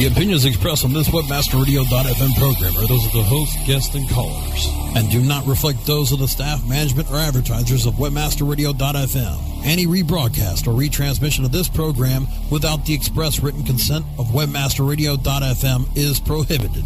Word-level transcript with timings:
The 0.00 0.06
opinions 0.06 0.46
expressed 0.46 0.82
on 0.86 0.94
this 0.94 1.08
WebmasterRadio.fm 1.08 2.38
program 2.38 2.74
are 2.74 2.86
those 2.86 3.04
of 3.04 3.12
the 3.12 3.22
host, 3.22 3.54
guests, 3.66 3.94
and 3.94 4.08
callers, 4.08 4.66
and 4.96 5.10
do 5.10 5.20
not 5.20 5.46
reflect 5.46 5.84
those 5.84 6.10
of 6.10 6.20
the 6.20 6.26
staff, 6.26 6.66
management, 6.66 7.10
or 7.10 7.16
advertisers 7.16 7.84
of 7.84 7.92
WebmasterRadio.fm. 7.96 9.60
Any 9.62 9.84
rebroadcast 9.84 10.66
or 10.66 10.70
retransmission 10.72 11.44
of 11.44 11.52
this 11.52 11.68
program 11.68 12.26
without 12.50 12.86
the 12.86 12.94
express 12.94 13.40
written 13.40 13.62
consent 13.62 14.06
of 14.18 14.28
WebmasterRadio.fm 14.28 15.94
is 15.94 16.18
prohibited. 16.18 16.84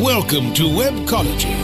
Welcome 0.00 0.54
to 0.54 0.62
Webcology. 0.62 1.56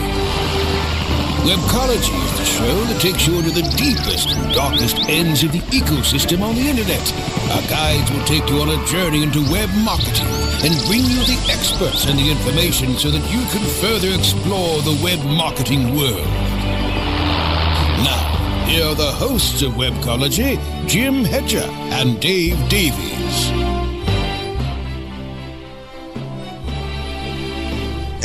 Webcology 1.47 2.25
is 2.25 2.37
the 2.37 2.43
show 2.43 2.83
that 2.83 2.99
takes 2.99 3.25
you 3.25 3.37
into 3.37 3.51
the 3.51 3.61
deepest 3.77 4.31
and 4.31 4.53
darkest 4.53 4.97
ends 5.07 5.41
of 5.41 5.53
the 5.53 5.59
ecosystem 5.71 6.41
on 6.41 6.55
the 6.55 6.67
internet. 6.67 7.34
Our 7.51 7.61
guides 7.69 8.11
will 8.11 8.23
take 8.25 8.49
you 8.49 8.59
on 8.61 8.69
a 8.69 8.85
journey 8.85 9.23
into 9.23 9.41
web 9.51 9.69
marketing 9.83 10.27
and 10.65 10.73
bring 10.87 11.01
you 11.01 11.21
the 11.25 11.39
experts 11.51 12.05
and 12.05 12.17
the 12.17 12.29
information 12.29 12.97
so 12.97 13.11
that 13.11 13.21
you 13.31 13.39
can 13.53 13.63
further 13.81 14.09
explore 14.17 14.81
the 14.81 14.99
web 15.03 15.23
marketing 15.25 15.95
world. 15.95 16.27
Now, 18.03 18.65
here 18.67 18.85
are 18.85 18.95
the 18.95 19.11
hosts 19.11 19.61
of 19.61 19.73
Webcology, 19.73 20.59
Jim 20.87 21.23
Hedger 21.23 21.67
and 21.93 22.19
Dave 22.19 22.57
Davies. 22.67 23.64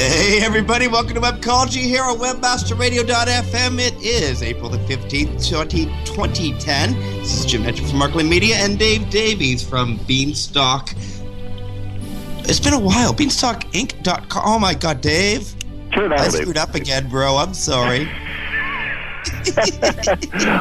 Hey 0.01 0.41
everybody, 0.41 0.89
welcome 0.89 1.12
to 1.12 1.20
Webcology 1.20 1.83
here 1.83 2.03
on 2.03 2.17
WebmasterRadio.fm. 2.17 3.78
It 3.78 4.03
is 4.03 4.43
April 4.43 4.71
the 4.71 4.78
15th, 4.78 5.47
20, 5.47 5.84
2010. 6.06 6.99
This 7.19 7.41
is 7.41 7.44
Jim 7.44 7.61
Hedger 7.61 7.87
from 7.87 7.99
Markland 7.99 8.31
Media 8.31 8.56
and 8.56 8.78
Dave 8.78 9.11
Davies 9.11 9.62
from 9.62 9.99
Beanstalk. 10.06 10.94
It's 12.49 12.59
been 12.59 12.72
a 12.72 12.78
while. 12.78 13.12
BeanstalkInc.com. 13.12 14.43
Oh 14.43 14.59
my 14.59 14.72
god, 14.72 15.03
Dave. 15.03 15.55
Sure, 15.93 16.11
I 16.15 16.28
screwed 16.28 16.56
up 16.56 16.75
again, 16.75 17.11
bro. 17.11 17.37
I'm 17.37 17.53
sorry. 17.53 18.09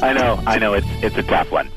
I 0.03 0.11
know, 0.13 0.44
I 0.45 0.59
know. 0.59 0.73
It's 0.73 0.88
it's 1.01 1.16
a 1.16 1.23
tough 1.23 1.50
one. 1.50 1.69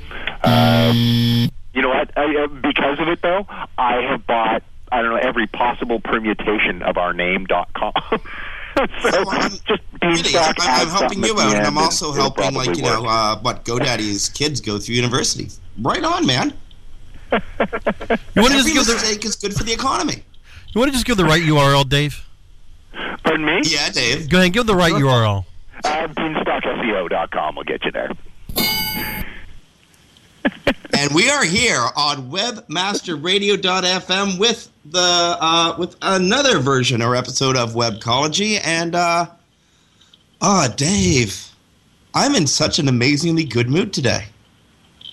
Um, 0.42 1.48
you 1.74 1.80
know 1.80 1.90
what? 1.90 2.10
I, 2.18 2.42
uh, 2.42 2.48
because 2.48 2.98
of 2.98 3.06
it, 3.06 3.22
though, 3.22 3.46
I 3.78 4.02
have 4.10 4.26
bought 4.26 4.64
I 4.92 5.00
don't 5.02 5.10
know 5.10 5.16
every 5.16 5.46
possible 5.46 6.00
permutation 6.00 6.82
of 6.82 6.96
our 6.98 7.12
name.com. 7.14 7.92
so 8.10 8.18
So 9.10 9.30
I'm- 9.30 9.50
just 9.66 9.82
Really, 10.02 10.22
beanstalk 10.22 10.56
I'm, 10.60 10.80
I'm 10.80 10.88
helping 10.88 11.22
you 11.24 11.38
out, 11.38 11.54
and 11.54 11.64
I'm 11.66 11.78
also 11.78 12.06
it'll 12.10 12.22
helping, 12.22 12.54
like, 12.54 12.64
probably 12.66 12.82
you 12.82 12.88
know, 12.88 13.02
work. 13.02 13.10
uh, 13.10 13.36
what 13.38 13.64
GoDaddy's 13.64 14.28
kids 14.30 14.60
go 14.60 14.78
through 14.78 14.96
university. 14.96 15.48
Right 15.80 16.02
on, 16.02 16.26
man. 16.26 16.52
You 17.32 17.38
want 18.42 18.52
to 18.52 18.58
just 18.58 18.72
give 18.72 18.84
the 18.86 18.94
mistake 18.94 19.24
is 19.24 19.36
good 19.36 19.54
for 19.54 19.62
the 19.64 19.72
economy. 19.72 20.24
you 20.74 20.78
want 20.80 20.88
to 20.90 20.92
just 20.92 21.06
give 21.06 21.16
the 21.16 21.24
right 21.24 21.42
URL, 21.42 21.88
Dave? 21.88 22.26
Pardon 23.24 23.46
me? 23.46 23.60
Yeah, 23.64 23.88
Dave. 23.90 24.28
Go 24.28 24.38
ahead, 24.40 24.52
give 24.52 24.66
the 24.66 24.74
right 24.74 24.92
URL. 24.92 25.44
Uh, 25.84 26.08
beanstalkseo.com 26.08 27.54
will 27.54 27.62
get 27.64 27.84
you 27.84 27.92
there. 27.92 28.10
and 30.98 31.14
we 31.14 31.30
are 31.30 31.44
here 31.44 31.86
on 31.96 32.30
webmasterradio.fm 32.30 34.38
with 34.38 34.68
the 34.84 34.98
uh, 35.40 35.76
with 35.78 35.96
another 36.02 36.58
version 36.58 37.02
or 37.02 37.14
episode 37.14 37.56
of 37.56 37.72
Webcology 37.74 38.60
and 38.64 38.94
uh 38.94 39.26
oh 40.40 40.68
Dave 40.76 41.48
I'm 42.14 42.34
in 42.34 42.46
such 42.46 42.78
an 42.78 42.88
amazingly 42.88 43.44
good 43.44 43.70
mood 43.70 43.92
today. 43.92 44.26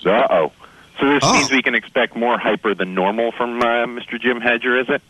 Uh 0.05 0.27
oh. 0.29 0.51
So 0.99 1.07
this 1.07 1.19
Oh. 1.23 1.33
means 1.33 1.49
we 1.51 1.61
can 1.61 1.75
expect 1.75 2.15
more 2.15 2.37
hyper 2.37 2.73
than 2.75 2.93
normal 2.93 3.31
from 3.31 3.61
uh, 3.61 3.85
Mr. 3.85 4.19
Jim 4.19 4.41
Hedger, 4.41 4.77
is 4.77 4.89
it? 4.89 5.01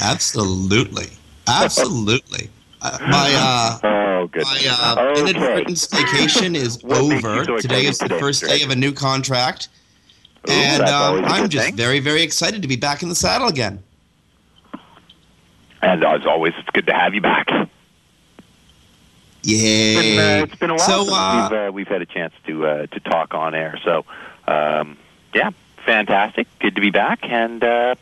Absolutely. 0.00 1.06
Absolutely. 1.48 2.50
Uh, 2.80 2.98
my 3.00 3.32
uh 3.36 3.78
Oh, 4.20 4.26
goodness. 4.28 4.66
my 4.68 4.92
uh, 4.94 5.04
okay. 5.12 5.20
inadvertent 5.30 5.76
staycation 5.76 6.54
is 6.54 6.82
What 6.84 7.08
makes 7.08 7.22
you 7.24 7.28
over. 7.30 7.44
so 7.44 7.58
today 7.58 7.86
is 7.86 7.98
the 7.98 8.08
first 8.20 8.42
day 8.44 8.62
of 8.62 8.70
a 8.70 8.76
new 8.76 8.92
contract. 8.92 9.68
Ooh, 10.48 10.52
and 10.52 10.82
um, 10.84 11.24
I'm 11.24 11.48
just 11.48 11.66
thing. 11.66 11.76
very, 11.76 12.00
very 12.00 12.22
excited 12.22 12.62
to 12.62 12.68
be 12.68 12.76
back 12.76 13.02
in 13.02 13.08
the 13.08 13.14
saddle 13.14 13.48
again. 13.48 13.82
And 15.82 16.02
as 16.04 16.26
always, 16.26 16.54
it's 16.58 16.70
good 16.70 16.86
to 16.86 16.92
have 16.94 17.14
you 17.14 17.20
back. 17.20 17.48
Yeah. 19.42 19.56
It's 19.58 20.00
been, 20.00 20.18
uh, 20.18 20.44
it's 20.44 20.54
been 20.56 20.70
a 20.70 20.74
while 20.74 20.80
So, 20.86 21.04
since 21.04 21.16
uh, 21.16 21.48
we've 21.50 21.58
uh, 21.58 21.72
we've 21.72 21.88
had 21.88 22.02
a 22.02 22.06
chance 22.06 22.34
to 22.46 22.66
uh, 22.66 22.86
to 22.86 23.00
talk 23.00 23.34
on 23.34 23.54
air. 23.54 23.78
So, 23.84 24.04
um, 24.46 24.96
yeah, 25.34 25.50
fantastic. 25.86 26.46
Good 26.58 26.74
to 26.74 26.80
be 26.80 26.90
back, 26.90 27.20
and 27.22 27.62
uh, 27.62 27.94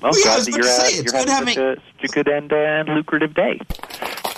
well, 0.00 0.12
Well, 0.12 0.20
yeah, 0.24 0.30
I 0.30 0.34
glad 0.34 0.36
was 0.36 0.46
that 0.46 0.54
about 0.54 0.56
you're, 0.56 0.64
to 0.64 0.70
uh, 0.70 0.72
say, 0.72 0.86
it's 0.98 1.12
you're 1.12 1.20
good 1.22 1.28
having 1.28 1.54
having- 1.54 1.76
such 1.76 1.78
a, 1.78 2.00
such 2.00 2.10
a 2.10 2.12
good 2.14 2.28
and, 2.28 2.52
uh, 2.52 2.56
and 2.56 2.88
lucrative 2.88 3.34
day. 3.34 3.60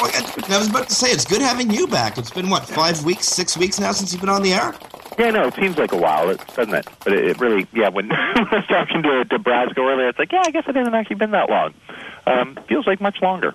Well, 0.00 0.10
I 0.48 0.58
was 0.58 0.68
about 0.68 0.88
to 0.88 0.94
say 0.94 1.10
it's 1.12 1.24
good 1.24 1.40
having 1.40 1.70
you 1.70 1.86
back. 1.86 2.18
It's 2.18 2.30
been 2.30 2.50
what 2.50 2.66
five 2.66 3.04
weeks, 3.04 3.28
six 3.28 3.56
weeks 3.56 3.78
now 3.78 3.92
since 3.92 4.12
you've 4.12 4.20
been 4.20 4.30
on 4.30 4.42
the 4.42 4.52
air. 4.52 4.74
Yeah, 5.18 5.30
no, 5.30 5.46
it 5.48 5.54
seems 5.54 5.76
like 5.78 5.92
a 5.92 5.96
while, 5.96 6.30
it- 6.30 6.40
doesn't 6.54 6.74
it? 6.74 6.86
But 7.04 7.12
it, 7.12 7.24
it 7.26 7.40
really, 7.40 7.66
yeah. 7.72 7.88
When 7.92 8.10
I 8.12 8.48
was 8.52 8.64
talking 8.66 9.02
to, 9.02 9.24
to 9.26 9.38
Brasco 9.38 9.78
earlier, 9.78 10.08
it's 10.08 10.18
like, 10.18 10.32
yeah, 10.32 10.42
I 10.46 10.50
guess 10.50 10.64
it 10.66 10.74
hasn't 10.74 10.94
actually 10.94 11.16
been 11.16 11.32
that 11.32 11.50
long. 11.50 11.74
Um, 12.26 12.58
feels 12.68 12.86
like 12.86 13.00
much 13.00 13.20
longer. 13.20 13.54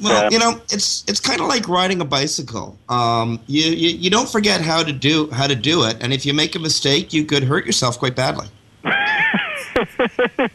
Well, 0.00 0.22
Yeah. 0.24 0.30
you 0.30 0.38
know, 0.38 0.60
it's 0.72 1.04
it's 1.08 1.20
kind 1.20 1.40
of 1.40 1.48
like 1.48 1.68
riding 1.68 2.00
a 2.00 2.04
bicycle. 2.04 2.78
Um, 2.88 3.40
you, 3.46 3.64
you 3.70 3.90
you 3.90 4.08
don't 4.10 4.28
forget 4.28 4.60
how 4.62 4.82
to 4.82 4.92
do 4.92 5.28
how 5.30 5.46
to 5.46 5.54
do 5.56 5.82
it, 5.84 5.98
and 6.00 6.12
if 6.12 6.24
you 6.24 6.32
make 6.32 6.54
a 6.54 6.58
mistake, 6.58 7.12
you 7.12 7.24
could 7.24 7.42
hurt 7.44 7.66
yourself 7.66 7.98
quite 7.98 8.14
badly. 8.16 8.46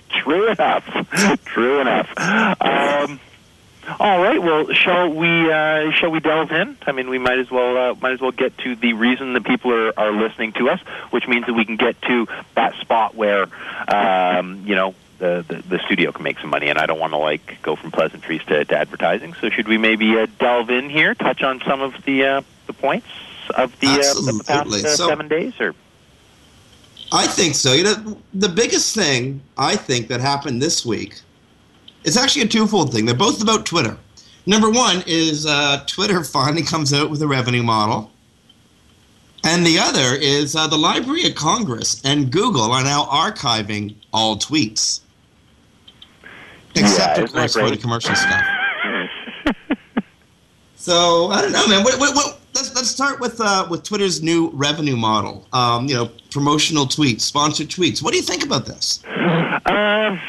True 0.10 0.50
enough. 0.50 0.86
True 1.46 1.82
enough. 1.82 2.10
Um, 2.62 3.20
all 4.00 4.22
right. 4.22 4.42
Well, 4.42 4.72
shall 4.74 5.10
we? 5.10 5.52
Uh, 5.52 5.92
shall 5.92 6.12
we 6.12 6.20
delve 6.20 6.52
in? 6.52 6.78
I 6.88 6.92
mean, 6.92 7.10
we 7.10 7.18
might 7.20 7.40
as 7.40 7.52
well. 7.52 7.78
Uh, 7.78 7.96
might 7.96 8.14
as 8.14 8.22
well 8.22 8.32
get 8.32 8.58
to 8.60 8.76
the 8.76 8.94
reason 8.94 9.34
that 9.34 9.44
people 9.46 9.72
are, 9.72 9.98
are 9.98 10.12
listening 10.12 10.54
to 10.54 10.70
us, 10.70 10.80
which 11.12 11.28
means 11.28 11.46
that 11.46 11.54
we 11.54 11.66
can 11.66 11.76
get 11.76 12.02
to 12.04 12.28
that 12.56 12.76
spot 12.82 13.16
where, 13.16 13.48
um, 13.88 14.64
you 14.66 14.76
know, 14.76 14.96
the, 15.20 15.46
the 15.48 15.64
the 15.68 15.80
studio 15.80 16.12
can 16.12 16.24
make 16.24 16.40
some 16.40 16.50
money. 16.50 16.70
And 16.70 16.80
I 16.80 16.86
don't 16.86 17.00
want 17.00 17.14
to 17.14 17.18
like 17.18 17.62
go 17.62 17.76
from 17.76 17.92
pleasantries 17.92 18.44
to, 18.46 18.66
to 18.66 18.78
advertising. 18.78 19.34
So 19.36 19.50
should 19.50 19.68
we 19.68 19.78
maybe 19.78 20.18
uh, 20.18 20.28
delve 20.40 20.70
in 20.70 20.90
here, 20.90 21.14
touch 21.14 21.44
on 21.44 21.62
some 21.62 21.82
of 21.82 21.94
the 22.06 22.26
uh, 22.26 22.42
the 22.68 22.74
points 22.74 23.08
of 23.52 23.80
the, 23.80 23.88
uh, 23.88 24.20
of 24.30 24.38
the 24.38 24.44
past 24.46 24.86
uh, 24.86 24.96
So- 24.96 25.08
seven 25.08 25.28
days, 25.28 25.60
or 25.60 25.76
I 27.12 27.28
think 27.28 27.54
so. 27.56 27.74
You 27.74 27.84
know, 27.84 28.18
the 28.34 28.50
biggest 28.50 28.96
thing 28.96 29.42
I 29.58 29.76
think 29.76 30.08
that 30.08 30.22
happened 30.22 30.62
this 30.62 30.86
week 30.86 31.22
is 32.06 32.18
actually 32.18 32.44
a 32.44 32.48
twofold 32.48 32.94
thing. 32.94 33.06
They're 33.06 33.16
both 33.16 33.42
about 33.42 33.66
Twitter. 33.66 33.98
Number 34.46 34.70
one 34.70 35.04
is 35.08 35.46
uh, 35.46 35.84
Twitter 35.88 36.24
finally 36.24 36.64
comes 36.74 36.94
out 36.94 37.10
with 37.10 37.22
a 37.22 37.28
revenue 37.28 37.64
model, 37.64 38.12
And 39.44 39.66
the 39.66 39.78
other 39.80 40.16
is 40.16 40.56
uh, 40.56 40.68
the 40.68 40.78
Library 40.78 41.28
of 41.28 41.36
Congress 41.36 42.02
and 42.06 42.32
Google 42.32 42.72
are 42.72 42.84
now 42.84 43.06
archiving 43.06 43.96
all 44.14 44.38
tweets. 44.38 45.02
Except, 46.76 47.18
Yeah, 47.18 47.24
of 47.24 47.34
course, 47.34 47.54
for 47.54 47.70
the 47.70 47.78
commercial 47.78 48.16
stuff. 48.16 48.46
So 50.86 51.32
I 51.32 51.42
don't 51.42 51.52
know, 51.52 51.68
man. 51.68 51.84
What, 51.84 52.00
what, 52.00 52.14
what, 52.14 52.40
let's 52.54 52.76
let's 52.76 52.90
start 52.90 53.20
with 53.20 53.42
uh, 53.42 53.66
with 53.72 53.82
Twitter's 53.82 54.22
new 54.22 54.52
revenue 54.54 54.96
model. 54.96 55.48
Um, 55.52 55.88
you 55.88 55.96
know, 55.96 56.12
promotional 56.30 56.86
tweets, 56.86 57.22
sponsored 57.22 57.70
tweets. 57.70 58.04
What 58.04 58.12
do 58.12 58.18
you 58.18 58.24
think 58.24 58.46
about 58.46 58.68
this? 58.68 59.04
Um, 59.66 60.20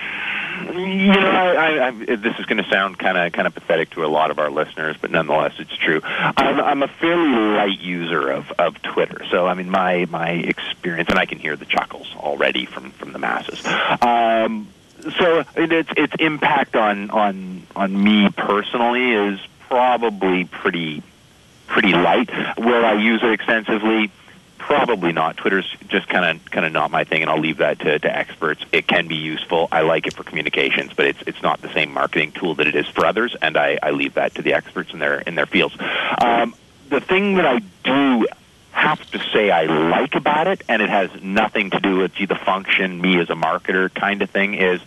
you 0.65 1.13
know, 1.13 1.31
I, 1.31 1.55
I, 1.55 1.87
I, 1.87 1.91
this 1.91 2.39
is 2.39 2.47
going 2.47 2.63
to 2.63 2.69
sound 2.71 2.99
kind 2.99 3.19
of 3.19 3.33
kind 3.33 3.47
of 3.47 3.55
pathetic 3.55 3.91
to 3.91 4.05
a 4.05 4.09
lot 4.09 4.31
of 4.31 4.39
our 4.39 4.51
listeners, 4.51 4.97
but 5.01 5.11
nonetheless, 5.11 5.55
it's 5.59 5.77
true. 5.77 6.01
I'm, 6.05 6.61
I'm 6.61 6.83
a 6.83 6.89
fairly 6.89 7.29
light 7.57 7.81
user 7.81 8.31
of, 8.31 8.51
of 8.53 8.81
Twitter, 8.83 9.25
so 9.31 9.47
I 9.47 9.55
mean, 9.55 9.71
my 9.71 10.07
my 10.07 10.31
experience, 10.31 11.09
and 11.09 11.19
I 11.19 11.27
can 11.27 11.39
hear 11.39 11.57
the 11.57 11.67
chuckles 11.67 12.09
already 12.17 12.67
from 12.67 12.91
from 12.93 13.13
the 13.13 13.19
masses. 13.19 13.65
Um, 14.01 14.69
so 15.19 15.45
its 15.57 15.91
its 15.97 16.15
impact 16.19 16.77
on 16.77 17.11
on 17.11 17.67
on 17.75 18.03
me 18.03 18.29
personally 18.31 19.13
is 19.13 19.41
probably 19.69 20.45
pretty 20.45 21.03
pretty 21.67 21.93
light. 21.93 22.31
Will 22.59 22.85
I 22.85 22.95
use 22.95 23.23
it 23.23 23.31
extensively? 23.31 24.11
Probably 24.59 25.13
not. 25.13 25.37
Twitter's 25.37 25.71
just 25.89 26.09
kind 26.09 26.25
of 26.25 26.51
kind 26.51 26.67
of 26.67 26.73
not 26.73 26.91
my 26.91 27.05
thing, 27.05 27.23
and 27.23 27.31
I'll 27.31 27.41
leave 27.41 27.59
that 27.59 27.79
to, 27.81 27.99
to 27.99 28.17
experts. 28.17 28.65
It 28.73 28.87
can 28.87 29.07
be 29.07 29.15
useful. 29.15 29.69
I 29.71 29.83
like 29.83 30.07
it 30.07 30.15
for 30.15 30.25
communications, 30.25 30.93
but 30.93 31.07
it's 31.07 31.23
it's 31.27 31.43
not 31.43 31.63
the 31.63 31.73
same 31.73 31.93
marketing 31.93 32.33
tool 32.33 32.55
that 32.57 32.67
it 32.67 32.75
is 32.75 32.89
for 32.89 33.07
others, 33.07 33.37
and 33.41 33.57
I, 33.57 33.79
I 33.83 33.91
leave 33.91 34.15
that 34.15 34.35
to 34.37 34.43
the 34.43 34.55
experts 34.55 34.93
in 34.93 34.99
their 34.99 35.21
in 35.21 35.35
their 35.35 35.47
fields. 35.47 35.77
Um, 36.21 36.55
the 36.89 37.01
thing 37.01 37.37
that 37.37 37.47
I 37.47 37.61
do 37.85 38.27
have 38.73 39.11
to 39.11 39.19
say 39.33 39.51
I 39.51 39.65
like 39.65 40.15
about 40.15 40.47
it, 40.49 40.63
and 40.69 40.83
it 40.83 40.91
has 40.91 41.11
nothing 41.23 41.71
to 41.71 41.81
do 41.81 41.99
with 41.99 42.15
gee, 42.15 42.27
the 42.27 42.35
function, 42.35 43.01
me 43.01 43.21
as 43.21 43.31
a 43.31 43.35
marketer 43.35 43.93
kind 43.93 44.23
of 44.23 44.31
thing, 44.31 44.55
is 44.55 44.81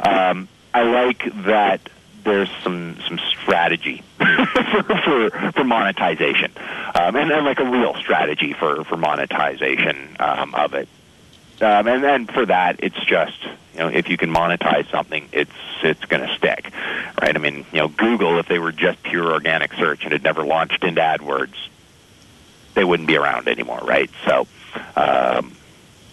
um, 0.00 0.48
I 0.72 0.82
like 0.82 1.24
that 1.44 1.80
there's 2.26 2.50
some 2.62 2.98
some 3.08 3.18
strategy 3.18 4.02
for, 4.18 4.82
for 4.82 5.52
for 5.52 5.64
monetization, 5.64 6.52
um, 6.94 7.16
and 7.16 7.30
then 7.30 7.44
like 7.44 7.60
a 7.60 7.64
real 7.64 7.94
strategy 7.94 8.52
for 8.52 8.84
for 8.84 8.96
monetization 8.96 10.16
um, 10.20 10.54
of 10.54 10.74
it. 10.74 10.88
Um, 11.60 11.86
and 11.86 12.04
then 12.04 12.26
for 12.26 12.44
that, 12.44 12.80
it's 12.80 13.02
just 13.06 13.42
you 13.72 13.78
know 13.78 13.88
if 13.88 14.10
you 14.10 14.18
can 14.18 14.30
monetize 14.30 14.90
something, 14.90 15.28
it's 15.32 15.50
it's 15.82 16.04
going 16.04 16.26
to 16.26 16.34
stick, 16.36 16.72
right? 17.22 17.34
I 17.34 17.38
mean, 17.38 17.64
you 17.72 17.78
know, 17.78 17.88
Google 17.88 18.38
if 18.38 18.48
they 18.48 18.58
were 18.58 18.72
just 18.72 19.02
pure 19.02 19.32
organic 19.32 19.72
search 19.74 20.02
and 20.04 20.12
had 20.12 20.22
never 20.22 20.44
launched 20.44 20.84
into 20.84 21.00
AdWords, 21.00 21.54
they 22.74 22.84
wouldn't 22.84 23.08
be 23.08 23.16
around 23.16 23.48
anymore, 23.48 23.80
right? 23.82 24.10
So, 24.26 24.46
um, 24.96 25.56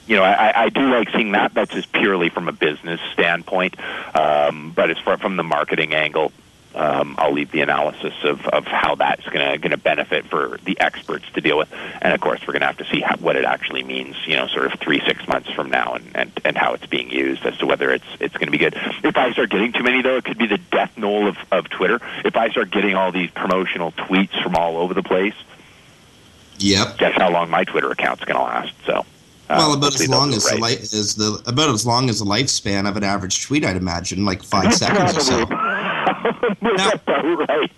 you 0.08 0.16
know, 0.16 0.24
I, 0.24 0.64
I 0.66 0.70
do 0.70 0.90
like 0.92 1.10
seeing 1.12 1.32
that. 1.32 1.54
That's 1.54 1.72
just 1.72 1.92
purely 1.92 2.30
from 2.30 2.48
a 2.48 2.52
business 2.52 3.00
standpoint. 3.14 3.76
Um, 4.16 4.72
but 4.76 4.90
as 4.92 4.98
far 5.00 5.18
from 5.18 5.38
the 5.38 5.44
marketing 5.44 5.94
angle, 5.94 6.32
um, 6.76 7.16
I'll 7.20 7.32
leave 7.32 7.52
the 7.52 7.62
analysis 7.62 8.14
of, 8.24 8.48
of 8.48 8.66
how 8.66 8.96
that's 8.96 9.24
going 9.30 9.62
to 9.62 9.78
benefit 9.78 10.26
for 10.26 10.58
the 10.66 10.80
experts 10.80 11.26
to 11.34 11.42
deal 11.42 11.58
with. 11.58 11.72
And 12.02 12.14
of 12.14 12.20
course, 12.20 12.42
we're 12.42 12.54
going 12.54 12.62
to 12.62 12.68
have 12.68 12.78
to 12.78 12.86
see 12.86 13.02
how, 13.02 13.16
what 13.18 13.36
it 13.36 13.46
actually 13.46 13.84
means, 13.84 14.16
you 14.26 14.36
know, 14.36 14.48
sort 14.48 14.66
of 14.66 14.80
three, 14.80 15.00
six 15.06 15.28
months 15.28 15.52
from 15.52 15.70
now, 15.70 15.94
and, 15.94 16.12
and, 16.16 16.32
and 16.44 16.58
how 16.58 16.74
it's 16.74 16.86
being 16.88 17.12
used 17.12 17.46
as 17.46 17.56
to 17.60 17.68
whether 17.68 17.92
it's 17.92 18.06
it's 18.20 18.34
going 18.34 18.48
to 18.48 18.52
be 18.52 18.58
good. 18.58 18.74
If 19.04 19.16
I 19.16 19.32
start 19.34 19.52
getting 19.52 19.72
too 19.72 19.84
many, 19.84 20.02
though, 20.02 20.18
it 20.18 20.26
could 20.26 20.40
be 20.40 20.48
the 20.48 20.58
death 20.58 20.98
knell 20.98 21.28
of, 21.28 21.38
of 21.52 21.70
Twitter. 21.70 22.00
If 22.26 22.36
I 22.36 22.50
start 22.50 22.72
getting 22.72 22.96
all 22.96 23.12
these 23.12 23.30
promotional 23.30 23.92
tweets 23.92 24.42
from 24.42 24.56
all 24.56 24.78
over 24.78 24.94
the 24.96 25.04
place, 25.04 25.36
Yep. 26.60 26.98
guess 26.98 27.14
how 27.16 27.30
long 27.32 27.50
my 27.50 27.66
Twitter 27.66 27.92
account's 27.92 28.24
going 28.26 28.38
to 28.38 28.44
last. 28.44 28.74
So, 28.86 29.06
uh, 29.50 29.56
well, 29.57 29.74
about 29.74 29.94
as 29.95 30.07
long 30.07 30.34
as 30.34 30.44
the 30.45 30.57
is 30.81 31.16
the 31.16 31.42
about 31.45 31.69
as 31.69 31.86
long 31.86 32.10
as 32.10 32.19
the 32.19 32.25
lifespan 32.25 32.88
of 32.88 32.95
an 32.95 33.04
average 33.04 33.45
tweet, 33.45 33.66
I'd 33.66 33.78
imagine, 33.78 34.25
like 34.25 34.44
five 34.56 34.74
seconds 34.74 35.18
or 35.18 35.22
so. 35.22 35.45
Right. 37.24 37.72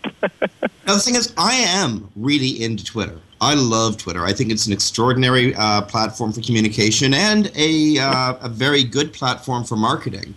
Now 0.86 0.94
the 0.94 1.00
thing 1.00 1.16
is, 1.16 1.34
I 1.38 1.54
am 1.56 2.10
really 2.16 2.64
into 2.64 2.84
Twitter. 2.84 3.20
I 3.42 3.56
love 3.56 3.98
Twitter. 3.98 4.24
I 4.26 4.34
think 4.34 4.52
it's 4.52 4.68
an 4.68 4.74
extraordinary 4.74 5.56
uh, 5.56 5.82
platform 5.82 6.32
for 6.32 6.42
communication 6.42 7.14
and 7.14 7.52
a 7.56 7.98
uh, 7.98 8.36
a 8.42 8.50
very 8.50 8.84
good 8.84 9.14
platform 9.14 9.64
for 9.64 9.76
marketing. 9.76 10.36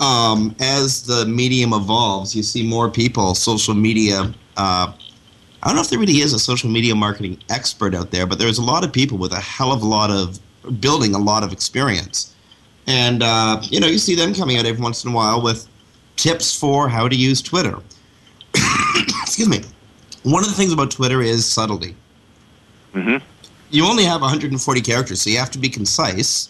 Um, 0.00 0.56
as 0.60 1.04
the 1.04 1.26
medium 1.26 1.72
evolves, 1.72 2.34
you 2.34 2.42
see 2.42 2.66
more 2.66 2.90
people, 2.90 3.34
social 3.34 3.74
media. 3.74 4.32
Uh, 4.56 4.92
I 5.62 5.68
don't 5.68 5.76
know 5.76 5.82
if 5.82 5.90
there 5.90 5.98
really 5.98 6.20
is 6.20 6.32
a 6.32 6.38
social 6.38 6.68
media 6.68 6.94
marketing 6.94 7.38
expert 7.48 7.94
out 7.94 8.10
there, 8.10 8.26
but 8.26 8.38
there's 8.38 8.58
a 8.58 8.62
lot 8.62 8.84
of 8.84 8.92
people 8.92 9.16
with 9.16 9.32
a 9.32 9.40
hell 9.40 9.72
of 9.72 9.82
a 9.82 9.86
lot 9.86 10.10
of 10.10 10.38
building 10.80 11.14
a 11.14 11.18
lot 11.18 11.42
of 11.42 11.52
experience, 11.52 12.34
and 12.86 13.22
uh, 13.22 13.60
you 13.62 13.80
know 13.80 13.86
you 13.86 13.98
see 13.98 14.14
them 14.14 14.34
coming 14.34 14.58
out 14.58 14.66
every 14.66 14.82
once 14.82 15.04
in 15.04 15.10
a 15.10 15.14
while 15.14 15.42
with 15.42 15.68
tips 16.16 16.56
for 16.56 16.88
how 16.88 17.08
to 17.08 17.16
use 17.16 17.42
Twitter. 17.42 17.78
Excuse 19.22 19.48
me. 19.48 19.62
One 20.22 20.42
of 20.42 20.48
the 20.48 20.54
things 20.54 20.72
about 20.72 20.90
Twitter 20.90 21.20
is 21.20 21.44
subtlety. 21.44 21.94
Mm-hmm. 22.94 23.24
You 23.70 23.84
only 23.84 24.04
have 24.04 24.20
140 24.20 24.80
characters, 24.80 25.22
so 25.22 25.30
you 25.30 25.38
have 25.38 25.50
to 25.50 25.58
be 25.58 25.68
concise. 25.68 26.48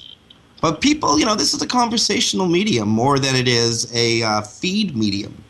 But 0.60 0.81
people, 0.81 1.19
you 1.19 1.26
know, 1.26 1.34
this 1.34 1.55
is 1.55 1.62
a 1.62 1.67
conversational 1.67 2.46
medium 2.46 2.88
more 2.88 3.19
than 3.19 3.34
it 3.34 3.49
is 3.49 3.93
a 3.94 4.22
uh, 4.22 4.43
feed 4.43 4.96
medium. 4.96 5.43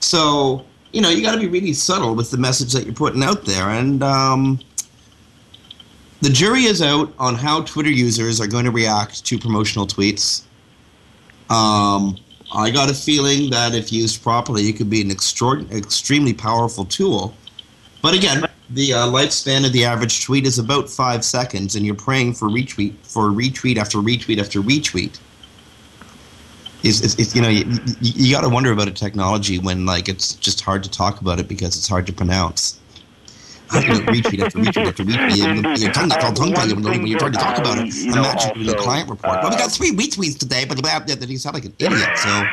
So, 0.00 0.64
you 0.92 1.00
know, 1.00 1.10
you 1.10 1.22
got 1.22 1.32
to 1.32 1.38
be 1.38 1.48
really 1.48 1.72
subtle 1.72 2.14
with 2.14 2.30
the 2.30 2.38
message 2.38 2.72
that 2.72 2.84
you're 2.84 2.94
putting 2.94 3.22
out 3.22 3.44
there. 3.44 3.70
And 3.70 4.02
um, 4.02 4.60
the 6.20 6.30
jury 6.30 6.64
is 6.64 6.82
out 6.82 7.12
on 7.18 7.34
how 7.34 7.62
Twitter 7.62 7.90
users 7.90 8.40
are 8.40 8.46
going 8.46 8.64
to 8.64 8.70
react 8.70 9.24
to 9.26 9.38
promotional 9.38 9.86
tweets. 9.86 10.42
Um, 11.50 12.16
I 12.52 12.70
got 12.70 12.90
a 12.90 12.94
feeling 12.94 13.50
that 13.50 13.74
if 13.74 13.92
used 13.92 14.22
properly, 14.22 14.68
it 14.68 14.76
could 14.76 14.90
be 14.90 15.00
an 15.00 15.10
extremely 15.10 16.34
powerful 16.34 16.84
tool. 16.84 17.34
But 18.02 18.14
again, 18.14 18.44
the 18.70 18.94
uh, 18.94 19.06
lifespan 19.06 19.64
of 19.66 19.72
the 19.72 19.84
average 19.84 20.24
tweet 20.24 20.46
is 20.46 20.58
about 20.58 20.88
five 20.88 21.24
seconds, 21.24 21.74
and 21.74 21.84
you're 21.86 21.94
praying 21.94 22.34
for 22.34 22.48
retweet 22.48 22.94
for 23.02 23.28
retweet 23.30 23.76
after 23.76 23.98
retweet 23.98 24.38
after 24.38 24.60
retweet. 24.60 25.18
Is 26.82 27.02
it's, 27.02 27.14
it's, 27.16 27.34
you 27.34 27.42
know 27.42 27.48
you, 27.48 27.64
you 28.00 28.32
got 28.32 28.42
to 28.42 28.48
wonder 28.48 28.70
about 28.70 28.88
a 28.88 28.92
technology 28.92 29.58
when 29.58 29.84
like 29.84 30.08
it's 30.08 30.34
just 30.34 30.60
hard 30.60 30.84
to 30.84 30.90
talk 30.90 31.20
about 31.20 31.40
it 31.40 31.48
because 31.48 31.76
it's 31.76 31.88
hard 31.88 32.06
to 32.06 32.12
pronounce. 32.12 32.77
You 33.74 33.80
know, 33.80 34.00
retweet 34.12 34.42
after 34.44 34.58
retweet 34.58 34.86
after 34.88 35.04
retweet. 35.04 35.36
You- 35.36 35.82
Your 35.84 35.92
tongue 35.92 36.08
gets 36.08 36.24
all 36.24 36.32
tongue 36.32 36.52
tied 36.54 36.72
when 36.72 36.82
when 36.82 37.06
you're 37.06 37.18
trying 37.18 37.32
to 37.32 37.38
talk 37.38 37.58
about 37.58 37.78
it. 37.78 37.94
You 37.94 38.12
know, 38.12 38.20
Imagine 38.22 38.54
doing 38.54 38.68
a 38.70 38.74
client 38.74 39.08
report. 39.10 39.38
well, 39.42 39.50
we 39.50 39.56
got 39.56 39.70
three 39.70 39.92
retweets 39.92 40.38
today, 40.38 40.64
but 40.64 40.78
that 41.20 41.28
you 41.28 41.38
sound 41.38 41.54
like 41.54 41.64
an 41.66 41.74
idiot. 41.78 42.08
So 42.18 42.44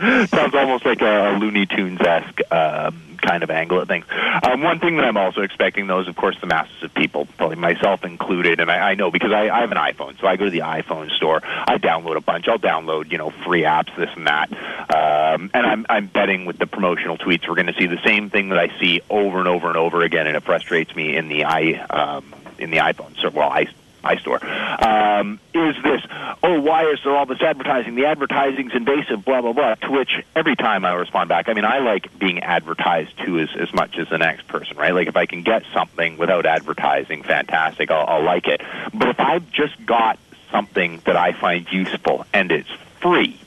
Sounds 0.26 0.54
almost 0.54 0.84
like 0.84 1.00
a 1.00 1.36
Looney 1.40 1.66
Tunes 1.66 2.00
esque 2.00 2.40
um, 2.52 3.00
kind 3.24 3.42
of 3.42 3.50
angle 3.50 3.80
at 3.80 3.88
things. 3.88 4.06
Um, 4.42 4.62
one 4.62 4.78
thing 4.78 4.96
that 4.96 5.04
I'm 5.04 5.16
also 5.16 5.42
expecting, 5.42 5.86
though, 5.86 6.00
is 6.00 6.08
of 6.08 6.16
course 6.16 6.36
the 6.40 6.46
masses 6.46 6.82
of 6.82 6.94
people, 6.94 7.26
probably 7.36 7.56
myself 7.56 8.04
included, 8.04 8.60
and 8.60 8.70
I, 8.70 8.90
I 8.90 8.94
know 8.94 9.10
because 9.10 9.32
I, 9.32 9.48
I 9.48 9.60
have 9.60 9.70
an 9.70 9.78
iPhone, 9.78 10.18
so 10.20 10.26
I 10.26 10.36
go 10.36 10.44
to 10.44 10.50
the 10.50 10.60
iPhone 10.60 11.10
store, 11.10 11.40
I 11.44 11.78
download 11.78 12.16
a 12.16 12.20
bunch, 12.20 12.48
I'll 12.48 12.58
download 12.58 13.10
you 13.10 13.18
know 13.18 13.30
free 13.44 13.62
apps, 13.62 13.94
this 13.96 14.10
and 14.16 14.26
that, 14.26 14.52
um, 14.52 15.50
and 15.54 15.66
I'm 15.66 15.86
I'm 15.88 16.06
betting 16.06 16.46
with 16.46 16.58
the 16.58 16.66
promotional 16.66 17.16
tweets 17.16 17.48
we're 17.48 17.54
going 17.54 17.66
to 17.66 17.74
see 17.74 17.86
the 17.86 18.02
same 18.04 18.30
thing 18.30 18.50
that 18.50 18.58
I 18.58 18.78
see 18.78 19.00
over 19.08 19.38
and 19.38 19.48
over 19.48 19.68
and 19.68 19.76
over 19.76 20.02
again, 20.02 20.26
and 20.26 20.36
it 20.36 20.42
frustrates 20.42 20.94
me 20.94 21.16
in 21.16 21.28
the 21.28 21.44
i 21.44 21.72
um, 21.90 22.34
in 22.58 22.70
the 22.70 22.78
iPhone. 22.78 23.16
So 23.20 23.30
well, 23.30 23.50
I 23.50 23.66
iStore, 24.04 24.42
um, 24.82 25.40
is 25.52 25.74
this, 25.82 26.02
oh, 26.42 26.60
why 26.60 26.84
is 26.90 27.00
there 27.04 27.14
all 27.16 27.26
this 27.26 27.40
advertising? 27.40 27.94
The 27.94 28.06
advertising's 28.06 28.74
invasive, 28.74 29.24
blah, 29.24 29.40
blah, 29.40 29.52
blah. 29.52 29.74
To 29.76 29.90
which 29.90 30.24
every 30.36 30.56
time 30.56 30.84
I 30.84 30.92
respond 30.94 31.28
back, 31.28 31.48
I 31.48 31.54
mean, 31.54 31.64
I 31.64 31.78
like 31.78 32.18
being 32.18 32.40
advertised 32.40 33.18
to 33.24 33.40
as, 33.40 33.50
as 33.58 33.72
much 33.72 33.98
as 33.98 34.08
the 34.08 34.18
next 34.18 34.46
person, 34.48 34.76
right? 34.76 34.94
Like 34.94 35.08
if 35.08 35.16
I 35.16 35.26
can 35.26 35.42
get 35.42 35.64
something 35.72 36.16
without 36.16 36.46
advertising, 36.46 37.22
fantastic, 37.22 37.90
I'll, 37.90 38.06
I'll 38.06 38.24
like 38.24 38.46
it. 38.46 38.60
But 38.92 39.08
if 39.08 39.20
I've 39.20 39.50
just 39.50 39.84
got 39.86 40.18
something 40.50 41.00
that 41.04 41.16
I 41.16 41.32
find 41.32 41.70
useful 41.72 42.26
and 42.32 42.52
it's 42.52 42.70
free, 43.00 43.40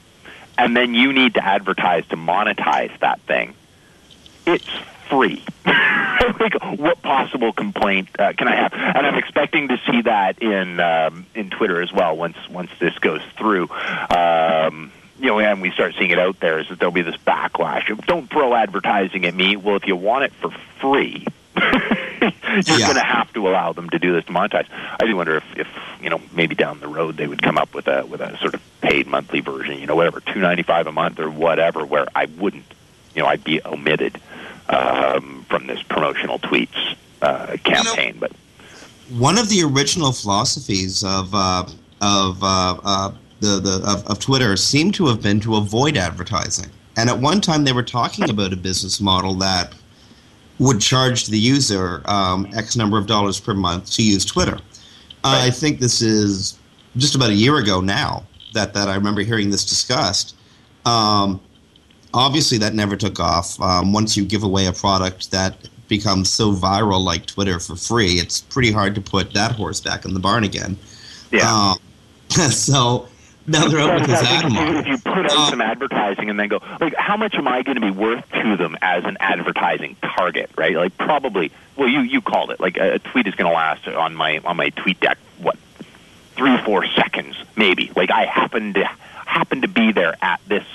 and 0.58 0.76
then 0.76 0.94
you 0.94 1.14
need 1.14 1.36
to 1.36 1.46
advertise 1.46 2.06
to 2.08 2.18
monetize 2.18 2.98
that 3.00 3.20
thing, 3.22 3.54
it's 4.46 4.68
free. 5.10 5.44
like, 5.66 6.54
what 6.80 7.02
possible 7.02 7.54
complaint 7.54 8.10
uh, 8.20 8.34
can 8.38 8.48
I 8.48 8.56
have? 8.56 8.74
And 8.74 9.06
I'm 9.06 9.16
expecting 9.18 9.68
to 9.70 9.78
see 9.90 10.02
that 10.02 10.42
in 10.42 10.80
um, 10.80 11.26
in 11.36 11.50
Twitter 11.50 11.82
as 11.82 11.92
well 11.92 12.16
once 12.16 12.38
once 12.50 12.70
this 12.80 12.98
goes 13.00 13.22
through. 13.38 13.70
Um, 14.10 14.92
you 15.20 15.28
know, 15.28 15.40
and 15.40 15.62
we 15.62 15.72
start 15.72 15.96
seeing 15.98 16.12
it 16.12 16.20
out 16.20 16.40
there 16.40 16.60
is 16.60 16.70
that 16.70 16.78
there'll 16.80 16.92
be 16.92 17.02
this 17.02 17.18
backlash 17.18 17.90
of 17.90 18.06
don't 18.06 18.30
throw 18.30 18.54
advertising 18.54 19.26
at 19.26 19.34
me. 19.34 19.56
Well, 19.56 19.76
if 19.76 19.88
you 19.88 19.96
want 19.96 20.26
it 20.26 20.34
for 20.34 20.52
free, 20.80 21.26
you're 21.56 22.80
Yeah. 22.80 22.86
going 22.86 22.96
to 22.96 23.02
have 23.04 23.34
to 23.34 23.48
allow 23.48 23.74
them 23.74 23.90
to 23.90 23.98
do 24.00 24.14
this 24.14 24.26
to 24.26 24.32
monetize. 24.32 24.68
I 24.72 25.06
do 25.06 25.16
wonder 25.16 25.38
if, 25.38 25.44
if 25.58 25.68
you 26.02 26.10
know 26.12 26.22
maybe 26.34 26.54
down 26.56 26.80
the 26.80 26.88
road 26.88 27.18
they 27.18 27.28
would 27.28 27.42
come 27.42 27.58
up 27.58 27.74
with 27.74 27.88
a 27.88 28.06
with 28.06 28.22
a 28.22 28.38
sort 28.38 28.54
of 28.54 28.62
paid 28.82 29.08
monthly 29.08 29.40
version. 29.40 29.80
You 29.80 29.88
know, 29.88 29.96
whatever 29.96 30.20
two 30.20 30.40
ninety 30.40 30.64
five 30.64 30.86
a 30.88 30.92
month 30.92 31.20
or 31.20 31.30
whatever, 31.32 31.84
where 31.86 32.06
I 32.16 32.26
wouldn't, 32.26 32.66
you 33.16 33.22
know, 33.24 33.28
I'd 33.28 33.44
be 33.44 33.60
omitted 33.66 34.20
um, 34.70 35.46
from 35.50 35.68
this 35.68 35.82
promotional 35.84 36.40
tweets 36.40 36.96
uh, 37.22 37.58
campaign. 37.64 38.18
but 38.20 38.32
one 39.18 39.38
of 39.38 39.50
the 39.50 39.64
original 39.64 40.12
philosophies 40.12 41.04
of 41.04 41.34
uh, 41.34 41.66
of 42.02 42.44
uh, 42.44 42.78
uh, 42.84 43.12
the 43.40 43.60
the 43.60 43.82
of, 43.86 44.06
of 44.08 44.20
Twitter 44.20 44.56
seemed 44.58 44.94
to 44.96 45.08
have 45.08 45.22
been 45.22 45.40
to 45.42 45.56
avoid 45.56 45.98
advertising. 45.98 46.70
And 46.98 47.10
at 47.10 47.20
one 47.20 47.42
time, 47.42 47.64
they 47.64 47.74
were 47.74 47.84
talking 47.84 48.30
about 48.30 48.54
a 48.54 48.58
business 48.58 49.00
model 49.00 49.36
that 49.36 49.74
would 50.60 50.82
charge 50.82 51.28
the 51.28 51.38
user 51.38 52.02
um, 52.06 52.48
X 52.56 52.76
number 52.76 52.98
of 52.98 53.06
dollars 53.06 53.40
per 53.40 53.54
month 53.54 53.92
to 53.92 54.04
use 54.04 54.26
Twitter. 54.26 54.60
I 55.24 55.50
think 55.50 55.80
this 55.80 56.02
is 56.02 56.58
just 56.96 57.16
about 57.16 57.30
a 57.30 57.34
year 57.34 57.58
ago 57.58 57.82
now 57.82 58.24
that, 58.54 58.74
that 58.74 58.88
I 58.88 58.96
remember 58.96 59.22
hearing 59.22 59.50
this 59.50 59.66
discussed. 59.66 60.36
Um, 60.86 61.42
obviously, 62.14 62.58
that 62.60 62.74
never 62.74 62.96
took 62.96 63.20
off. 63.20 63.60
Um, 63.62 63.94
once 63.94 64.16
you 64.18 64.26
give 64.26 64.44
away 64.44 64.66
a 64.68 64.74
product 64.74 65.32
that 65.32 65.56
becomes 65.88 66.32
so 66.32 66.52
viral 66.54 67.00
like 67.04 67.26
Twitter 67.26 67.60
for 67.60 67.76
free, 67.76 68.14
it's 68.14 68.42
pretty 68.42 68.72
hard 68.72 68.96
to 68.96 69.02
put 69.02 69.34
that 69.34 69.54
horse 69.54 69.80
back 69.80 70.06
in 70.06 70.14
the 70.14 70.20
barn 70.20 70.44
again. 70.44 70.78
yeah. 71.32 71.72
Um, 71.72 71.78
so 72.52 73.08
now 73.48 73.68
they're 73.70 73.80
out 73.80 74.00
with 74.02 74.10
this 74.10 74.22
ad 74.22 74.44
if 74.46 74.52
you, 74.52 74.56
model. 74.60 74.78
if 74.80 74.88
you 74.88 74.98
put 74.98 75.26
out 75.26 75.32
Um, 75.32 75.50
some 75.50 75.62
advertising 75.62 76.30
and 76.30 76.38
then 76.38 76.50
go, 76.50 76.60
like, 76.82 76.94
how 76.98 77.16
much 77.16 77.36
am 77.36 77.48
I 77.48 77.62
going 77.64 77.76
to 77.76 77.82
be 77.82 77.92
worth 77.92 78.30
to 78.32 78.58
them 78.58 78.78
as 78.82 79.06
an 79.06 79.16
advertising 79.22 79.96
target, 80.02 80.50
right? 80.58 80.76
Like, 80.76 80.98
probably. 80.98 81.52
Well, 81.78 81.88
you 81.88 82.02
you 82.02 82.22
called 82.22 82.52
it. 82.52 82.60
Like, 82.60 82.76
a, 82.78 82.96
a 82.96 83.00
tweet 83.00 83.28
is 83.28 83.36
going 83.36 83.50
to 83.50 83.56
last 83.56 83.88
on 83.88 84.16
my 84.16 84.40
on 84.40 84.58
my 84.58 84.70
tweet 84.72 85.00
deck 85.00 85.18
what 85.38 85.58
three 86.36 86.58
four 86.66 86.86
seconds 86.88 87.38
maybe. 87.56 87.92
Like, 87.96 88.12
I 88.12 88.26
happen 88.26 88.74
to 88.74 88.84
happen 89.26 89.62
to 89.62 89.68
be 89.70 89.92
there 89.94 90.16
at 90.22 90.42
this 90.48 90.66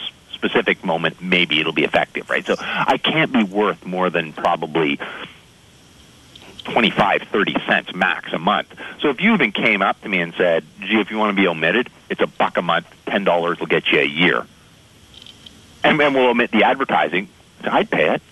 specific 0.42 0.84
moment. 0.84 1.20
Maybe 1.20 1.60
it'll 1.60 1.72
be 1.72 1.84
effective, 1.84 2.28
right? 2.28 2.44
So 2.44 2.56
I 2.58 2.98
can't 2.98 3.32
be 3.32 3.44
worth 3.44 3.84
more 3.86 4.10
than 4.10 4.32
probably 4.32 4.98
25, 6.64 7.22
30 7.30 7.54
cents 7.66 7.94
max 7.94 8.32
a 8.32 8.38
month. 8.38 8.68
So 9.00 9.10
if 9.10 9.20
you 9.20 9.34
even 9.34 9.52
came 9.52 9.82
up 9.82 10.00
to 10.02 10.08
me 10.08 10.20
and 10.20 10.34
said, 10.34 10.64
gee, 10.80 11.00
if 11.00 11.10
you 11.10 11.18
want 11.18 11.36
to 11.36 11.40
be 11.40 11.46
omitted, 11.46 11.90
it's 12.10 12.20
a 12.20 12.26
buck 12.26 12.56
a 12.56 12.62
month, 12.62 12.86
$10 13.06 13.60
will 13.60 13.66
get 13.66 13.86
you 13.92 14.00
a 14.00 14.06
year. 14.06 14.46
And 15.84 15.98
then 15.98 16.14
we'll 16.14 16.28
omit 16.28 16.50
the 16.50 16.64
advertising, 16.64 17.28
I'd 17.62 17.90
pay 17.90 18.14
it. 18.14 18.22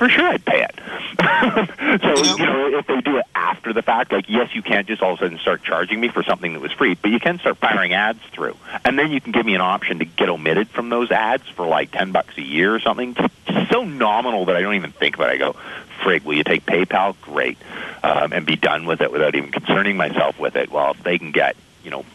For 0.00 0.08
sure 0.08 0.26
I'd 0.26 0.42
pay 0.46 0.62
it. 0.62 0.74
so, 2.00 2.38
you 2.38 2.46
know, 2.46 2.78
if 2.78 2.86
they 2.86 3.02
do 3.02 3.18
it 3.18 3.26
after 3.34 3.74
the 3.74 3.82
fact, 3.82 4.12
like, 4.12 4.30
yes, 4.30 4.54
you 4.54 4.62
can't 4.62 4.86
just 4.86 5.02
all 5.02 5.12
of 5.12 5.18
a 5.18 5.24
sudden 5.24 5.38
start 5.38 5.62
charging 5.62 6.00
me 6.00 6.08
for 6.08 6.22
something 6.22 6.54
that 6.54 6.62
was 6.62 6.72
free, 6.72 6.94
but 6.94 7.10
you 7.10 7.20
can 7.20 7.38
start 7.38 7.58
firing 7.58 7.92
ads 7.92 8.18
through. 8.32 8.56
And 8.82 8.98
then 8.98 9.10
you 9.10 9.20
can 9.20 9.32
give 9.32 9.44
me 9.44 9.54
an 9.54 9.60
option 9.60 9.98
to 9.98 10.06
get 10.06 10.30
omitted 10.30 10.68
from 10.70 10.88
those 10.88 11.10
ads 11.10 11.46
for 11.50 11.66
like 11.66 11.90
10 11.90 12.12
bucks 12.12 12.38
a 12.38 12.40
year 12.40 12.74
or 12.74 12.80
something. 12.80 13.12
Just 13.12 13.70
so 13.70 13.84
nominal 13.84 14.46
that 14.46 14.56
I 14.56 14.62
don't 14.62 14.74
even 14.74 14.92
think 14.92 15.16
about 15.16 15.28
it. 15.28 15.32
I 15.34 15.36
go, 15.36 15.56
frig, 16.00 16.24
will 16.24 16.34
you 16.34 16.44
take 16.44 16.64
PayPal? 16.64 17.14
Great. 17.20 17.58
Um, 18.02 18.32
and 18.32 18.46
be 18.46 18.56
done 18.56 18.86
with 18.86 19.02
it 19.02 19.12
without 19.12 19.34
even 19.34 19.52
concerning 19.52 19.98
myself 19.98 20.38
with 20.40 20.56
it. 20.56 20.70
Well, 20.70 20.92
if 20.92 21.02
they 21.02 21.18
can 21.18 21.30
get, 21.30 21.56
you 21.84 21.90
know, 21.90 22.06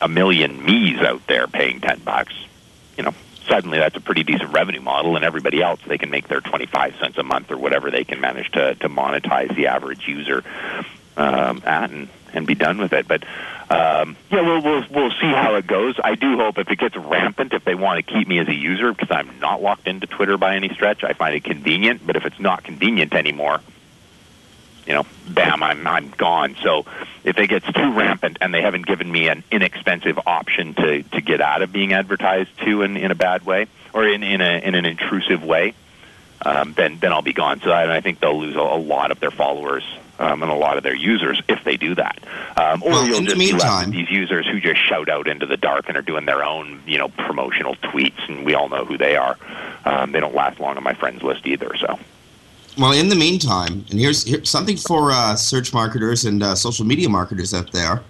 a 0.00 0.08
million 0.08 0.64
me's 0.64 0.98
out 1.00 1.26
there 1.26 1.46
paying 1.46 1.82
10 1.82 1.98
bucks, 1.98 2.32
you 2.96 3.02
know, 3.02 3.12
suddenly 3.48 3.78
that's 3.78 3.96
a 3.96 4.00
pretty 4.00 4.22
decent 4.22 4.52
revenue 4.52 4.80
model 4.80 5.16
and 5.16 5.24
everybody 5.24 5.62
else 5.62 5.80
they 5.86 5.98
can 5.98 6.10
make 6.10 6.28
their 6.28 6.40
25 6.40 6.96
cents 7.00 7.18
a 7.18 7.22
month 7.22 7.50
or 7.50 7.56
whatever 7.56 7.90
they 7.90 8.04
can 8.04 8.20
manage 8.20 8.50
to, 8.52 8.74
to 8.76 8.88
monetize 8.88 9.54
the 9.56 9.68
average 9.68 10.06
user 10.06 10.42
um, 11.16 11.62
at 11.64 11.90
and, 11.90 12.08
and 12.32 12.46
be 12.46 12.54
done 12.54 12.78
with 12.78 12.92
it. 12.92 13.08
But 13.08 13.24
um, 13.70 14.16
yeah 14.30 14.42
we'll, 14.42 14.62
we'll, 14.62 14.84
we'll 14.90 15.10
see 15.10 15.32
how 15.32 15.54
it 15.56 15.66
goes. 15.66 15.96
I 16.02 16.14
do 16.14 16.36
hope 16.36 16.58
if 16.58 16.70
it 16.70 16.78
gets 16.78 16.96
rampant 16.96 17.52
if 17.52 17.64
they 17.64 17.74
want 17.74 18.04
to 18.04 18.12
keep 18.12 18.28
me 18.28 18.38
as 18.38 18.48
a 18.48 18.54
user 18.54 18.92
because 18.92 19.10
I'm 19.10 19.38
not 19.40 19.62
locked 19.62 19.86
into 19.86 20.06
Twitter 20.06 20.36
by 20.36 20.56
any 20.56 20.68
stretch 20.70 21.04
I 21.04 21.12
find 21.12 21.34
it 21.34 21.44
convenient. 21.44 22.06
But 22.06 22.16
if 22.16 22.24
it's 22.24 22.40
not 22.40 22.64
convenient 22.64 23.14
anymore 23.14 23.60
you 24.86 24.94
know, 24.94 25.04
bam, 25.28 25.62
I'm 25.62 25.86
I'm 25.86 26.10
gone. 26.10 26.56
So 26.62 26.84
if 27.24 27.38
it 27.38 27.48
gets 27.48 27.66
too 27.72 27.92
rampant 27.92 28.38
and 28.40 28.54
they 28.54 28.62
haven't 28.62 28.86
given 28.86 29.10
me 29.10 29.28
an 29.28 29.42
inexpensive 29.50 30.18
option 30.26 30.74
to, 30.74 31.02
to 31.02 31.20
get 31.20 31.40
out 31.40 31.62
of 31.62 31.72
being 31.72 31.92
advertised 31.92 32.50
to 32.64 32.82
in, 32.82 32.96
in 32.96 33.10
a 33.10 33.14
bad 33.16 33.44
way 33.44 33.66
or 33.92 34.06
in, 34.06 34.22
in 34.22 34.40
a 34.40 34.58
in 34.62 34.74
an 34.74 34.86
intrusive 34.86 35.42
way, 35.42 35.74
um, 36.44 36.72
then 36.74 36.98
then 37.00 37.12
I'll 37.12 37.22
be 37.22 37.32
gone. 37.32 37.60
So 37.60 37.70
I, 37.70 37.96
I 37.96 38.00
think 38.00 38.20
they'll 38.20 38.38
lose 38.38 38.54
a, 38.56 38.60
a 38.60 38.78
lot 38.78 39.10
of 39.10 39.18
their 39.18 39.32
followers 39.32 39.82
um, 40.20 40.42
and 40.42 40.52
a 40.52 40.54
lot 40.54 40.76
of 40.76 40.82
their 40.84 40.94
users 40.94 41.42
if 41.48 41.64
they 41.64 41.76
do 41.76 41.94
that. 41.96 42.18
Um, 42.56 42.82
or 42.84 42.90
Well, 42.90 43.06
you'll 43.06 43.18
in 43.18 43.24
the 43.24 43.30
just 43.34 43.40
be 43.40 43.52
meantime- 43.52 43.90
these 43.90 44.10
users 44.10 44.46
who 44.46 44.60
just 44.60 44.80
shout 44.80 45.08
out 45.08 45.26
into 45.26 45.46
the 45.46 45.56
dark 45.56 45.88
and 45.88 45.96
are 45.96 46.02
doing 46.02 46.26
their 46.26 46.44
own 46.44 46.80
you 46.86 46.98
know 46.98 47.08
promotional 47.08 47.74
tweets, 47.76 48.26
and 48.28 48.46
we 48.46 48.54
all 48.54 48.68
know 48.68 48.84
who 48.84 48.96
they 48.96 49.16
are. 49.16 49.36
Um, 49.84 50.12
they 50.12 50.20
don't 50.20 50.34
last 50.34 50.60
long 50.60 50.76
on 50.76 50.82
my 50.84 50.94
friends 50.94 51.22
list 51.24 51.44
either. 51.46 51.74
So. 51.76 51.98
Well, 52.78 52.92
in 52.92 53.08
the 53.08 53.14
meantime, 53.14 53.86
and 53.90 53.98
here's, 53.98 54.22
here's 54.22 54.50
something 54.50 54.76
for 54.76 55.10
uh, 55.10 55.34
search 55.34 55.72
marketers 55.72 56.26
and 56.26 56.42
uh, 56.42 56.54
social 56.54 56.84
media 56.84 57.08
marketers 57.08 57.54
out 57.54 57.72
there. 57.72 58.02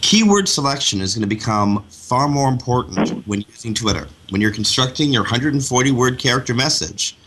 Keyword 0.00 0.48
selection 0.48 1.02
is 1.02 1.14
going 1.14 1.28
to 1.28 1.28
become 1.28 1.84
far 1.90 2.28
more 2.28 2.48
important 2.48 3.26
when 3.26 3.42
using 3.42 3.74
Twitter. 3.74 4.08
When 4.30 4.40
you're 4.40 4.52
constructing 4.52 5.12
your 5.12 5.22
140 5.22 5.90
word 5.90 6.18
character 6.18 6.54
message. 6.54 7.18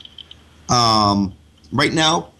Um, 0.70 1.34
right 1.72 1.94
now, 1.94 2.32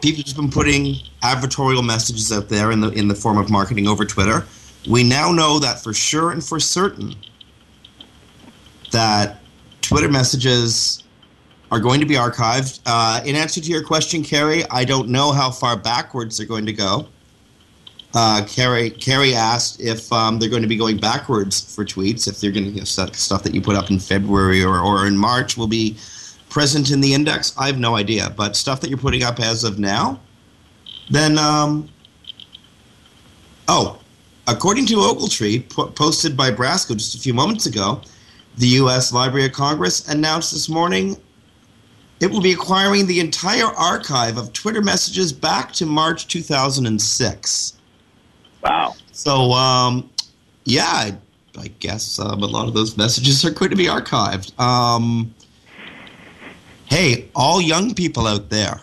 people 0.00 0.16
have 0.16 0.24
just 0.24 0.36
been 0.36 0.50
putting 0.50 0.96
advertorial 1.22 1.84
messages 1.84 2.32
out 2.32 2.48
there 2.48 2.70
in 2.72 2.80
the 2.80 2.88
in 2.92 3.08
the 3.08 3.14
form 3.14 3.36
of 3.36 3.50
marketing 3.50 3.86
over 3.86 4.06
Twitter. 4.06 4.46
We 4.88 5.04
now 5.04 5.32
know 5.32 5.58
that 5.58 5.82
for 5.82 5.92
sure 5.92 6.30
and 6.30 6.42
for 6.42 6.58
certain 6.58 7.14
that 8.92 9.40
Twitter 9.82 10.08
messages 10.08 11.02
are 11.70 11.80
going 11.80 12.00
to 12.00 12.06
be 12.06 12.14
archived. 12.14 12.80
Uh, 12.86 13.20
in 13.24 13.34
answer 13.36 13.60
to 13.60 13.70
your 13.70 13.82
question, 13.82 14.22
Carrie, 14.22 14.64
I 14.70 14.84
don't 14.84 15.08
know 15.08 15.32
how 15.32 15.50
far 15.50 15.76
backwards 15.76 16.38
they're 16.38 16.46
going 16.46 16.66
to 16.66 16.72
go. 16.72 17.08
Uh, 18.14 18.44
Carrie, 18.46 18.90
Carrie 18.90 19.34
asked 19.34 19.80
if 19.80 20.10
um, 20.12 20.38
they're 20.38 20.48
going 20.48 20.62
to 20.62 20.68
be 20.68 20.76
going 20.76 20.96
backwards 20.96 21.74
for 21.74 21.84
tweets, 21.84 22.26
if 22.26 22.40
they're 22.40 22.52
going 22.52 22.64
to 22.64 22.70
you 22.70 22.78
know, 22.78 22.84
stuff, 22.84 23.42
that 23.42 23.52
you 23.52 23.60
put 23.60 23.76
up 23.76 23.90
in 23.90 23.98
February 23.98 24.62
or, 24.64 24.80
or 24.80 25.06
in 25.06 25.16
March 25.16 25.56
will 25.56 25.66
be 25.66 25.96
present 26.48 26.90
in 26.90 27.00
the 27.00 27.12
index. 27.12 27.54
I 27.58 27.66
have 27.66 27.78
no 27.78 27.96
idea, 27.96 28.32
but 28.34 28.56
stuff 28.56 28.80
that 28.80 28.88
you're 28.88 28.98
putting 28.98 29.22
up 29.22 29.38
as 29.40 29.64
of 29.64 29.78
now, 29.78 30.20
then, 31.10 31.36
um, 31.36 31.90
oh, 33.68 33.98
according 34.46 34.86
to 34.86 34.94
Ogletree, 34.94 35.68
po- 35.68 35.88
posted 35.88 36.36
by 36.36 36.50
Brasco 36.50 36.96
just 36.96 37.14
a 37.16 37.18
few 37.18 37.34
moments 37.34 37.66
ago, 37.66 38.00
the 38.56 38.68
U.S. 38.68 39.12
Library 39.12 39.44
of 39.44 39.52
Congress 39.52 40.08
announced 40.08 40.52
this 40.52 40.70
morning 40.70 41.20
it 42.20 42.30
will 42.30 42.40
be 42.40 42.52
acquiring 42.52 43.06
the 43.06 43.20
entire 43.20 43.66
archive 43.66 44.38
of 44.38 44.52
Twitter 44.52 44.80
messages 44.80 45.32
back 45.32 45.72
to 45.72 45.86
March 45.86 46.28
2006. 46.28 47.76
Wow. 48.62 48.94
So, 49.12 49.52
um, 49.52 50.08
yeah, 50.64 50.84
I, 50.86 51.16
I 51.58 51.68
guess 51.80 52.18
um, 52.18 52.42
a 52.42 52.46
lot 52.46 52.68
of 52.68 52.74
those 52.74 52.96
messages 52.96 53.44
are 53.44 53.50
going 53.50 53.70
to 53.70 53.76
be 53.76 53.86
archived. 53.86 54.58
Um, 54.58 55.34
hey, 56.86 57.28
all 57.34 57.60
young 57.60 57.94
people 57.94 58.26
out 58.26 58.48
there, 58.48 58.80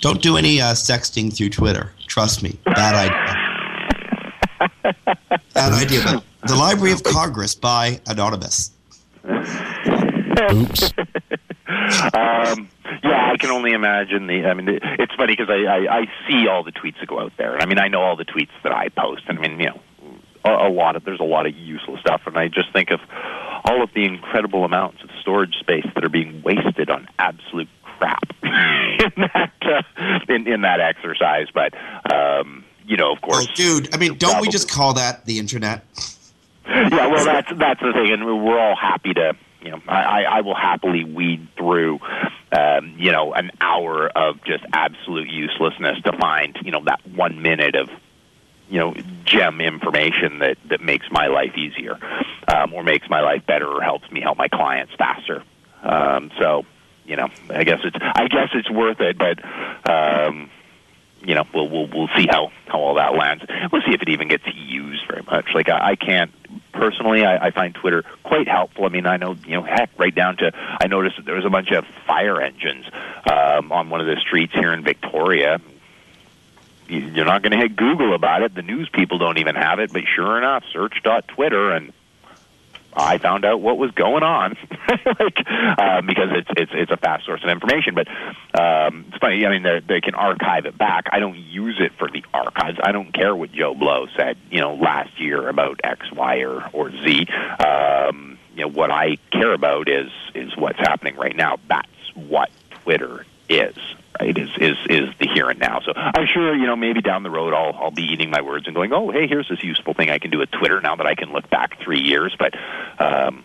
don't 0.00 0.22
do 0.22 0.36
any 0.36 0.60
uh, 0.60 0.72
sexting 0.72 1.34
through 1.34 1.50
Twitter. 1.50 1.92
Trust 2.06 2.42
me, 2.42 2.58
bad 2.64 2.94
idea. 2.94 3.50
bad 5.54 5.72
idea. 5.72 6.00
But 6.04 6.24
the 6.48 6.56
Library 6.56 6.92
of 6.92 7.02
Congress 7.02 7.54
by 7.54 8.00
Anonymous. 8.06 8.72
Oops. 10.52 10.92
Um, 12.14 12.68
yeah, 13.02 13.30
I 13.32 13.36
can 13.38 13.50
only 13.50 13.72
imagine 13.72 14.26
the. 14.26 14.46
I 14.46 14.54
mean, 14.54 14.68
it's 14.68 15.14
funny 15.14 15.34
because 15.36 15.48
I, 15.50 15.64
I 15.64 15.98
I 16.00 16.06
see 16.28 16.48
all 16.48 16.62
the 16.64 16.72
tweets 16.72 16.98
that 17.00 17.08
go 17.08 17.20
out 17.20 17.32
there. 17.36 17.56
I 17.60 17.66
mean, 17.66 17.78
I 17.78 17.88
know 17.88 18.00
all 18.02 18.16
the 18.16 18.24
tweets 18.24 18.50
that 18.62 18.72
I 18.72 18.88
post, 18.88 19.22
and 19.28 19.38
I 19.38 19.42
mean, 19.42 19.60
you 19.60 19.66
know, 19.66 19.80
a, 20.44 20.68
a 20.68 20.70
lot 20.70 20.96
of 20.96 21.04
there's 21.04 21.20
a 21.20 21.24
lot 21.24 21.46
of 21.46 21.54
useless 21.54 22.00
stuff, 22.00 22.22
and 22.26 22.36
I 22.38 22.48
just 22.48 22.72
think 22.72 22.90
of 22.90 23.00
all 23.64 23.82
of 23.82 23.90
the 23.94 24.04
incredible 24.04 24.64
amounts 24.64 25.02
of 25.02 25.10
storage 25.20 25.54
space 25.60 25.86
that 25.94 26.04
are 26.04 26.08
being 26.08 26.42
wasted 26.42 26.90
on 26.90 27.06
absolute 27.18 27.68
crap 27.82 28.22
in 28.42 29.12
that 29.16 29.52
uh, 29.62 30.18
in, 30.28 30.46
in 30.48 30.60
that 30.62 30.80
exercise. 30.80 31.48
But 31.52 31.74
um, 32.12 32.64
you 32.86 32.96
know, 32.96 33.12
of 33.12 33.20
course, 33.20 33.46
Oh, 33.48 33.54
dude, 33.54 33.94
I 33.94 33.98
mean, 33.98 34.16
don't 34.16 34.40
we 34.40 34.48
just 34.48 34.70
call 34.70 34.94
that 34.94 35.26
the 35.26 35.38
internet? 35.38 35.84
yeah, 36.66 36.88
well, 37.08 37.24
that's 37.24 37.52
that's 37.56 37.80
the 37.80 37.92
thing, 37.92 38.12
and 38.12 38.24
we're 38.44 38.58
all 38.58 38.76
happy 38.76 39.12
to. 39.14 39.34
You 39.62 39.72
know, 39.72 39.82
I, 39.86 40.24
I 40.24 40.40
will 40.40 40.54
happily 40.54 41.04
weed 41.04 41.48
through, 41.56 42.00
um, 42.50 42.94
you 42.98 43.12
know, 43.12 43.34
an 43.34 43.50
hour 43.60 44.08
of 44.08 44.42
just 44.44 44.64
absolute 44.72 45.28
uselessness 45.28 46.00
to 46.04 46.16
find, 46.18 46.56
you 46.62 46.70
know, 46.70 46.82
that 46.84 47.00
one 47.06 47.42
minute 47.42 47.74
of, 47.74 47.90
you 48.70 48.78
know, 48.78 48.94
gem 49.24 49.60
information 49.60 50.38
that 50.38 50.56
that 50.70 50.80
makes 50.80 51.06
my 51.10 51.26
life 51.26 51.56
easier, 51.56 51.98
um, 52.48 52.72
or 52.72 52.82
makes 52.82 53.08
my 53.10 53.20
life 53.20 53.44
better, 53.46 53.66
or 53.66 53.82
helps 53.82 54.10
me 54.10 54.20
help 54.20 54.38
my 54.38 54.48
clients 54.48 54.94
faster. 54.96 55.42
Um, 55.82 56.30
so, 56.38 56.64
you 57.04 57.16
know, 57.16 57.28
I 57.50 57.64
guess 57.64 57.80
it's 57.84 57.96
I 58.00 58.28
guess 58.28 58.48
it's 58.54 58.70
worth 58.70 59.00
it, 59.00 59.18
but. 59.18 59.38
Um, 59.90 60.50
you 61.22 61.34
know, 61.34 61.44
we'll 61.54 61.68
we'll 61.68 61.86
we'll 61.86 62.08
see 62.16 62.26
how 62.30 62.50
how 62.66 62.78
all 62.80 62.94
that 62.94 63.14
lands. 63.14 63.44
We'll 63.72 63.82
see 63.82 63.92
if 63.92 64.02
it 64.02 64.08
even 64.08 64.28
gets 64.28 64.44
used 64.54 65.02
very 65.08 65.22
much. 65.22 65.46
Like 65.54 65.68
I, 65.68 65.90
I 65.90 65.96
can't 65.96 66.30
personally, 66.72 67.24
I, 67.24 67.46
I 67.46 67.50
find 67.50 67.74
Twitter 67.74 68.04
quite 68.22 68.48
helpful. 68.48 68.84
I 68.86 68.88
mean, 68.88 69.06
I 69.06 69.16
know, 69.18 69.36
you 69.46 69.52
know, 69.52 69.62
heck, 69.62 69.90
right 69.98 70.14
down 70.14 70.36
to 70.38 70.52
I 70.54 70.86
noticed 70.86 71.16
that 71.16 71.26
there 71.26 71.34
was 71.36 71.44
a 71.44 71.50
bunch 71.50 71.70
of 71.72 71.84
fire 72.06 72.40
engines 72.40 72.86
um, 73.30 73.70
on 73.72 73.90
one 73.90 74.00
of 74.00 74.06
the 74.06 74.16
streets 74.16 74.52
here 74.54 74.72
in 74.72 74.82
Victoria. 74.82 75.60
You- 76.88 77.00
You're 77.14 77.26
not 77.26 77.42
going 77.42 77.52
to 77.52 77.58
hit 77.58 77.76
Google 77.76 78.14
about 78.14 78.42
it. 78.42 78.54
The 78.54 78.62
news 78.62 78.88
people 78.88 79.18
don't 79.18 79.38
even 79.38 79.54
have 79.54 79.78
it, 79.78 79.92
but 79.92 80.02
sure 80.14 80.38
enough, 80.38 80.64
search 80.72 80.94
dot 81.02 81.28
Twitter 81.28 81.70
and 81.72 81.92
I 82.92 83.18
found 83.18 83.44
out 83.44 83.60
what 83.60 83.78
was 83.78 83.90
going 83.92 84.22
on, 84.22 84.56
like 84.88 85.48
um, 85.78 86.06
because 86.06 86.30
it's 86.32 86.48
it's 86.56 86.72
it's 86.74 86.90
a 86.90 86.96
fast 86.96 87.24
source 87.26 87.42
of 87.42 87.48
information. 87.48 87.94
But 87.94 88.08
um, 88.58 89.06
it's 89.08 89.18
funny. 89.18 89.46
I 89.46 89.50
mean, 89.50 89.62
they 89.62 89.80
they 89.80 90.00
can 90.00 90.14
archive 90.14 90.66
it 90.66 90.76
back. 90.76 91.06
I 91.12 91.20
don't 91.20 91.36
use 91.36 91.76
it 91.80 91.92
for 91.98 92.10
the 92.10 92.24
archives. 92.34 92.78
I 92.82 92.92
don't 92.92 93.12
care 93.12 93.34
what 93.34 93.52
Joe 93.52 93.74
Blow 93.74 94.06
said, 94.16 94.36
you 94.50 94.60
know, 94.60 94.74
last 94.74 95.20
year 95.20 95.48
about 95.48 95.80
X, 95.84 96.10
Y, 96.12 96.38
or 96.38 96.68
or 96.72 96.90
Z. 96.90 97.26
Um, 97.64 98.38
you 98.54 98.62
know, 98.62 98.70
what 98.70 98.90
I 98.90 99.16
care 99.32 99.52
about 99.52 99.88
is 99.88 100.10
is 100.34 100.56
what's 100.56 100.78
happening 100.78 101.16
right 101.16 101.36
now. 101.36 101.58
That's 101.68 101.88
what 102.14 102.50
Twitter 102.82 103.24
is. 103.48 103.76
Right? 104.20 104.36
Is 104.36 104.50
is 104.58 104.76
is 104.88 105.08
the 105.18 105.28
here 105.32 105.48
and 105.48 105.58
now. 105.58 105.80
So 105.80 105.92
I'm 105.96 106.26
sure 106.26 106.54
you 106.54 106.66
know 106.66 106.76
maybe 106.76 107.00
down 107.00 107.22
the 107.22 107.30
road 107.30 107.54
I'll 107.54 107.74
I'll 107.74 107.90
be 107.90 108.02
eating 108.02 108.30
my 108.30 108.40
words 108.40 108.66
and 108.66 108.74
going, 108.74 108.92
oh 108.92 109.10
hey, 109.10 109.26
here's 109.26 109.48
this 109.48 109.62
useful 109.64 109.94
thing 109.94 110.10
I 110.10 110.18
can 110.18 110.30
do 110.30 110.38
with 110.38 110.50
Twitter 110.50 110.80
now 110.80 110.94
that 110.96 111.06
I 111.06 111.14
can 111.14 111.32
look 111.32 111.48
back 111.48 111.80
three 111.80 112.00
years. 112.00 112.36
But 112.38 112.54
um, 112.98 113.44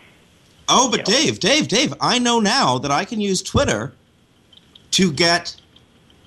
Oh, 0.67 0.89
but 0.89 1.05
Dave, 1.05 1.39
Dave, 1.39 1.67
Dave, 1.67 1.93
I 2.01 2.19
know 2.19 2.39
now 2.39 2.77
that 2.79 2.91
I 2.91 3.05
can 3.05 3.21
use 3.21 3.41
Twitter 3.41 3.93
to 4.91 5.11
get 5.11 5.55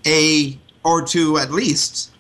a, 0.06 0.58
or 0.84 1.02
to 1.06 1.38
at 1.38 1.50
least 1.50 2.12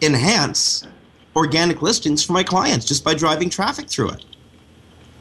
enhance 0.00 0.86
organic 1.34 1.82
listings 1.82 2.22
for 2.22 2.32
my 2.32 2.44
clients 2.44 2.86
just 2.86 3.02
by 3.02 3.14
driving 3.14 3.50
traffic 3.50 3.88
through 3.88 4.10
it. 4.10 4.24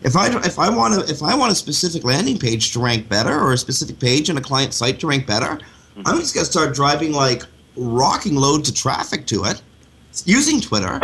If 0.04 0.18
I 0.18 0.28
if 0.46 0.60
I 0.60 0.70
want 0.70 0.94
to 0.94 1.12
if 1.12 1.24
I 1.24 1.34
want 1.34 1.54
a 1.54 1.56
specific 1.56 2.04
landing 2.04 2.38
page 2.38 2.74
to 2.74 2.80
rank 2.80 3.08
better 3.08 3.40
or 3.40 3.54
a 3.54 3.58
specific 3.58 4.00
page 4.00 4.30
in 4.30 4.38
a 4.38 4.42
client 4.42 4.74
site 4.74 5.00
to 5.00 5.08
rank 5.08 5.26
better, 5.26 5.60
I'm 6.06 6.20
just 6.20 6.34
gonna 6.34 6.46
start 6.46 6.74
driving 6.74 7.12
like 7.12 7.44
rocking 7.76 8.36
loads 8.36 8.70
of 8.70 8.76
traffic 8.76 9.26
to 9.28 9.46
it 9.46 9.62
using 10.26 10.62
Twitter. 10.62 11.00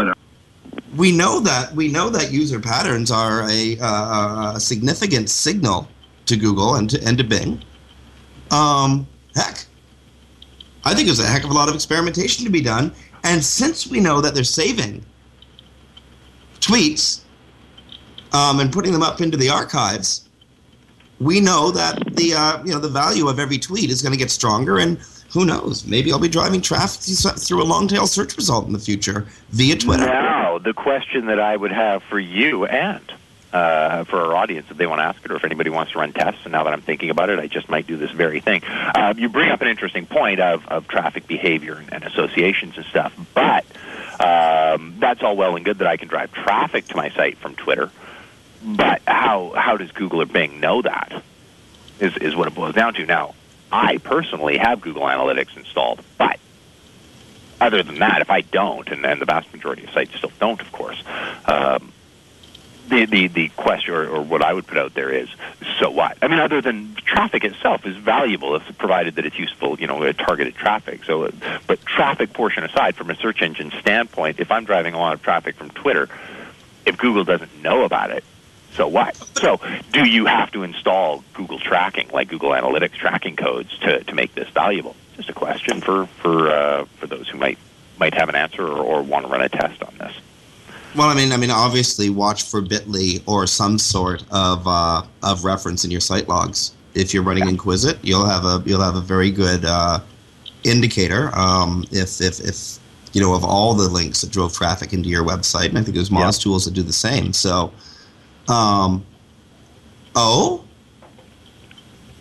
We 0.96 1.12
know 1.12 1.40
that 1.40 1.74
we 1.74 1.88
know 1.88 2.10
that 2.10 2.32
user 2.32 2.60
patterns 2.60 3.12
are 3.12 3.48
a, 3.50 3.78
uh, 3.80 4.54
a 4.56 4.60
significant 4.60 5.30
signal 5.30 5.88
to 6.26 6.36
Google 6.36 6.76
and 6.76 6.90
to, 6.90 7.04
and 7.06 7.18
to 7.18 7.24
Bing. 7.24 7.62
Um, 8.52 9.08
heck, 9.36 9.66
I 10.84 10.94
think 10.94 11.08
there's 11.08 11.20
a 11.20 11.28
heck 11.28 11.44
of 11.44 11.52
a 11.52 11.54
lot 11.54 11.70
of 11.70 11.76
experimentation 11.76 12.46
to 12.46 12.52
be 12.52 12.62
done. 12.62 12.94
And 13.24 13.44
since 13.44 13.88
we 13.88 14.00
know 14.00 14.22
that 14.22 14.34
they're 14.34 14.44
saving 14.44 15.06
tweets 16.60 17.22
um, 18.32 18.60
and 18.60 18.72
putting 18.72 18.92
them 18.92 19.04
up 19.04 19.22
into 19.22 19.38
the 19.38 19.50
archives, 19.50 20.29
we 21.20 21.40
know 21.40 21.72
that 21.72 22.16
the 22.16 22.34
uh, 22.34 22.64
you 22.64 22.74
know 22.74 22.80
the 22.80 22.90
value 22.90 23.28
of 23.28 23.40
every 23.40 23.58
tweet 23.58 23.90
is 23.90 24.02
going 24.02 24.14
to 24.14 24.18
get 24.18 24.32
stronger. 24.32 24.80
And 24.80 25.00
who 25.32 25.46
knows? 25.46 25.86
Maybe 25.86 26.12
I'll 26.12 26.20
be 26.20 26.30
driving 26.30 26.62
traffic 26.62 27.02
through 27.02 27.62
a 27.62 27.66
long 27.66 27.88
tail 27.88 28.08
search 28.08 28.36
result 28.36 28.66
in 28.66 28.74
the 28.74 28.80
future 28.80 29.28
via 29.50 29.76
Twitter. 29.76 30.06
Now, 30.06 30.58
the 30.58 30.74
question 30.74 31.28
that 31.28 31.40
I 31.40 31.56
would 31.56 31.72
have 31.72 32.02
for 32.04 32.20
you 32.20 32.66
and 32.66 33.14
uh, 33.54 34.04
for 34.06 34.20
our 34.20 34.36
audience, 34.36 34.68
if 34.70 34.78
they 34.78 34.88
want 34.88 35.00
to 35.00 35.04
ask 35.04 35.24
it, 35.24 35.32
or 35.32 35.36
if 35.36 35.44
anybody 35.44 35.70
wants 35.70 35.92
to 35.94 36.00
run 36.00 36.14
tests, 36.14 36.42
and 36.44 36.52
now 36.52 36.64
that 36.64 36.74
I'm 36.74 36.82
thinking 36.82 37.10
about 37.10 37.30
it, 37.30 37.40
I 37.40 37.48
just 37.48 37.70
might 37.70 37.88
do 37.88 37.98
this 37.98 38.12
very 38.12 38.40
thing. 38.40 38.62
Um, 38.96 39.18
you 39.18 39.30
bring 39.30 39.50
up 39.50 39.62
an 39.62 39.68
interesting 39.68 40.06
point 40.06 40.40
of, 40.40 40.68
of 40.68 40.88
traffic 40.88 41.28
behavior 41.28 41.76
and, 41.76 41.94
and 41.94 42.04
associations 42.04 42.78
and 42.78 42.86
stuff, 42.86 43.14
but 43.34 43.66
um, 44.20 44.96
that's 45.00 45.24
all 45.24 45.36
well 45.36 45.56
and 45.56 45.66
good 45.66 45.80
that 45.80 45.88
I 45.88 45.98
can 45.98 46.08
drive 46.08 46.32
traffic 46.32 46.86
to 46.88 46.96
my 46.96 47.10
site 47.10 47.38
from 47.38 47.56
Twitter. 47.56 47.92
But 48.64 49.02
how 49.08 49.54
how 49.56 49.78
does 49.78 49.92
Google 49.92 50.22
or 50.22 50.26
Bing 50.26 50.60
know 50.60 50.82
that? 50.82 51.24
Is 52.00 52.16
is 52.18 52.36
what 52.36 52.48
it 52.48 52.56
boils 52.56 52.76
down 52.76 52.94
to. 52.96 53.06
Now, 53.06 53.36
I 53.72 53.98
personally 53.98 54.58
have 54.58 54.82
Google 54.82 55.04
Analytics 55.04 55.56
installed, 55.56 56.02
but 56.18 56.40
other 57.62 57.84
than 57.84 58.00
that, 58.00 58.22
if 58.22 58.30
I 58.30 58.42
don't, 58.42 58.88
and, 58.90 59.06
and 59.06 59.20
the 59.22 59.26
vast 59.26 59.52
majority 59.54 59.84
of 59.84 59.92
sites 59.92 60.16
still 60.16 60.32
don't, 60.40 60.62
of 60.62 60.72
course, 60.72 61.04
um, 61.46 61.92
the, 62.88 63.06
the, 63.06 63.28
the 63.28 63.50
question 63.50 63.94
or, 63.94 64.08
or 64.08 64.22
what 64.22 64.42
I 64.42 64.54
would 64.54 64.66
put 64.66 64.78
out 64.78 64.94
there 64.94 65.12
is, 65.12 65.30
so 65.80 65.92
what? 65.92 66.18
I 66.22 66.28
mean, 66.28 66.40
other 66.40 66.62
than 66.62 66.96
traffic 66.96 67.44
itself 67.44 67.86
is 67.86 67.96
valuable 67.98 68.56
if 68.56 68.78
provided 68.78 69.16
that 69.16 69.26
it's 69.26 69.38
useful, 69.38 69.80
you 69.80 69.88
know, 69.88 70.12
targeted 70.14 70.56
traffic. 70.56 71.04
So, 71.04 71.32
but 71.68 71.86
traffic 71.86 72.34
portion 72.34 72.64
aside, 72.64 72.96
from 72.96 73.10
a 73.10 73.16
search 73.16 73.42
engine 73.42 73.72
standpoint, 73.80 74.40
if 74.40 74.52
I'm 74.52 74.66
driving 74.66 74.96
a 74.96 74.98
lot 74.98 75.14
of 75.14 75.22
traffic 75.22 75.56
from 75.56 75.70
Twitter, 75.70 76.10
if 76.86 76.98
Google 76.98 77.24
doesn't 77.24 77.62
know 77.62 77.84
about 77.84 78.10
it, 78.12 78.24
so 78.74 78.88
what? 78.88 79.16
So, 79.38 79.60
do 79.92 80.08
you 80.08 80.26
have 80.26 80.52
to 80.52 80.64
install 80.64 81.24
Google 81.34 81.60
tracking, 81.60 82.10
like 82.10 82.30
Google 82.30 82.52
Analytics 82.52 82.94
tracking 82.94 83.36
codes, 83.36 83.78
to, 83.80 84.04
to 84.04 84.16
make 84.16 84.36
this 84.36 84.50
valuable? 84.50 84.96
Just 85.16 85.30
a 85.30 85.34
question 85.34 85.82
for 85.82 86.06
for 86.22 86.50
uh, 86.50 86.86
for 86.98 87.08
those 87.08 87.28
who 87.28 87.38
might 87.38 87.58
might 88.00 88.14
have 88.14 88.30
an 88.30 88.36
answer 88.36 88.66
or, 88.66 88.78
or 88.78 89.02
want 89.02 89.26
to 89.26 89.32
run 89.32 89.42
a 89.42 89.50
test 89.50 89.84
on 89.84 89.94
this. 89.98 90.14
Well, 90.96 91.10
I 91.10 91.14
mean, 91.14 91.32
I 91.32 91.38
mean, 91.38 91.52
obviously, 91.52 92.10
watch 92.10 92.44
for 92.44 92.62
Bitly 92.62 93.22
or 93.28 93.46
some 93.46 93.78
sort 93.78 94.24
of 94.32 94.68
uh, 94.68 95.04
of 95.24 95.44
reference 95.44 95.86
in 95.86 95.92
your 95.92 96.02
site 96.02 96.28
logs. 96.28 96.74
If 96.96 97.14
you're 97.14 97.24
running 97.24 97.48
Enquisite, 97.48 98.00
you'll 98.02 98.26
have 98.26 98.44
a 98.46 98.64
you'll 98.66 98.82
have 98.82 98.96
a 98.96 99.02
very 99.02 99.30
good 99.30 99.66
uh, 99.66 100.00
indicator. 100.64 101.30
Um, 101.38 101.86
if 101.92 102.22
if 102.22 102.40
if 102.40 102.80
you 103.14 103.22
know 103.22 103.34
of 103.36 103.44
all 103.44 103.74
the 103.74 103.88
links 103.88 104.22
that 104.22 104.32
drove 104.32 104.54
traffic 104.54 104.94
into 104.94 105.10
your 105.10 105.24
website, 105.24 105.70
and 105.70 105.78
I 105.78 105.84
think 105.84 105.96
there's 105.96 106.10
Moz 106.10 106.38
Yeah. 106.38 106.44
tools 106.44 106.66
that 106.66 106.74
do 106.74 106.82
the 106.82 106.94
same. 106.94 107.34
So, 107.34 107.72
um, 108.50 109.06
oh, 110.16 110.64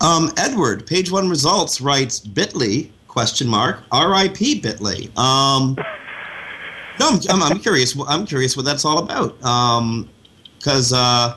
um, 0.01 0.33
Edward, 0.37 0.87
page 0.87 1.11
one 1.11 1.29
results 1.29 1.81
writes 1.81 2.21
Bitly 2.21 2.91
question 3.09 3.49
mark 3.49 3.83
R.I.P. 3.91 4.61
Bitly. 4.61 5.17
Um, 5.19 5.75
no, 7.01 7.09
I'm, 7.11 7.21
I'm, 7.31 7.43
I'm 7.43 7.59
curious. 7.59 7.97
I'm 8.07 8.25
curious 8.27 8.57
what 8.57 8.65
that's 8.65 8.85
all 8.85 8.99
about. 8.99 9.37
Because 10.59 10.93
uh, 10.93 11.37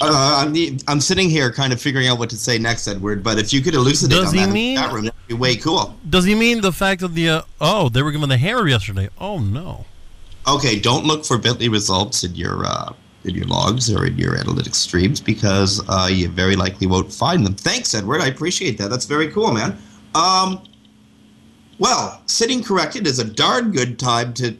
uh, 0.00 0.44
I'm, 0.46 0.54
I'm 0.88 1.00
sitting 1.00 1.30
here 1.30 1.50
kind 1.52 1.72
of 1.72 1.80
figuring 1.80 2.06
out 2.08 2.18
what 2.18 2.30
to 2.30 2.36
say 2.36 2.58
next, 2.58 2.86
Edward. 2.86 3.22
But 3.22 3.38
if 3.38 3.52
you 3.52 3.62
could 3.62 3.74
elucidate 3.74 4.18
Does 4.18 4.28
on 4.28 4.34
he 4.34 4.40
that 4.40 4.44
in 4.44 4.50
the 4.50 4.54
mean- 4.54 4.76
chat 4.76 4.92
room, 4.92 5.04
that'd 5.04 5.26
be 5.26 5.34
way 5.34 5.56
cool. 5.56 5.96
Does 6.08 6.24
he 6.24 6.34
mean 6.34 6.60
the 6.60 6.72
fact 6.72 7.02
of 7.02 7.14
the 7.14 7.28
uh, 7.28 7.42
oh 7.60 7.88
they 7.88 8.02
were 8.02 8.12
given 8.12 8.28
the 8.28 8.38
hammer 8.38 8.68
yesterday? 8.68 9.08
Oh 9.18 9.38
no. 9.38 9.86
Okay, 10.48 10.78
don't 10.78 11.04
look 11.04 11.24
for 11.24 11.38
Bitly 11.38 11.70
results 11.70 12.22
in 12.22 12.34
your 12.34 12.64
uh, 12.64 12.92
in 13.24 13.34
your 13.34 13.46
logs 13.46 13.92
or 13.92 14.06
in 14.06 14.16
your 14.16 14.36
analytics 14.36 14.76
streams 14.76 15.20
because 15.20 15.82
uh, 15.88 16.08
you 16.10 16.28
very 16.28 16.54
likely 16.54 16.86
won't 16.86 17.12
find 17.12 17.44
them. 17.44 17.54
Thanks, 17.54 17.94
Edward. 17.94 18.20
I 18.20 18.28
appreciate 18.28 18.78
that. 18.78 18.88
That's 18.88 19.06
very 19.06 19.28
cool, 19.32 19.52
man. 19.52 19.76
Um, 20.14 20.62
well, 21.78 22.22
sitting 22.26 22.62
corrected 22.62 23.06
is 23.06 23.18
a 23.18 23.24
darn 23.24 23.72
good 23.72 23.98
time 23.98 24.32
to 24.34 24.56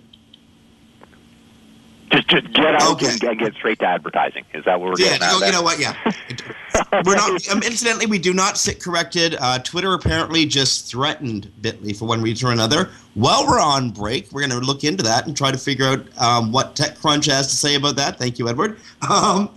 Just 2.10 2.28
just 2.28 2.52
get 2.52 2.74
out 2.74 2.92
Okay. 2.92 3.08
and, 3.20 3.38
get 3.38 3.54
straight 3.54 3.78
to 3.80 3.86
advertising. 3.86 4.44
Is 4.54 4.64
that 4.64 4.78
what 4.80 4.90
we're 4.92 4.98
Yeah, 4.98 5.18
getting 5.18 5.22
at? 5.22 5.28
you 5.28 5.32
know, 5.32 5.38
there? 5.40 5.48
you 5.48 5.52
know 5.54 5.62
what? 5.62 5.78
Yeah, 5.80 7.02
we're 7.04 7.16
not. 7.16 7.48
Um, 7.50 7.62
incidentally, 7.62 8.06
we 8.06 8.18
do 8.18 8.32
not 8.32 8.56
sit 8.58 8.80
corrected. 8.82 9.36
Uh, 9.40 9.58
Twitter 9.60 9.92
apparently 9.92 10.46
just 10.46 10.88
threatened 10.90 11.50
Bitly 11.60 11.96
for 11.96 12.06
one 12.06 12.22
reason 12.22 12.48
or 12.48 12.52
another. 12.52 12.90
While 13.14 13.46
we're 13.46 13.60
on 13.60 13.90
break, 13.90 14.30
we're 14.32 14.46
going 14.46 14.58
to 14.60 14.64
look 14.66 14.84
into 14.84 15.02
that 15.04 15.26
and 15.26 15.36
try 15.36 15.50
to 15.50 15.58
figure 15.58 15.86
out 15.86 16.06
um, 16.20 16.52
what 16.52 16.76
TechCrunch 16.76 17.26
has 17.30 17.48
to 17.48 17.56
say 17.56 17.74
about 17.74 17.96
that. 17.96 18.18
Thank 18.18 18.38
you, 18.38 18.48
Edward. 18.48 18.78
Um, 19.10 19.50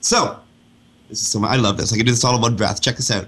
so, 0.00 0.38
this 1.08 1.20
is 1.20 1.26
some. 1.28 1.44
I 1.44 1.56
love 1.56 1.76
this. 1.76 1.92
I 1.92 1.96
can 1.96 2.04
do 2.06 2.12
this 2.12 2.24
all 2.24 2.34
in 2.36 2.40
one 2.42 2.56
breath. 2.56 2.80
Check 2.82 2.96
this 2.96 3.10
out. 3.10 3.26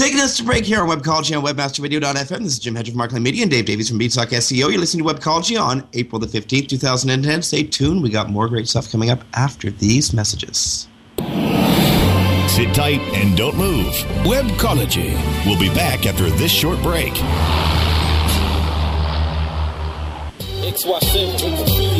Taking 0.00 0.20
us 0.20 0.38
to 0.38 0.44
break 0.44 0.64
here 0.64 0.80
on 0.80 0.88
Webcology 0.88 1.36
on 1.36 1.44
WebmasterRadio.fm. 1.44 2.38
This 2.38 2.54
is 2.54 2.58
Jim 2.58 2.74
Hedger 2.74 2.92
from 2.92 2.96
Markland 2.96 3.22
Media 3.22 3.42
and 3.42 3.50
Dave 3.50 3.66
Davies 3.66 3.90
from 3.90 3.98
Beanstalk 3.98 4.30
SEO. 4.30 4.70
You're 4.70 4.78
listening 4.78 5.06
to 5.06 5.12
Webcology 5.12 5.60
on 5.60 5.86
April 5.92 6.18
the 6.18 6.26
15th, 6.26 6.68
2010. 6.68 7.42
Stay 7.42 7.64
tuned. 7.64 8.02
We 8.02 8.08
got 8.08 8.30
more 8.30 8.48
great 8.48 8.66
stuff 8.66 8.90
coming 8.90 9.10
up 9.10 9.22
after 9.34 9.70
these 9.70 10.14
messages. 10.14 10.88
Sit 11.18 12.74
tight 12.74 13.02
and 13.12 13.36
don't 13.36 13.58
move. 13.58 13.92
Webcology. 14.24 15.12
We'll 15.44 15.60
be 15.60 15.68
back 15.74 16.06
after 16.06 16.30
this 16.30 16.50
short 16.50 16.80
break. 16.82 17.12
XY7 20.64 21.99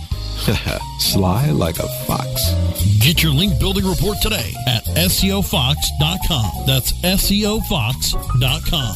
Sly 0.99 1.51
like 1.51 1.77
a 1.77 1.87
fox. 2.05 2.53
Get 2.99 3.21
your 3.21 3.31
link 3.31 3.59
building 3.59 3.85
report 3.85 4.17
today 4.21 4.53
at 4.67 4.83
SEOFox.com. 4.85 6.65
That's 6.65 6.93
SEOFox.com. 6.93 8.95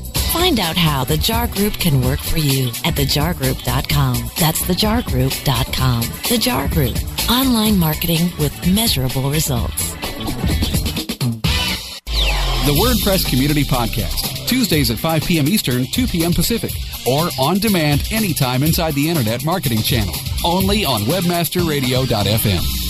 Find 0.31 0.59
out 0.59 0.77
how 0.77 1.03
the 1.03 1.17
JAR 1.17 1.47
Group 1.47 1.73
can 1.73 2.01
work 2.01 2.19
for 2.19 2.37
you 2.37 2.69
at 2.85 2.95
thejargroup.com. 2.95 4.31
That's 4.39 4.61
thejargroup.com. 4.61 6.01
The 6.29 6.37
JAR 6.37 6.67
Group. 6.69 6.97
Online 7.29 7.77
marketing 7.77 8.31
with 8.39 8.53
measurable 8.73 9.29
results. 9.29 9.91
The 12.63 12.77
WordPress 12.77 13.29
Community 13.29 13.63
Podcast, 13.63 14.47
Tuesdays 14.47 14.89
at 14.91 14.99
5 14.99 15.23
p.m. 15.23 15.47
Eastern, 15.47 15.85
2 15.85 16.07
p.m. 16.07 16.31
Pacific, 16.31 16.71
or 17.05 17.29
on 17.39 17.59
demand 17.59 18.03
anytime 18.11 18.63
inside 18.63 18.93
the 18.93 19.09
Internet 19.09 19.43
Marketing 19.43 19.81
Channel, 19.81 20.13
only 20.45 20.85
on 20.85 21.01
WebmasterRadio.fm. 21.01 22.80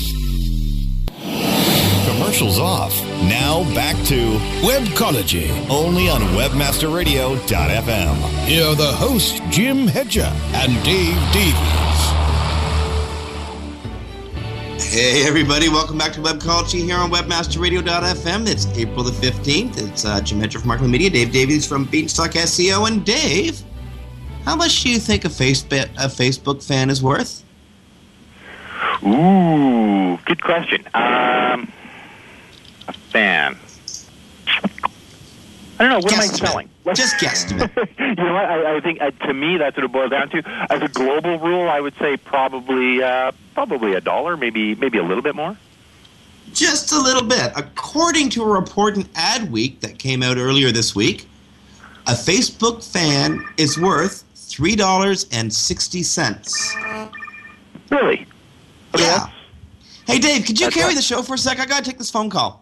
Commercials 2.31 2.59
off. 2.59 2.97
Now 3.23 3.65
back 3.75 3.97
to 4.05 4.37
Webcology. 4.61 5.49
only 5.69 6.07
on 6.07 6.21
WebmasterRadio.fm. 6.21 8.15
Here 8.45 8.65
are 8.65 8.73
the 8.73 8.93
hosts, 8.93 9.41
Jim 9.49 9.85
Hedger 9.85 10.31
and 10.53 10.71
Dave 10.85 11.17
Davies. 11.33 12.01
Hey 14.93 15.27
everybody, 15.27 15.67
welcome 15.67 15.97
back 15.97 16.13
to 16.13 16.21
Webcology 16.21 16.81
here 16.85 16.95
on 16.95 17.11
WebmasterRadio.fm. 17.11 18.47
It's 18.47 18.65
April 18.77 19.03
the 19.03 19.11
15th. 19.11 19.89
It's 19.89 20.05
uh, 20.05 20.21
Jim 20.21 20.39
Hedger 20.39 20.59
from 20.59 20.69
Markland 20.69 20.93
Media, 20.93 21.09
Dave 21.09 21.33
Davies 21.33 21.67
from 21.67 21.83
Beanstalk 21.83 22.31
SEO. 22.31 22.87
And 22.87 23.05
Dave, 23.05 23.61
how 24.45 24.55
much 24.55 24.83
do 24.83 24.89
you 24.89 24.99
think 24.99 25.25
a 25.25 25.27
Facebook, 25.27 25.89
a 25.97 26.07
Facebook 26.07 26.63
fan 26.65 26.89
is 26.89 27.03
worth? 27.03 27.43
Ooh, 29.03 30.17
good 30.25 30.41
question. 30.41 30.87
Um, 30.93 31.69
a 31.75 31.80
fan. 33.11 33.57
I 34.47 35.85
don't 35.85 35.89
know. 35.89 35.99
What 35.99 36.13
am 36.13 36.19
I 36.19 36.25
selling? 36.27 36.69
Just 36.93 37.15
guesstimate. 37.15 37.75
you 37.99 38.15
know 38.23 38.33
what? 38.33 38.45
I, 38.45 38.77
I 38.77 38.81
think 38.81 39.01
uh, 39.01 39.11
to 39.25 39.33
me 39.33 39.57
that's 39.57 39.75
what 39.77 39.83
it 39.85 39.91
boils 39.91 40.11
down 40.11 40.29
to. 40.29 40.43
As 40.69 40.81
a 40.81 40.87
global 40.87 41.39
rule, 41.39 41.69
I 41.69 41.79
would 41.79 41.95
say 41.97 42.17
probably 42.17 43.01
uh, 43.01 43.31
probably 43.55 43.93
a 43.93 44.01
dollar, 44.01 44.37
maybe 44.37 44.75
maybe 44.75 44.97
a 44.97 45.03
little 45.03 45.23
bit 45.23 45.35
more. 45.35 45.57
Just 46.53 46.91
a 46.91 46.99
little 46.99 47.23
bit. 47.27 47.51
According 47.55 48.29
to 48.31 48.43
a 48.43 48.47
report 48.47 48.95
in 48.95 49.03
Adweek 49.15 49.79
that 49.79 49.97
came 49.97 50.21
out 50.21 50.37
earlier 50.37 50.71
this 50.71 50.93
week, 50.95 51.27
a 52.07 52.11
Facebook 52.11 52.83
fan 52.83 53.43
is 53.57 53.79
worth 53.79 54.23
three 54.35 54.75
dollars 54.75 55.27
and 55.31 55.51
sixty 55.51 56.03
cents. 56.03 56.75
Really? 57.89 58.27
Yeah. 58.97 59.29
Hey 60.05 60.19
Dave, 60.19 60.45
could 60.45 60.59
you 60.59 60.69
carry 60.69 60.87
what- 60.87 60.95
the 60.95 61.01
show 61.01 61.23
for 61.23 61.33
a 61.35 61.37
sec? 61.37 61.59
I 61.59 61.65
gotta 61.65 61.83
take 61.85 61.97
this 61.97 62.11
phone 62.11 62.29
call. 62.29 62.60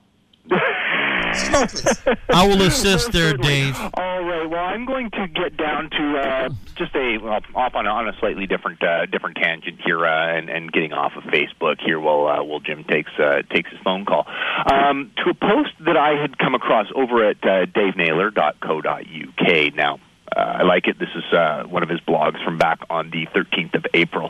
I 2.30 2.48
will 2.48 2.62
assist 2.64 3.12
there, 3.12 3.36
Dave. 3.36 3.78
All 3.94 4.24
right. 4.24 4.50
Well, 4.50 4.64
I'm 4.64 4.86
going 4.86 5.12
to 5.12 5.28
get 5.28 5.58
down 5.58 5.90
to 5.90 6.18
uh, 6.18 6.50
just 6.76 6.96
a 6.96 7.18
well, 7.18 7.42
off 7.56 7.76
on 7.76 7.86
a, 7.86 7.90
on 7.90 8.08
a 8.08 8.18
slightly 8.20 8.48
different 8.48 8.82
uh, 8.84 9.06
different 9.06 9.38
tangent 9.38 9.80
here, 9.84 10.06
uh, 10.06 10.38
and, 10.38 10.50
and 10.50 10.72
getting 10.72 10.94
off 10.94 11.14
of 11.16 11.24
Facebook 11.24 11.82
here 11.84 12.00
while 12.00 12.28
uh, 12.28 12.44
while 12.44 12.60
Jim 12.60 12.84
takes 12.84 13.12
uh, 13.20 13.42
takes 13.50 13.70
his 13.70 13.80
phone 13.84 14.06
call 14.06 14.26
um, 14.72 15.12
to 15.18 15.32
a 15.32 15.34
post 15.34 15.72
that 15.86 15.98
I 15.98 16.20
had 16.20 16.38
come 16.38 16.56
across 16.56 16.88
over 16.96 17.26
at 17.26 17.38
uh, 17.44 17.66
DaveNaylor.co.uk. 17.68 19.76
Now. 19.76 20.00
Uh, 20.36 20.58
I 20.60 20.64
like 20.64 20.88
it. 20.88 21.00
This 21.00 21.10
is 21.16 21.24
uh, 21.34 21.64
one 21.64 21.84
of 21.84 21.90
his 21.90 22.00
blogs 22.02 22.44
from 22.44 22.58
back 22.58 22.80
on 22.90 23.10
the 23.10 23.26
13th 23.28 23.76
of 23.76 23.86
April 23.94 24.30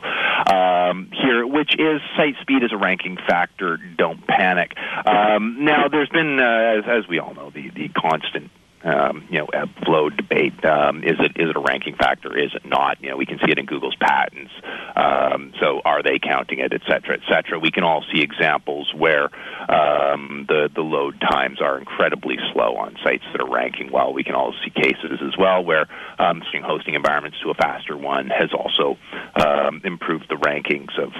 um, 0.52 1.10
here, 1.12 1.46
which 1.46 1.74
is 1.78 2.00
site 2.16 2.36
speed 2.40 2.62
is 2.62 2.72
a 2.72 2.76
ranking 2.76 3.16
factor. 3.16 3.76
Don't 3.76 4.26
panic. 4.26 4.76
Um, 5.06 5.64
now, 5.64 5.88
there's 5.88 6.08
been, 6.08 6.38
uh, 6.40 6.78
as, 6.78 6.84
as 7.04 7.08
we 7.08 7.18
all 7.18 7.34
know, 7.34 7.50
the, 7.50 7.70
the 7.70 7.88
constant 7.88 8.50
um, 8.82 9.26
you 9.30 9.38
know, 9.38 9.46
ebb 9.46 9.68
flow 9.84 10.10
debate. 10.10 10.64
Um, 10.64 11.04
is 11.04 11.16
it 11.18 11.32
is 11.36 11.50
it 11.50 11.56
a 11.56 11.60
ranking 11.60 11.96
factor? 11.96 12.36
Is 12.36 12.52
it 12.54 12.64
not? 12.64 13.02
You 13.02 13.10
know, 13.10 13.16
we 13.16 13.26
can 13.26 13.38
see 13.38 13.50
it 13.50 13.58
in 13.58 13.66
Google's 13.66 13.96
patents. 13.96 14.52
Um, 14.96 15.52
so, 15.60 15.80
are 15.84 16.02
they 16.02 16.18
counting 16.18 16.60
it, 16.60 16.72
et 16.72 16.82
cetera, 16.86 17.14
et 17.14 17.22
cetera? 17.28 17.58
We 17.58 17.70
can 17.70 17.84
all 17.84 18.04
see 18.12 18.22
examples 18.22 18.92
where 18.96 19.24
um, 19.68 20.46
the 20.48 20.70
the 20.74 20.82
load 20.82 21.20
times 21.20 21.60
are 21.60 21.78
incredibly 21.78 22.36
slow 22.52 22.76
on 22.76 22.96
sites 23.04 23.24
that 23.32 23.40
are 23.40 23.50
ranking 23.50 23.90
well. 23.92 24.12
We 24.12 24.24
can 24.24 24.34
all 24.34 24.54
see 24.64 24.70
cases 24.70 25.20
as 25.22 25.36
well 25.38 25.62
where 25.64 25.86
um, 26.18 26.42
switching 26.42 26.62
hosting 26.62 26.94
environments 26.94 27.38
to 27.42 27.50
a 27.50 27.54
faster 27.54 27.96
one 27.96 28.28
has 28.28 28.50
also 28.52 28.96
um, 29.34 29.80
improved 29.84 30.28
the 30.28 30.36
rankings 30.36 30.98
of. 30.98 31.12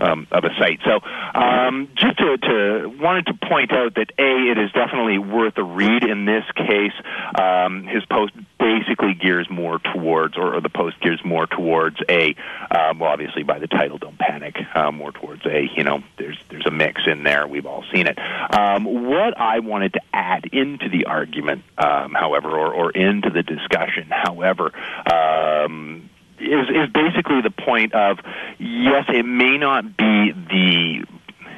Um, 0.00 0.28
of 0.30 0.44
a 0.44 0.50
site. 0.60 0.78
So, 0.84 1.00
um, 1.34 1.88
just 1.96 2.18
to, 2.18 2.38
to 2.38 2.88
wanted 3.00 3.26
to 3.26 3.34
point 3.34 3.72
out 3.72 3.96
that 3.96 4.12
a 4.16 4.50
it 4.52 4.56
is 4.56 4.70
definitely 4.70 5.18
worth 5.18 5.58
a 5.58 5.64
read. 5.64 6.04
In 6.04 6.24
this 6.24 6.44
case, 6.54 6.92
um, 7.34 7.84
his 7.84 8.04
post 8.06 8.32
basically 8.60 9.14
gears 9.14 9.48
more 9.50 9.80
towards, 9.80 10.36
or, 10.36 10.54
or 10.54 10.60
the 10.60 10.68
post 10.68 11.00
gears 11.00 11.20
more 11.24 11.46
towards 11.46 11.96
a, 12.08 12.36
um, 12.70 13.00
well, 13.00 13.10
obviously 13.10 13.42
by 13.42 13.58
the 13.58 13.66
title, 13.66 13.98
don't 13.98 14.18
panic, 14.18 14.56
uh, 14.74 14.92
more 14.92 15.10
towards 15.10 15.44
a, 15.46 15.68
you 15.76 15.82
know, 15.82 16.02
there's 16.16 16.38
there's 16.48 16.66
a 16.66 16.70
mix 16.70 17.02
in 17.06 17.24
there. 17.24 17.46
We've 17.46 17.66
all 17.66 17.84
seen 17.92 18.06
it. 18.06 18.18
Um, 18.18 19.08
what 19.08 19.36
I 19.36 19.58
wanted 19.60 19.94
to 19.94 20.00
add 20.12 20.46
into 20.52 20.88
the 20.88 21.06
argument, 21.06 21.64
um, 21.76 22.12
however, 22.14 22.50
or, 22.50 22.72
or 22.72 22.90
into 22.92 23.30
the 23.30 23.42
discussion, 23.42 24.08
however. 24.10 24.72
Um, 25.10 26.10
is 26.40 26.68
is 26.68 26.90
basically 26.92 27.40
the 27.42 27.50
point 27.50 27.94
of 27.94 28.18
yes, 28.58 29.06
it 29.08 29.24
may 29.24 29.58
not 29.58 29.96
be 29.96 30.32
the 30.32 31.04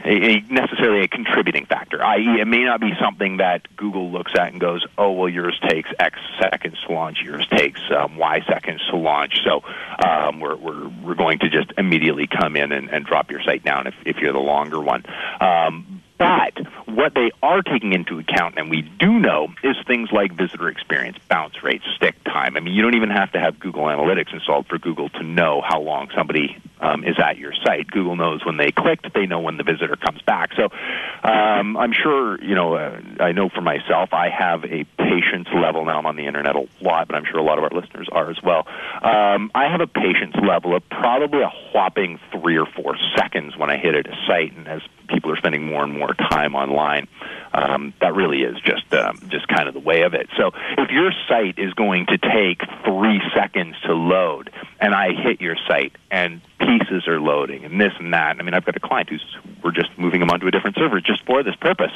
a, 0.05 0.09
a 0.09 0.41
necessarily 0.49 1.05
a 1.05 1.09
contributing 1.09 1.67
factor, 1.67 2.03
i.e., 2.03 2.41
it 2.41 2.47
may 2.47 2.65
not 2.65 2.81
be 2.81 2.93
something 3.01 3.39
that 3.39 3.67
Google 3.77 4.11
looks 4.11 4.33
at 4.35 4.53
and 4.53 4.61
goes, 4.61 4.87
"Oh, 4.97 5.13
well, 5.13 5.29
yours 5.29 5.59
takes 5.69 5.91
X 5.99 6.19
seconds 6.41 6.77
to 6.87 6.93
launch, 6.93 7.19
yours 7.23 7.47
takes 7.49 7.81
um, 7.95 8.17
Y 8.17 8.41
seconds 8.49 8.81
to 8.91 8.97
launch." 8.97 9.41
So 9.45 9.63
um, 10.05 10.41
we're 10.41 10.57
we're 10.57 10.89
we're 11.03 11.15
going 11.15 11.41
to 11.41 11.51
just 11.51 11.73
immediately 11.77 12.27
come 12.27 12.57
in 12.57 12.73
and, 12.73 12.89
and 12.91 13.05
drop 13.05 13.31
your 13.31 13.43
site 13.43 13.65
down 13.65 13.87
if 13.87 13.95
if 14.07 14.17
you're 14.19 14.33
the 14.33 14.39
longer 14.39 14.81
one. 14.81 15.05
Um, 15.41 16.00
but 16.21 16.59
what 16.87 17.15
they 17.15 17.31
are 17.43 17.63
taking 17.63 17.95
into 17.95 18.19
account, 18.19 18.59
and 18.59 18.69
we 18.69 18.83
do 18.83 19.19
know, 19.19 19.49
is 19.65 19.75
things 19.87 20.13
like 20.13 20.37
visitor 20.37 20.69
experience, 20.69 21.17
bounce 21.31 21.63
rates, 21.63 21.85
stick 21.97 22.15
time. 22.25 22.59
I 22.59 22.61
mean, 22.61 22.75
you 22.75 22.83
don't 22.83 22.95
even 22.95 23.09
have 23.09 23.33
to 23.33 23.41
have 23.41 23.59
Google 23.59 23.85
Analytics 23.85 24.35
installed 24.35 24.67
for 24.67 24.77
Google 24.77 25.09
to 25.09 25.23
know 25.23 25.63
how 25.67 25.81
long 25.81 26.11
somebody 26.15 26.59
um, 26.79 27.05
is 27.05 27.19
at 27.19 27.39
your 27.39 27.55
site. 27.65 27.91
Google 27.91 28.17
knows 28.17 28.45
when 28.45 28.59
they 28.59 28.71
clicked, 28.71 29.15
they 29.15 29.25
know 29.25 29.41
when 29.41 29.57
the 29.57 29.63
visitor 29.63 29.97
comes 29.97 30.21
back. 30.21 30.51
So 30.55 30.65
um, 31.23 31.79
I'm 31.79 31.95
sure, 31.95 32.39
you 32.45 32.55
know, 32.55 32.75
uh, 32.75 33.01
I 33.19 33.33
know 33.33 33.49
for 33.49 33.63
myself, 33.63 34.13
I 34.13 34.29
have 34.29 34.65
a 34.67 34.85
patience 34.99 35.49
level. 35.55 35.87
Now 35.87 35.99
I'm 35.99 36.07
on 36.07 36.17
the 36.17 36.27
internet 36.27 36.55
a 36.55 36.69
lot, 36.83 37.07
but 37.07 37.17
I'm 37.17 37.25
sure 37.25 37.39
a 37.39 37.43
lot 37.43 37.57
of 37.57 37.65
our 37.65 37.71
listeners 37.71 38.09
are 38.13 38.31
as 38.31 38.43
well. 38.43 38.67
Um, 39.01 39.51
I 39.55 39.71
have 39.71 39.81
a 39.81 39.87
patience 39.87 40.37
level 40.37 40.77
of 40.77 40.87
probably 40.91 41.41
a 41.41 41.51
whopping 41.73 42.21
three 42.31 42.59
or 42.59 42.67
four 42.67 42.99
seconds 43.17 43.57
when 43.57 43.71
I 43.71 43.79
hit 43.79 43.95
a 43.95 44.03
site, 44.27 44.55
and 44.55 44.69
as 44.69 44.83
people 45.11 45.31
are 45.31 45.37
spending 45.37 45.67
more 45.67 45.83
and 45.83 45.93
more 45.93 46.15
time 46.15 46.55
online. 46.55 47.09
Um, 47.53 47.95
that 48.01 48.15
really 48.15 48.43
is 48.43 48.61
just 48.61 48.93
um, 48.95 49.21
just 49.29 49.49
kind 49.49 49.69
of 49.69 49.75
the 49.75 49.81
way 49.81 50.03
of 50.03 50.15
it. 50.15 50.29
So 50.37 50.53
if 50.79 50.91
your 50.91 51.13
site 51.29 51.59
is 51.59 51.73
going 51.75 52.07
to 52.07 52.19
take 52.19 52.63
three 52.85 53.21
seconds 53.35 53.77
to 53.87 53.95
load, 53.95 54.51
and 54.81 54.95
I 54.95 55.13
hit 55.13 55.41
your 55.41 55.57
site 55.69 55.93
and 56.11 56.41
pieces 56.61 57.09
are 57.09 57.21
loading 57.21 57.65
and 57.65 57.81
this 57.81 57.93
and 57.99 58.13
that. 58.13 58.37
I 58.39 58.43
mean, 58.43 58.55
I've 58.55 58.65
got 58.65 58.77
a 58.77 58.81
client 58.81 59.09
who's 59.09 59.25
we're 59.63 59.73
just 59.73 59.91
moving 59.99 60.21
them 60.21 60.31
onto 60.31 60.47
a 60.47 60.51
different 60.51 60.77
server 60.77 61.01
just 61.01 61.25
for 61.27 61.43
this 61.43 61.55
purpose. 61.57 61.93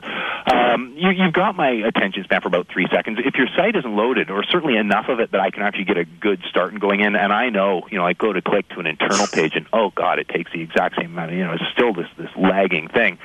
Um, 0.47 0.95
you, 0.97 1.11
you've 1.11 1.33
got 1.33 1.57
my 1.57 1.69
attention 1.69 2.25
span 2.25 2.40
for 2.40 2.49
about 2.49 2.69
three 2.69 2.87
seconds. 2.90 3.19
If 3.25 3.35
your 3.37 3.47
site 3.57 3.77
isn't 3.77 3.97
loaded, 3.97 4.31
or 4.31 4.43
certainly 4.45 4.77
enough 4.77 5.09
of 5.09 5.21
it 5.21 5.33
that 5.33 5.40
I 5.40 5.51
can 5.51 5.62
actually 5.62 5.85
get 5.85 5.99
a 5.99 6.05
good 6.05 6.43
start 6.49 6.73
and 6.73 6.81
going 6.81 7.01
in, 7.01 7.14
and 7.17 7.33
I 7.33 7.51
know, 7.51 7.87
you 7.90 7.99
know, 7.99 8.07
I 8.07 8.12
go 8.12 8.33
to 8.33 8.43
click 8.43 8.69
to 8.71 8.81
an 8.81 8.87
internal 8.87 9.27
page, 9.27 9.53
and 9.55 9.67
oh 9.73 9.90
god, 9.90 10.19
it 10.19 10.29
takes 10.29 10.53
the 10.53 10.61
exact 10.61 10.97
same 10.97 11.12
amount. 11.12 11.33
Of, 11.33 11.38
you 11.38 11.45
know, 11.45 11.53
it's 11.53 11.64
still 11.73 11.93
this 11.93 12.09
this 12.17 12.31
lagging 12.37 12.88
thing. 12.88 13.19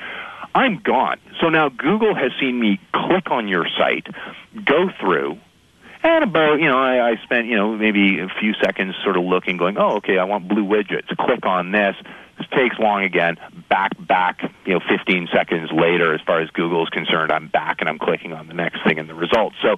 I'm 0.54 0.80
gone. 0.80 1.18
So 1.40 1.48
now 1.48 1.68
Google 1.68 2.14
has 2.14 2.32
seen 2.40 2.58
me 2.58 2.80
click 2.92 3.30
on 3.30 3.48
your 3.48 3.66
site, 3.78 4.06
go 4.64 4.90
through, 5.00 5.38
and 6.02 6.24
about, 6.24 6.60
you 6.60 6.66
know, 6.66 6.78
I, 6.78 7.10
I 7.10 7.16
spent, 7.22 7.46
you 7.46 7.56
know, 7.56 7.76
maybe 7.76 8.20
a 8.20 8.28
few 8.40 8.54
seconds 8.54 8.94
sort 9.04 9.16
of 9.16 9.24
looking, 9.24 9.58
going, 9.58 9.76
oh, 9.76 9.96
okay, 9.96 10.18
I 10.18 10.24
want 10.24 10.48
blue 10.48 10.64
widgets. 10.64 11.14
Click 11.16 11.44
on 11.44 11.72
this. 11.72 11.94
This 12.40 12.48
takes 12.56 12.78
long 12.78 13.04
again. 13.04 13.36
Back, 13.68 13.92
back, 13.98 14.40
you 14.64 14.72
know, 14.72 14.80
15 14.88 15.28
seconds 15.30 15.70
later, 15.72 16.14
as 16.14 16.22
far 16.22 16.40
as 16.40 16.48
Google 16.50 16.82
is 16.84 16.88
concerned, 16.88 17.30
I'm 17.30 17.48
back 17.48 17.80
and 17.80 17.88
I'm 17.88 17.98
clicking 17.98 18.32
on 18.32 18.48
the 18.48 18.54
next 18.54 18.82
thing 18.82 18.96
in 18.96 19.06
the 19.06 19.14
results. 19.14 19.56
So 19.60 19.76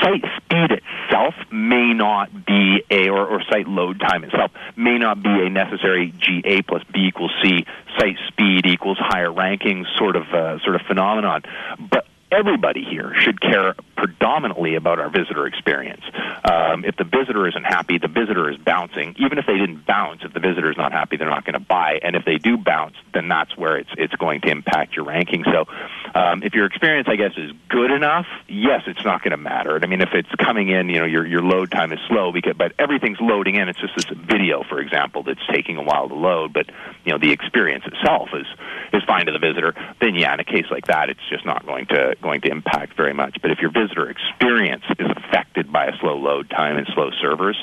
site 0.00 0.24
speed 0.38 0.80
itself 0.80 1.34
may 1.52 1.92
not 1.92 2.46
be 2.46 2.82
a, 2.90 3.10
or, 3.10 3.26
or 3.26 3.42
site 3.50 3.68
load 3.68 4.00
time 4.00 4.24
itself 4.24 4.52
may 4.74 4.96
not 4.96 5.22
be 5.22 5.28
a 5.28 5.50
necessary 5.50 6.14
G 6.18 6.40
A 6.46 6.62
plus 6.62 6.82
B 6.94 7.08
equals 7.08 7.32
C, 7.42 7.66
site 7.98 8.16
speed 8.28 8.64
equals 8.64 8.96
higher 8.98 9.28
rankings 9.30 9.84
sort 9.98 10.16
of, 10.16 10.22
uh, 10.32 10.58
sort 10.60 10.76
of 10.76 10.82
phenomenon. 10.88 11.42
But 11.90 12.06
everybody 12.30 12.84
here 12.84 13.12
should 13.14 13.40
care 13.40 13.74
predominantly 13.96 14.74
about 14.76 14.98
our 14.98 15.10
visitor 15.10 15.46
experience. 15.46 16.02
Um, 16.44 16.84
if 16.84 16.96
the 16.96 17.04
visitor 17.04 17.48
isn't 17.48 17.64
happy, 17.64 17.98
the 17.98 18.08
visitor 18.08 18.50
is 18.50 18.56
bouncing. 18.58 19.14
Even 19.18 19.38
if 19.38 19.46
they 19.46 19.56
didn't 19.56 19.86
bounce, 19.86 20.22
if 20.22 20.32
the 20.32 20.40
visitor 20.40 20.70
is 20.70 20.76
not 20.76 20.92
happy, 20.92 21.16
they're 21.16 21.28
not 21.28 21.44
going 21.44 21.54
to 21.54 21.60
buy. 21.60 21.98
And 22.02 22.14
if 22.14 22.24
they 22.24 22.36
do 22.36 22.56
bounce, 22.56 22.94
then 23.12 23.28
that's 23.28 23.56
where 23.56 23.76
it's 23.76 23.90
it's 23.96 24.14
going 24.14 24.40
to 24.42 24.50
impact 24.50 24.94
your 24.94 25.04
ranking. 25.04 25.44
So, 25.44 25.66
um, 26.14 26.42
if 26.42 26.54
your 26.54 26.66
experience, 26.66 27.08
I 27.10 27.16
guess, 27.16 27.32
is 27.36 27.50
good 27.68 27.90
enough, 27.90 28.26
yes, 28.46 28.82
it's 28.86 29.04
not 29.04 29.22
going 29.22 29.32
to 29.32 29.36
matter. 29.36 29.78
I 29.82 29.86
mean, 29.86 30.00
if 30.00 30.10
it's 30.12 30.30
coming 30.36 30.68
in, 30.68 30.88
you 30.88 31.00
know, 31.00 31.06
your 31.06 31.26
your 31.26 31.42
load 31.42 31.70
time 31.70 31.92
is 31.92 31.98
slow 32.08 32.32
because, 32.32 32.54
but 32.56 32.72
everything's 32.78 33.20
loading 33.20 33.56
in. 33.56 33.68
It's 33.68 33.80
just 33.80 33.96
this 33.96 34.06
video, 34.06 34.62
for 34.68 34.80
example, 34.80 35.22
that's 35.22 35.44
taking 35.50 35.76
a 35.76 35.82
while 35.82 36.08
to 36.08 36.14
load, 36.14 36.52
but 36.52 36.70
you 37.04 37.12
know, 37.12 37.18
the 37.18 37.32
experience 37.32 37.84
itself 37.86 38.28
is 38.34 38.46
is 38.92 39.02
fine 39.04 39.26
to 39.26 39.32
the 39.32 39.38
visitor. 39.38 39.74
Then, 40.00 40.14
yeah, 40.14 40.34
in 40.34 40.40
a 40.40 40.44
case 40.44 40.66
like 40.70 40.86
that, 40.86 41.10
it's 41.10 41.26
just 41.28 41.44
not 41.44 41.66
going 41.66 41.86
to 41.86 42.14
going 42.22 42.40
to 42.42 42.50
impact 42.50 42.96
very 42.96 43.14
much. 43.14 43.38
But 43.40 43.50
if 43.50 43.58
your 43.60 43.70
visitor 43.70 44.10
experience 44.10 44.84
is 44.98 45.08
affected 45.16 45.72
by 45.72 45.86
a 45.86 45.92
slow 46.00 46.16
load 46.16 46.50
time 46.50 46.76
and 46.76 46.86
slow 46.94 47.10
servers, 47.20 47.56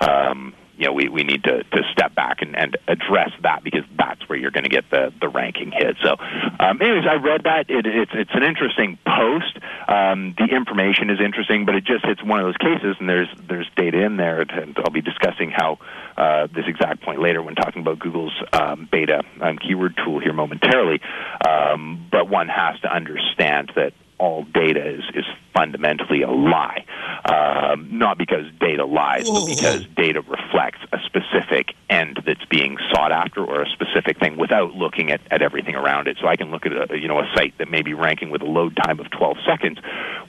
um, 0.00 0.54
you 0.76 0.86
know, 0.86 0.92
we, 0.92 1.08
we 1.08 1.22
need 1.22 1.44
to, 1.44 1.62
to 1.62 1.82
step 1.92 2.14
back 2.14 2.42
and, 2.42 2.56
and 2.56 2.76
address 2.86 3.30
that 3.42 3.64
because 3.64 3.84
that's 3.96 4.28
where 4.28 4.38
you're 4.38 4.50
going 4.50 4.64
to 4.64 4.70
get 4.70 4.84
the, 4.90 5.12
the 5.20 5.28
ranking 5.28 5.72
hit. 5.72 5.96
So, 6.02 6.16
um, 6.60 6.80
anyways, 6.82 7.04
I 7.08 7.14
read 7.14 7.44
that. 7.44 7.70
It, 7.70 7.86
it's, 7.86 8.12
it's 8.14 8.30
an 8.34 8.42
interesting 8.42 8.98
post. 9.06 9.58
Um, 9.88 10.34
the 10.36 10.44
information 10.54 11.10
is 11.10 11.18
interesting, 11.20 11.64
but 11.64 11.74
it 11.74 11.84
just 11.84 12.04
it's 12.04 12.22
one 12.22 12.40
of 12.40 12.46
those 12.46 12.56
cases, 12.58 12.96
and 13.00 13.08
there's 13.08 13.28
there's 13.48 13.68
data 13.76 14.04
in 14.04 14.16
there. 14.16 14.40
And 14.40 14.76
I'll 14.78 14.92
be 14.92 15.00
discussing 15.00 15.50
how 15.50 15.78
uh, 16.16 16.48
this 16.54 16.64
exact 16.66 17.02
point 17.02 17.20
later 17.20 17.42
when 17.42 17.54
talking 17.54 17.82
about 17.82 17.98
Google's 17.98 18.34
um, 18.52 18.88
beta 18.90 19.22
um, 19.40 19.58
keyword 19.58 19.98
tool 20.04 20.20
here 20.20 20.32
momentarily. 20.32 21.00
Um, 21.46 22.06
but 22.10 22.28
one 22.28 22.48
has 22.48 22.78
to 22.80 22.92
understand 22.92 23.72
that 23.76 23.92
all 24.18 24.44
data 24.44 24.86
is, 24.86 25.04
is 25.14 25.24
fundamentally 25.54 26.22
a 26.22 26.30
lie. 26.30 26.84
Um, 27.24 27.98
not 27.98 28.18
because 28.18 28.46
data 28.60 28.84
lies, 28.84 29.28
but 29.28 29.46
because 29.46 29.84
data 29.96 30.20
reflects 30.20 30.78
a 30.92 30.98
specific 31.04 31.74
end 31.90 32.22
that's 32.26 32.44
being 32.46 32.76
sought 32.90 33.10
after 33.10 33.44
or 33.44 33.62
a 33.62 33.68
specific 33.70 34.18
thing 34.18 34.36
without 34.36 34.74
looking 34.74 35.10
at, 35.10 35.20
at 35.30 35.42
everything 35.42 35.74
around 35.74 36.08
it. 36.08 36.18
So 36.20 36.28
I 36.28 36.36
can 36.36 36.50
look 36.50 36.66
at 36.66 36.90
a, 36.90 36.98
you 36.98 37.08
know, 37.08 37.18
a 37.18 37.28
site 37.34 37.56
that 37.58 37.68
may 37.70 37.82
be 37.82 37.94
ranking 37.94 38.30
with 38.30 38.42
a 38.42 38.46
load 38.46 38.76
time 38.76 39.00
of 39.00 39.10
12 39.10 39.38
seconds. 39.46 39.78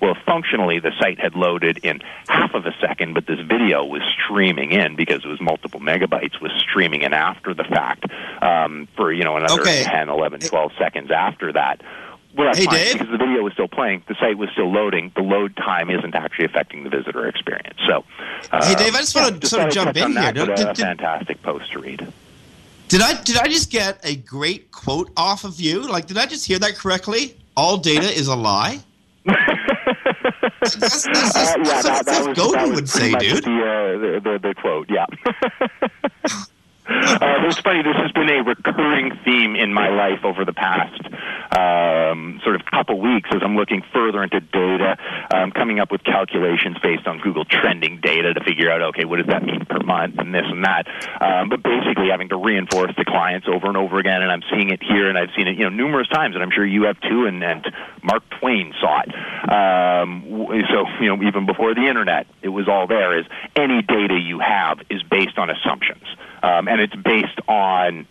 Well, 0.02 0.15
functionally, 0.26 0.80
the 0.80 0.91
site 1.00 1.19
had 1.19 1.36
loaded 1.36 1.80
in 1.84 2.02
half 2.28 2.54
of 2.54 2.65
a 2.65 2.73
second, 2.80 3.13
but 3.13 3.28
this 3.28 3.39
video 3.39 3.84
was 3.86 4.02
streaming 4.26 4.71
in 4.71 4.95
because 4.95 5.23
it 5.23 5.28
was 5.28 5.41
multiple 5.41 5.80
megabytes, 5.80 6.41
was 6.41 6.52
streaming 6.58 7.02
in 7.02 7.13
after 7.13 7.54
the 7.54 7.63
fact 7.63 8.06
um, 8.41 8.88
for, 8.95 9.12
you 9.12 9.23
know, 9.23 9.38
another 9.38 9.62
Okay. 9.62 9.84
10, 9.84 10.10
11, 10.10 10.41
12 10.41 10.71
seconds 10.78 11.12
after 11.12 11.54
that. 11.54 11.82
Well, 12.38 12.45
that's 12.47 12.60
Hey, 12.60 12.65
fine, 12.65 12.76
Dave? 12.76 12.93
because 12.93 13.10
the 13.10 13.17
video 13.17 13.41
was 13.41 13.54
still 13.54 13.67
playing, 13.67 14.04
the 14.08 14.15
site 14.19 14.38
was 14.38 14.50
still 14.52 14.71
loading. 14.71 15.12
The 15.15 15.23
load 15.23 15.56
time 15.56 15.89
isn't 15.89 16.13
actually 16.13 16.45
affecting 16.45 16.84
the 16.84 16.89
visitor 16.89 17.28
experience. 17.28 17.80
So, 17.88 18.04
Hey, 18.52 18.73
um, 18.73 18.76
Dave, 18.76 18.93
I 18.95 19.00
just 19.00 19.15
wanna 19.15 19.43
sort 19.45 19.67
of 19.67 19.73
jump 19.73 19.97
in 19.97 20.13
that, 20.13 20.36
here. 20.38 20.45
but 20.45 20.56
Did- 20.56 20.67
a 20.67 20.76
fantastic 20.76 21.41
post 21.41 21.71
to 21.73 21.80
read. 21.80 22.08
Did 22.89 23.02
I 23.02 23.21
did 23.21 23.38
I 23.38 23.47
just 23.47 23.69
get 23.69 24.00
a 24.06 24.15
great 24.15 24.71
quote 24.71 25.12
off 25.17 25.43
of 25.43 25.60
you? 25.60 25.82
Like, 25.82 26.06
did 26.06 26.17
I 26.17 26.26
just 26.26 26.45
hear 26.47 26.58
that 26.60 26.76
correctly? 26.76 27.36
All 27.58 27.78
data 27.78 28.06
is 28.08 28.28
a 28.28 28.36
lie. 28.36 28.80
that's, 29.26 30.76
that's, 30.76 31.04
that's, 31.04 31.36
Uh, 31.36 31.56
yeah, 31.58 31.63
that's, 31.63 31.84
that, 31.84 32.06
that's 32.06 32.06
that 32.06 32.28
was, 32.38 32.52
that 32.54 32.67
would 32.69 32.88
say, 32.88 33.13
dude. 33.15 33.43
The, 33.43 33.50
uh, 33.52 33.97
the, 34.00 34.21
the, 34.23 34.39
the 34.50 34.54
quote, 34.62 34.89
yeah. 34.89 35.06
Uh, 37.08 37.48
it's 37.48 37.60
funny. 37.60 37.82
This 37.84 37.96
has 37.96 38.12
been 38.12 38.30
a 38.30 38.43
recurring 38.43 39.17
theme 39.24 39.56
in 39.56 39.74
my 39.74 39.89
life 39.89 40.26
over 40.26 40.43
the 40.43 40.52
past 40.52 41.00
um, 41.56 42.41
sort 42.43 42.56
of 42.56 42.65
couple 42.65 43.00
weeks 43.00 43.30
as 43.34 43.41
I'm 43.43 43.56
looking 43.56 43.82
further 43.93 44.22
into 44.22 44.41
data, 44.41 44.98
um, 45.34 45.52
coming 45.52 45.80
up 45.80 45.91
with 45.91 46.04
calculations 46.04 46.78
based 46.84 47.08
on 47.08 47.20
Google 47.20 47.46
trending 47.46 48.02
data 48.02 48.34
to 48.34 48.43
figure 48.43 48.70
out, 48.70 48.82
okay, 48.93 49.06
what 49.06 49.17
does 49.17 49.28
that 49.28 49.43
mean 49.43 49.65
per 49.65 49.80
month 49.80 50.15
and 50.17 50.34
this 50.34 50.46
and 50.46 50.65
that. 50.65 50.88
Um, 51.22 51.50
but 51.50 51.63
basically, 51.63 52.10
having 52.10 52.30
to 52.30 52.38
reinforce 52.38 52.91
the 52.98 53.06
clients 53.06 53.48
over 53.48 53.67
and 53.67 53.78
over 53.78 54.00
again, 54.00 54.22
and 54.22 54.32
I'm 54.32 54.43
seeing 54.52 54.70
it 54.70 54.84
here, 54.84 55.08
and 55.08 55.17
I've 55.17 55.32
seen 55.36 55.48
it, 55.48 55.58
you 55.58 55.63
know, 55.63 55.70
numerous 55.70 56.10
times, 56.10 56.36
and 56.36 56.43
I'm 56.43 56.52
sure 56.52 56.65
you 56.65 56.84
have 56.84 57.00
too, 57.02 57.26
and, 57.26 57.43
and 57.43 57.65
Mark 58.04 58.24
Twain 58.39 58.74
saw 58.82 59.02
it. 59.02 59.15
Um, 59.50 60.26
so, 60.70 60.86
you 61.02 61.15
know, 61.15 61.24
even 61.24 61.46
before 61.46 61.74
the 61.74 61.88
internet, 61.88 62.28
it 62.41 62.50
was 62.50 62.67
all 62.67 62.88
there. 62.88 63.17
Is 63.17 63.26
any 63.56 63.82
data 63.82 64.20
you 64.20 64.39
have 64.39 64.80
is 64.89 65.02
based 65.04 65.38
on 65.38 65.50
assumptions, 65.50 66.04
um, 66.43 66.67
and 66.67 66.82
it's 66.82 66.95
based 66.95 67.39
on 67.47 68.08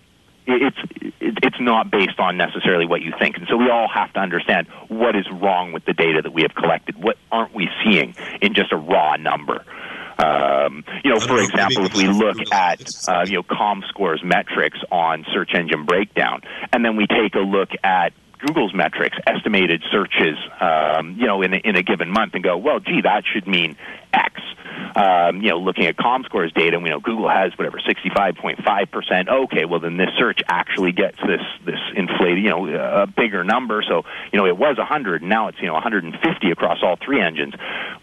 it's 0.47 0.77
it's 1.21 1.61
not 1.61 1.91
based 1.91 2.19
on 2.19 2.37
necessarily 2.37 2.87
what 2.87 3.03
you 3.03 3.13
think. 3.19 3.37
And 3.37 3.47
so 3.49 3.57
we 3.57 3.69
all 3.69 3.89
have 3.89 4.13
to 4.13 4.21
understand 4.21 4.69
what 4.89 5.17
is 5.17 5.27
wrong 5.31 5.73
with 5.73 5.85
the 5.85 5.93
data 5.93 6.23
that 6.23 6.33
we 6.33 6.43
have 6.43 6.55
collected. 6.55 7.03
What 7.03 7.17
aren't 7.33 7.55
we 7.55 7.69
seeing 7.85 8.15
in 8.41 8.55
just 8.55 8.73
a 8.73 8.77
raw 8.77 9.17
number? 9.17 9.65
Um, 10.19 10.85
you 11.05 11.11
know, 11.11 11.21
for 11.21 11.41
example, 11.41 11.85
if 11.85 11.95
we 11.95 12.07
look 12.07 12.39
at 12.53 12.81
uh, 13.09 13.25
you 13.27 13.35
know 13.35 13.43
ComScore's 13.43 14.23
metrics 14.25 14.79
on 14.91 15.27
search 15.33 15.51
engine 15.55 15.85
breakdown, 15.85 16.43
and 16.73 16.85
then 16.85 16.97
we 16.97 17.07
take 17.07 17.35
a 17.35 17.41
look 17.41 17.71
at 17.83 18.13
Google's 18.39 18.75
metrics, 18.75 19.17
estimated 19.27 19.83
searches, 19.91 20.37
um, 20.61 21.17
you 21.19 21.27
know, 21.27 21.43
in 21.43 21.55
a, 21.55 21.57
in 21.57 21.77
a 21.77 21.83
given 21.83 22.11
month, 22.11 22.35
and 22.35 22.45
go, 22.45 22.57
well, 22.57 22.81
gee, 22.81 23.01
that 23.03 23.25
should 23.27 23.47
mean 23.47 23.77
X. 24.13 24.41
Um, 24.95 25.43
you 25.43 25.51
know, 25.51 25.59
looking 25.59 25.87
at 25.87 25.97
ComScore's 25.97 26.53
data, 26.53 26.79
we 26.79 26.89
know 26.89 27.01
Google 27.01 27.29
has 27.29 27.57
whatever 27.59 27.79
65.5 27.79 28.91
percent. 28.91 29.29
Okay, 29.29 29.65
well 29.65 29.81
then 29.81 29.97
this 29.97 30.11
search 30.19 30.41
actually 30.49 30.93
gets 30.93 31.19
this 31.19 31.41
this 31.65 31.81
inflated, 31.95 32.43
you 32.43 32.51
know, 32.51 32.67
a 32.69 33.07
bigger 33.07 33.45
number. 33.45 33.83
So 33.87 34.05
you 34.33 34.39
know, 34.39 34.47
it 34.47 34.57
was 34.57 34.79
100, 34.79 35.23
now 35.23 35.49
it's 35.49 35.61
you 35.61 35.67
know 35.67 35.75
150 35.75 36.51
across 36.51 36.79
all 36.83 36.97
three 36.97 37.21
engines. 37.21 37.55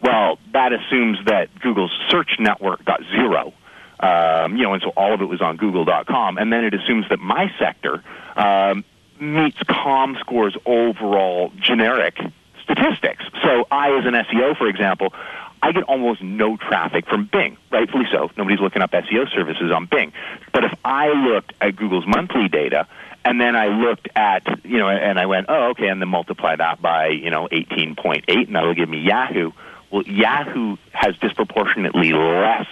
Well, 0.01 0.39
that 0.53 0.71
assumes 0.73 1.17
that 1.25 1.49
Google's 1.59 1.91
search 2.09 2.37
network 2.39 2.83
got 2.85 3.01
zero. 3.11 3.53
Um, 3.99 4.57
you 4.57 4.63
know, 4.63 4.73
and 4.73 4.81
so 4.81 4.89
all 4.89 5.13
of 5.13 5.21
it 5.21 5.25
was 5.25 5.41
on 5.41 5.55
Google.com, 5.55 6.37
and 6.37 6.51
then 6.51 6.65
it 6.65 6.73
assumes 6.73 7.07
that 7.09 7.19
my 7.19 7.49
sector 7.57 8.03
um, 8.35 8.83
meets 9.19 9.57
ComScore's 9.63 10.57
overall 10.65 11.51
generic 11.59 12.19
statistics. 12.61 13.23
So 13.41 13.67
I, 13.69 13.97
as 13.97 14.05
an 14.05 14.13
SEO, 14.13 14.57
for 14.57 14.67
example, 14.67 15.13
I 15.61 15.71
get 15.71 15.83
almost 15.83 16.21
no 16.21 16.57
traffic 16.57 17.07
from 17.07 17.29
Bing, 17.31 17.57
rightfully 17.71 18.05
so. 18.11 18.29
Nobody's 18.37 18.59
looking 18.59 18.81
up 18.81 18.91
SEO 18.91 19.31
services 19.33 19.71
on 19.71 19.85
Bing. 19.85 20.11
But 20.51 20.65
if 20.65 20.73
I 20.83 21.07
looked 21.09 21.53
at 21.61 21.75
Google's 21.75 22.05
monthly 22.05 22.49
data, 22.49 22.87
and 23.25 23.39
then 23.39 23.55
I 23.55 23.67
looked 23.67 24.09
at, 24.15 24.65
you 24.65 24.77
know, 24.77 24.89
and 24.89 25.17
I 25.17 25.25
went, 25.25 25.45
oh, 25.47 25.69
okay, 25.69 25.87
and 25.87 26.01
then 26.01 26.09
multiply 26.09 26.57
that 26.57 26.81
by, 26.81 27.07
you 27.07 27.29
know, 27.29 27.47
18.8, 27.49 28.47
and 28.47 28.55
that'll 28.55 28.73
give 28.73 28.89
me 28.89 28.99
Yahoo. 28.99 29.51
Well, 29.89 30.03
Yahoo 30.03 30.75
has 30.91 31.15
disproportionately 31.17 32.11
less 32.11 32.67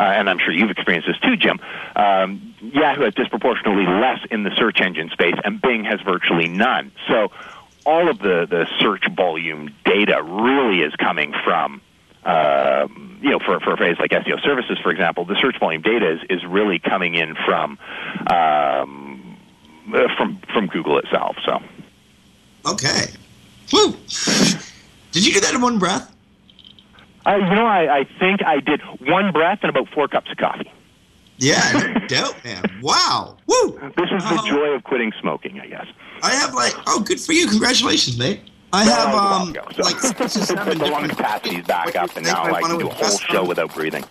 uh, 0.00 0.04
and 0.16 0.30
I'm 0.30 0.38
sure 0.38 0.50
you've 0.50 0.70
experienced 0.70 1.06
this 1.08 1.18
too, 1.18 1.36
Jim. 1.36 1.60
Um, 1.94 2.54
Yahoo 2.62 3.02
has 3.02 3.12
disproportionately 3.12 3.84
less 3.86 4.20
in 4.30 4.44
the 4.44 4.50
search 4.56 4.80
engine 4.80 5.10
space, 5.10 5.34
and 5.44 5.60
Bing 5.60 5.84
has 5.84 6.00
virtually 6.00 6.48
none. 6.48 6.90
So 7.06 7.30
all 7.84 8.08
of 8.08 8.18
the, 8.18 8.46
the 8.48 8.66
search 8.78 9.04
volume 9.14 9.74
data 9.84 10.22
really 10.22 10.80
is 10.80 10.94
coming 10.96 11.34
from, 11.44 11.82
um, 12.24 13.18
you 13.20 13.28
know, 13.28 13.40
for, 13.40 13.60
for 13.60 13.74
a 13.74 13.76
phrase 13.76 13.96
like 13.98 14.10
SEO 14.12 14.42
services, 14.42 14.78
for 14.82 14.90
example, 14.90 15.26
the 15.26 15.36
search 15.38 15.58
volume 15.60 15.82
data 15.82 16.12
is, 16.12 16.20
is 16.30 16.46
really 16.46 16.78
coming 16.78 17.14
in 17.14 17.34
from 17.44 17.78
um, 18.26 19.36
uh, 19.94 20.08
from 20.16 20.40
from 20.54 20.66
Google 20.68 20.98
itself. 20.98 21.36
So 21.44 21.60
Okay. 22.66 23.10
Woo! 23.72 23.96
Did 25.12 25.26
you 25.26 25.34
do 25.34 25.40
that 25.40 25.54
in 25.54 25.60
one 25.60 25.78
breath? 25.78 26.10
Uh, 27.26 27.36
you 27.36 27.54
know, 27.54 27.66
I, 27.66 27.98
I 28.00 28.04
think 28.18 28.44
I 28.44 28.60
did 28.60 28.80
one 29.00 29.32
breath 29.32 29.58
and 29.62 29.70
about 29.70 29.88
four 29.90 30.08
cups 30.08 30.30
of 30.30 30.38
coffee. 30.38 30.72
Yeah, 31.38 31.98
dope, 32.08 32.42
man. 32.44 32.62
Wow. 32.82 33.36
Woo! 33.46 33.78
This 33.96 34.10
is 34.10 34.22
the 34.28 34.42
joy 34.46 34.68
of 34.70 34.84
quitting 34.84 35.12
smoking, 35.20 35.58
I 35.60 35.66
guess. 35.66 35.86
I 36.22 36.32
have 36.34 36.54
like, 36.54 36.74
oh, 36.86 37.00
good 37.00 37.20
for 37.20 37.32
you. 37.32 37.46
Congratulations, 37.48 38.18
mate. 38.18 38.40
I 38.72 38.84
have, 38.84 39.14
um, 39.14 39.50
ago, 39.50 39.66
so- 39.74 39.82
like 39.82 39.98
six 40.00 40.36
or 40.36 40.44
seven 40.46 40.78
the 40.78 40.86
lung 40.86 41.08
capacity's 41.08 41.64
back 41.66 41.96
up, 41.96 42.14
and 42.16 42.24
now 42.24 42.44
I 42.44 42.60
can 42.62 42.78
do 42.78 42.88
a 42.88 42.92
whole 42.92 43.18
show 43.18 43.44
without 43.44 43.74
breathing. 43.74 44.04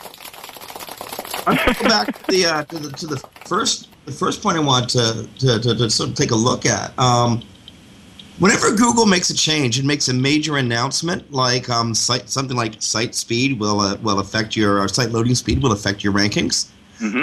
I'm 1.47 1.55
going 1.55 1.73
to 1.73 1.83
go 1.83 1.89
back 1.89 2.07
to 2.25 2.31
the, 2.31 2.45
uh, 2.45 2.63
to 2.65 2.77
the 2.79 2.91
to 2.97 3.07
the 3.07 3.17
first 3.45 3.89
the 4.05 4.11
first 4.11 4.43
point 4.43 4.57
I 4.57 4.59
want 4.59 4.89
to 4.91 5.27
to, 5.39 5.59
to, 5.59 5.75
to 5.75 5.89
sort 5.89 6.09
of 6.09 6.15
take 6.15 6.31
a 6.31 6.35
look 6.35 6.65
at. 6.65 6.97
Um, 6.99 7.41
whenever 8.39 8.75
Google 8.75 9.05
makes 9.05 9.29
a 9.29 9.35
change 9.35 9.77
and 9.77 9.87
makes 9.87 10.07
a 10.07 10.13
major 10.13 10.57
announcement, 10.57 11.31
like 11.31 11.69
um, 11.69 11.93
site 11.93 12.29
something 12.29 12.57
like 12.57 12.81
site 12.81 13.13
speed 13.15 13.59
will 13.59 13.79
uh, 13.79 13.95
will 13.97 14.19
affect 14.19 14.55
your 14.55 14.79
or 14.79 14.87
site 14.87 15.11
loading 15.11 15.35
speed 15.35 15.61
will 15.61 15.71
affect 15.71 16.03
your 16.03 16.13
rankings. 16.13 16.69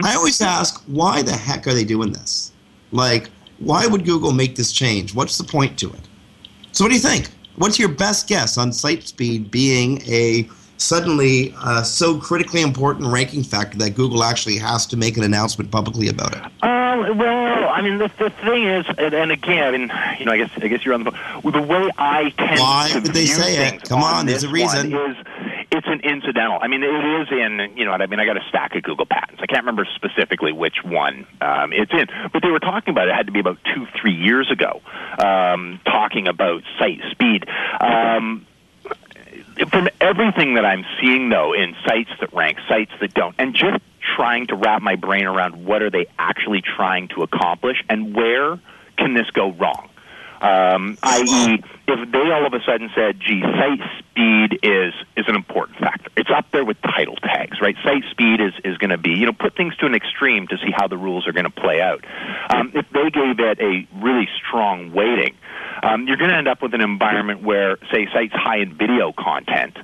I 0.04 0.14
always 0.14 0.40
ask, 0.40 0.82
why 0.86 1.22
the 1.22 1.32
heck 1.32 1.66
are 1.66 1.74
they 1.74 1.84
doing 1.84 2.12
this? 2.12 2.52
Like, 2.92 3.28
why 3.58 3.86
would 3.86 4.04
Google 4.06 4.32
make 4.32 4.56
this 4.56 4.72
change? 4.72 5.14
What's 5.14 5.36
the 5.36 5.44
point 5.44 5.78
to 5.80 5.92
it? 5.92 6.00
So, 6.72 6.84
what 6.84 6.88
do 6.88 6.94
you 6.94 7.00
think? 7.00 7.30
What's 7.56 7.78
your 7.78 7.88
best 7.88 8.28
guess 8.28 8.58
on 8.58 8.72
site 8.72 9.06
speed 9.06 9.50
being 9.50 10.02
a 10.06 10.48
suddenly 10.78 11.54
uh, 11.58 11.82
so 11.82 12.18
critically 12.18 12.62
important 12.62 13.12
ranking 13.12 13.42
factor 13.42 13.78
that 13.78 13.94
Google 13.94 14.24
actually 14.24 14.56
has 14.58 14.86
to 14.86 14.96
make 14.96 15.16
an 15.16 15.24
announcement 15.24 15.70
publicly 15.70 16.08
about 16.08 16.34
it? 16.36 16.42
Um, 16.62 17.18
well, 17.18 17.68
I 17.68 17.82
mean, 17.82 17.98
the, 17.98 18.10
the 18.18 18.30
thing 18.30 18.64
is, 18.64 18.86
and, 18.98 19.14
and 19.14 19.32
again, 19.32 19.62
I 19.62 19.70
mean, 19.70 19.92
you 20.18 20.24
know, 20.24 20.32
I 20.32 20.38
guess 20.38 20.50
I 20.56 20.68
guess 20.68 20.84
you're 20.84 20.94
on 20.94 21.04
the 21.04 21.10
phone. 21.10 21.42
Well, 21.42 21.52
the 21.52 21.62
way 21.62 21.90
I 21.98 22.30
tend 22.30 22.60
Why 22.60 22.88
to 22.92 23.00
would 23.00 23.12
they 23.12 23.26
say 23.26 23.68
it? 23.68 23.82
Come 23.84 24.02
on, 24.02 24.26
there's 24.26 24.44
a 24.44 24.48
reason. 24.48 24.92
Is 24.92 25.16
it's 25.72 25.86
an 25.86 26.00
incidental. 26.00 26.58
I 26.60 26.68
mean, 26.68 26.82
it 26.82 26.86
is 26.86 27.28
in. 27.30 27.76
You 27.76 27.84
know, 27.84 27.92
I 27.92 28.06
mean, 28.06 28.20
I 28.20 28.24
got 28.24 28.36
a 28.36 28.44
stack 28.48 28.74
of 28.74 28.82
Google 28.82 29.06
patents. 29.06 29.40
I 29.42 29.46
can't 29.46 29.62
remember 29.62 29.86
specifically 29.94 30.52
which 30.52 30.84
one 30.84 31.26
um, 31.40 31.72
it's 31.72 31.92
in, 31.92 32.06
but 32.32 32.42
they 32.42 32.50
were 32.50 32.60
talking 32.60 32.92
about 32.92 33.08
it. 33.08 33.10
it 33.10 33.14
had 33.14 33.26
to 33.26 33.32
be 33.32 33.40
about 33.40 33.58
two, 33.74 33.86
three 34.00 34.14
years 34.14 34.50
ago, 34.50 34.80
um, 35.18 35.80
talking 35.84 36.28
about 36.28 36.62
site 36.78 37.00
speed. 37.10 37.46
Um, 37.80 38.46
from 39.70 39.88
everything 40.00 40.54
that 40.54 40.64
I'm 40.64 40.84
seeing, 41.00 41.28
though, 41.28 41.52
in 41.52 41.74
sites 41.86 42.10
that 42.20 42.32
rank, 42.32 42.58
sites 42.68 42.92
that 43.00 43.14
don't, 43.14 43.34
and 43.38 43.54
just 43.54 43.82
trying 44.16 44.46
to 44.48 44.54
wrap 44.54 44.82
my 44.82 44.96
brain 44.96 45.26
around 45.26 45.64
what 45.64 45.82
are 45.82 45.90
they 45.90 46.06
actually 46.18 46.62
trying 46.62 47.08
to 47.08 47.22
accomplish 47.22 47.82
and 47.88 48.14
where 48.14 48.58
can 48.96 49.14
this 49.14 49.28
go 49.30 49.52
wrong? 49.52 49.88
Um, 50.40 50.98
i.e., 51.02 51.62
if 51.88 52.12
they 52.12 52.30
all 52.30 52.46
of 52.46 52.52
a 52.52 52.60
sudden 52.64 52.90
said, 52.94 53.20
"Gee, 53.20 53.42
site 53.42 53.80
speed 53.98 54.58
is 54.62 54.94
is 55.16 55.24
an 55.28 55.34
important 55.34 55.78
factor," 55.78 56.10
it's 56.16 56.30
up 56.30 56.50
there 56.52 56.64
with 56.64 56.80
title 56.82 57.16
tags, 57.16 57.60
right? 57.60 57.76
Site 57.82 58.04
speed 58.10 58.40
is 58.40 58.52
is 58.64 58.76
going 58.78 58.90
to 58.90 58.98
be, 58.98 59.10
you 59.10 59.26
know, 59.26 59.32
put 59.32 59.56
things 59.56 59.76
to 59.76 59.86
an 59.86 59.94
extreme 59.94 60.46
to 60.48 60.56
see 60.58 60.72
how 60.74 60.88
the 60.88 60.96
rules 60.96 61.26
are 61.26 61.32
going 61.32 61.44
to 61.44 61.50
play 61.50 61.80
out. 61.80 62.04
Um, 62.50 62.72
if 62.74 62.86
they 62.90 63.10
gave 63.10 63.40
it 63.40 63.60
a 63.60 63.86
really 64.00 64.28
strong 64.36 64.92
weighting, 64.92 65.34
um, 65.82 66.06
you're 66.06 66.16
going 66.16 66.30
to 66.30 66.36
end 66.36 66.48
up 66.48 66.62
with 66.62 66.74
an 66.74 66.80
environment 66.80 67.42
where, 67.42 67.76
say, 67.92 68.06
sites 68.12 68.34
high 68.34 68.58
in 68.58 68.74
video 68.74 69.12
content 69.12 69.76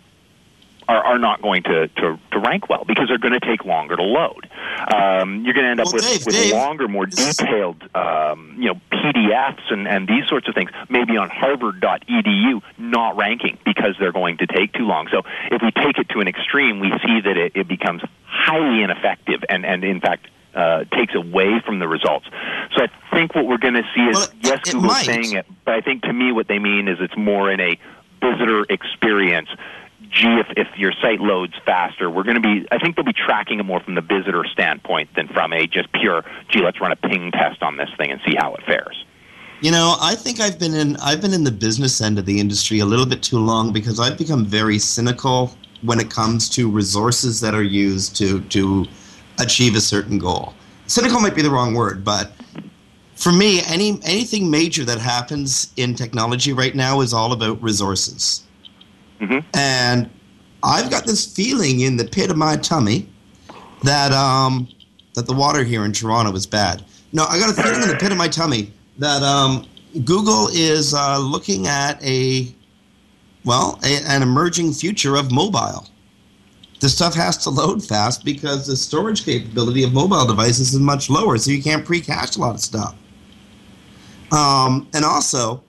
are, 0.88 1.04
are 1.04 1.18
not 1.18 1.42
going 1.42 1.62
to, 1.64 1.88
to, 1.88 2.18
to 2.32 2.38
rank 2.38 2.68
well 2.68 2.84
because 2.86 3.08
they're 3.08 3.18
going 3.18 3.38
to 3.38 3.40
take 3.40 3.64
longer 3.64 3.96
to 3.96 4.02
load. 4.02 4.48
Um, 4.92 5.44
you're 5.44 5.54
going 5.54 5.64
to 5.64 5.70
end 5.70 5.80
up 5.80 5.86
Well, 5.86 5.94
with, 5.94 6.04
Dave, 6.04 6.26
with 6.26 6.34
Dave, 6.34 6.52
longer, 6.52 6.88
more 6.88 7.06
detailed, 7.06 7.82
um, 7.94 8.56
you 8.58 8.66
know, 8.68 8.80
PDFs 8.92 9.72
and, 9.72 9.86
and 9.86 10.08
these 10.08 10.26
sorts 10.28 10.48
of 10.48 10.54
things. 10.54 10.70
Maybe 10.88 11.16
on 11.16 11.30
Harvard.edu, 11.30 12.62
not 12.78 13.16
ranking 13.16 13.58
because 13.64 13.96
they're 13.98 14.12
going 14.12 14.38
to 14.38 14.46
take 14.46 14.72
too 14.72 14.86
long. 14.86 15.08
So 15.10 15.22
if 15.50 15.62
we 15.62 15.70
take 15.70 15.98
it 15.98 16.08
to 16.10 16.20
an 16.20 16.28
extreme, 16.28 16.80
we 16.80 16.90
see 17.04 17.20
that 17.24 17.36
it, 17.36 17.52
it 17.54 17.68
becomes 17.68 18.02
highly 18.24 18.82
ineffective 18.82 19.44
and, 19.48 19.64
and 19.64 19.84
in 19.84 20.00
fact, 20.00 20.28
uh, 20.54 20.84
takes 20.92 21.14
away 21.14 21.60
from 21.64 21.78
the 21.78 21.88
results. 21.88 22.26
So 22.76 22.82
I 22.84 22.88
think 23.14 23.34
what 23.34 23.46
we're 23.46 23.58
going 23.58 23.74
to 23.74 23.84
see 23.94 24.02
is 24.02 24.28
yes, 24.42 24.58
it 24.68 24.72
Google's 24.72 24.84
might. 24.92 25.06
saying 25.06 25.32
it, 25.32 25.46
but 25.64 25.74
I 25.74 25.80
think 25.80 26.02
to 26.02 26.12
me 26.12 26.30
what 26.32 26.46
they 26.46 26.58
mean 26.58 26.88
is 26.88 26.98
it's 27.00 27.16
more 27.16 27.50
in 27.50 27.60
a 27.60 27.78
visitor 28.20 28.64
experience. 28.68 29.48
Gee, 30.12 30.38
if, 30.38 30.46
if 30.56 30.78
your 30.78 30.92
site 30.92 31.20
loads 31.20 31.54
faster, 31.64 32.10
we're 32.10 32.22
going 32.22 32.40
to 32.40 32.40
be. 32.40 32.66
I 32.70 32.78
think 32.78 32.96
they'll 32.96 33.04
be 33.04 33.14
tracking 33.14 33.60
it 33.60 33.62
more 33.62 33.80
from 33.80 33.94
the 33.94 34.02
visitor 34.02 34.44
standpoint 34.44 35.08
than 35.16 35.26
from 35.28 35.52
a 35.54 35.66
just 35.66 35.90
pure. 35.92 36.22
Gee, 36.48 36.60
let's 36.62 36.80
run 36.80 36.92
a 36.92 36.96
ping 36.96 37.30
test 37.30 37.62
on 37.62 37.78
this 37.78 37.88
thing 37.96 38.10
and 38.10 38.20
see 38.26 38.34
how 38.38 38.54
it 38.54 38.62
fares. 38.64 39.04
You 39.62 39.70
know, 39.70 39.96
I 40.00 40.14
think 40.16 40.40
I've 40.40 40.58
been 40.58 40.74
in 40.74 40.96
I've 40.96 41.22
been 41.22 41.32
in 41.32 41.44
the 41.44 41.52
business 41.52 42.00
end 42.00 42.18
of 42.18 42.26
the 42.26 42.40
industry 42.40 42.80
a 42.80 42.84
little 42.84 43.06
bit 43.06 43.22
too 43.22 43.38
long 43.38 43.72
because 43.72 44.00
I've 44.00 44.18
become 44.18 44.44
very 44.44 44.78
cynical 44.78 45.56
when 45.82 45.98
it 45.98 46.10
comes 46.10 46.48
to 46.50 46.70
resources 46.70 47.40
that 47.40 47.54
are 47.54 47.62
used 47.62 48.14
to 48.16 48.40
to 48.40 48.86
achieve 49.38 49.76
a 49.76 49.80
certain 49.80 50.18
goal. 50.18 50.52
Cynical 50.88 51.20
might 51.20 51.34
be 51.34 51.42
the 51.42 51.50
wrong 51.50 51.74
word, 51.74 52.04
but 52.04 52.32
for 53.14 53.32
me, 53.32 53.62
any 53.62 54.00
anything 54.04 54.50
major 54.50 54.84
that 54.84 54.98
happens 54.98 55.72
in 55.76 55.94
technology 55.94 56.52
right 56.52 56.74
now 56.74 57.00
is 57.00 57.14
all 57.14 57.32
about 57.32 57.62
resources. 57.62 58.42
And 59.54 60.10
I've 60.62 60.90
got 60.90 61.06
this 61.06 61.26
feeling 61.26 61.80
in 61.80 61.96
the 61.96 62.04
pit 62.04 62.30
of 62.30 62.36
my 62.36 62.56
tummy 62.56 63.08
that 63.82 64.12
um, 64.12 64.68
that 65.14 65.26
the 65.26 65.34
water 65.34 65.64
here 65.64 65.84
in 65.84 65.92
Toronto 65.92 66.32
is 66.34 66.46
bad. 66.46 66.84
No, 67.12 67.24
I 67.24 67.38
got 67.38 67.50
a 67.50 67.62
feeling 67.62 67.82
in 67.82 67.88
the 67.88 67.96
pit 67.96 68.12
of 68.12 68.18
my 68.18 68.28
tummy 68.28 68.72
that 68.98 69.22
um, 69.22 69.66
Google 70.04 70.48
is 70.52 70.94
uh, 70.94 71.18
looking 71.18 71.66
at 71.66 72.02
a 72.02 72.54
well 73.44 73.78
a, 73.84 74.00
an 74.06 74.22
emerging 74.22 74.72
future 74.72 75.16
of 75.16 75.30
mobile. 75.30 75.86
The 76.80 76.88
stuff 76.88 77.14
has 77.14 77.36
to 77.38 77.50
load 77.50 77.84
fast 77.84 78.24
because 78.24 78.66
the 78.66 78.76
storage 78.76 79.24
capability 79.24 79.84
of 79.84 79.92
mobile 79.92 80.26
devices 80.26 80.74
is 80.74 80.80
much 80.80 81.08
lower, 81.08 81.38
so 81.38 81.52
you 81.52 81.62
can't 81.62 81.84
pre-cache 81.84 82.36
a 82.36 82.40
lot 82.40 82.56
of 82.56 82.60
stuff. 82.60 82.96
Um, 84.32 84.88
and 84.92 85.04
also, 85.04 85.62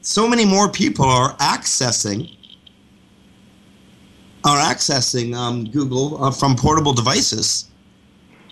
so 0.00 0.28
many 0.28 0.44
more 0.44 0.70
people 0.70 1.04
are 1.04 1.34
accessing 1.36 2.34
are 4.44 4.58
accessing 4.58 5.34
um, 5.34 5.64
Google 5.70 6.22
uh, 6.22 6.30
from 6.30 6.56
portable 6.56 6.92
devices. 6.92 7.70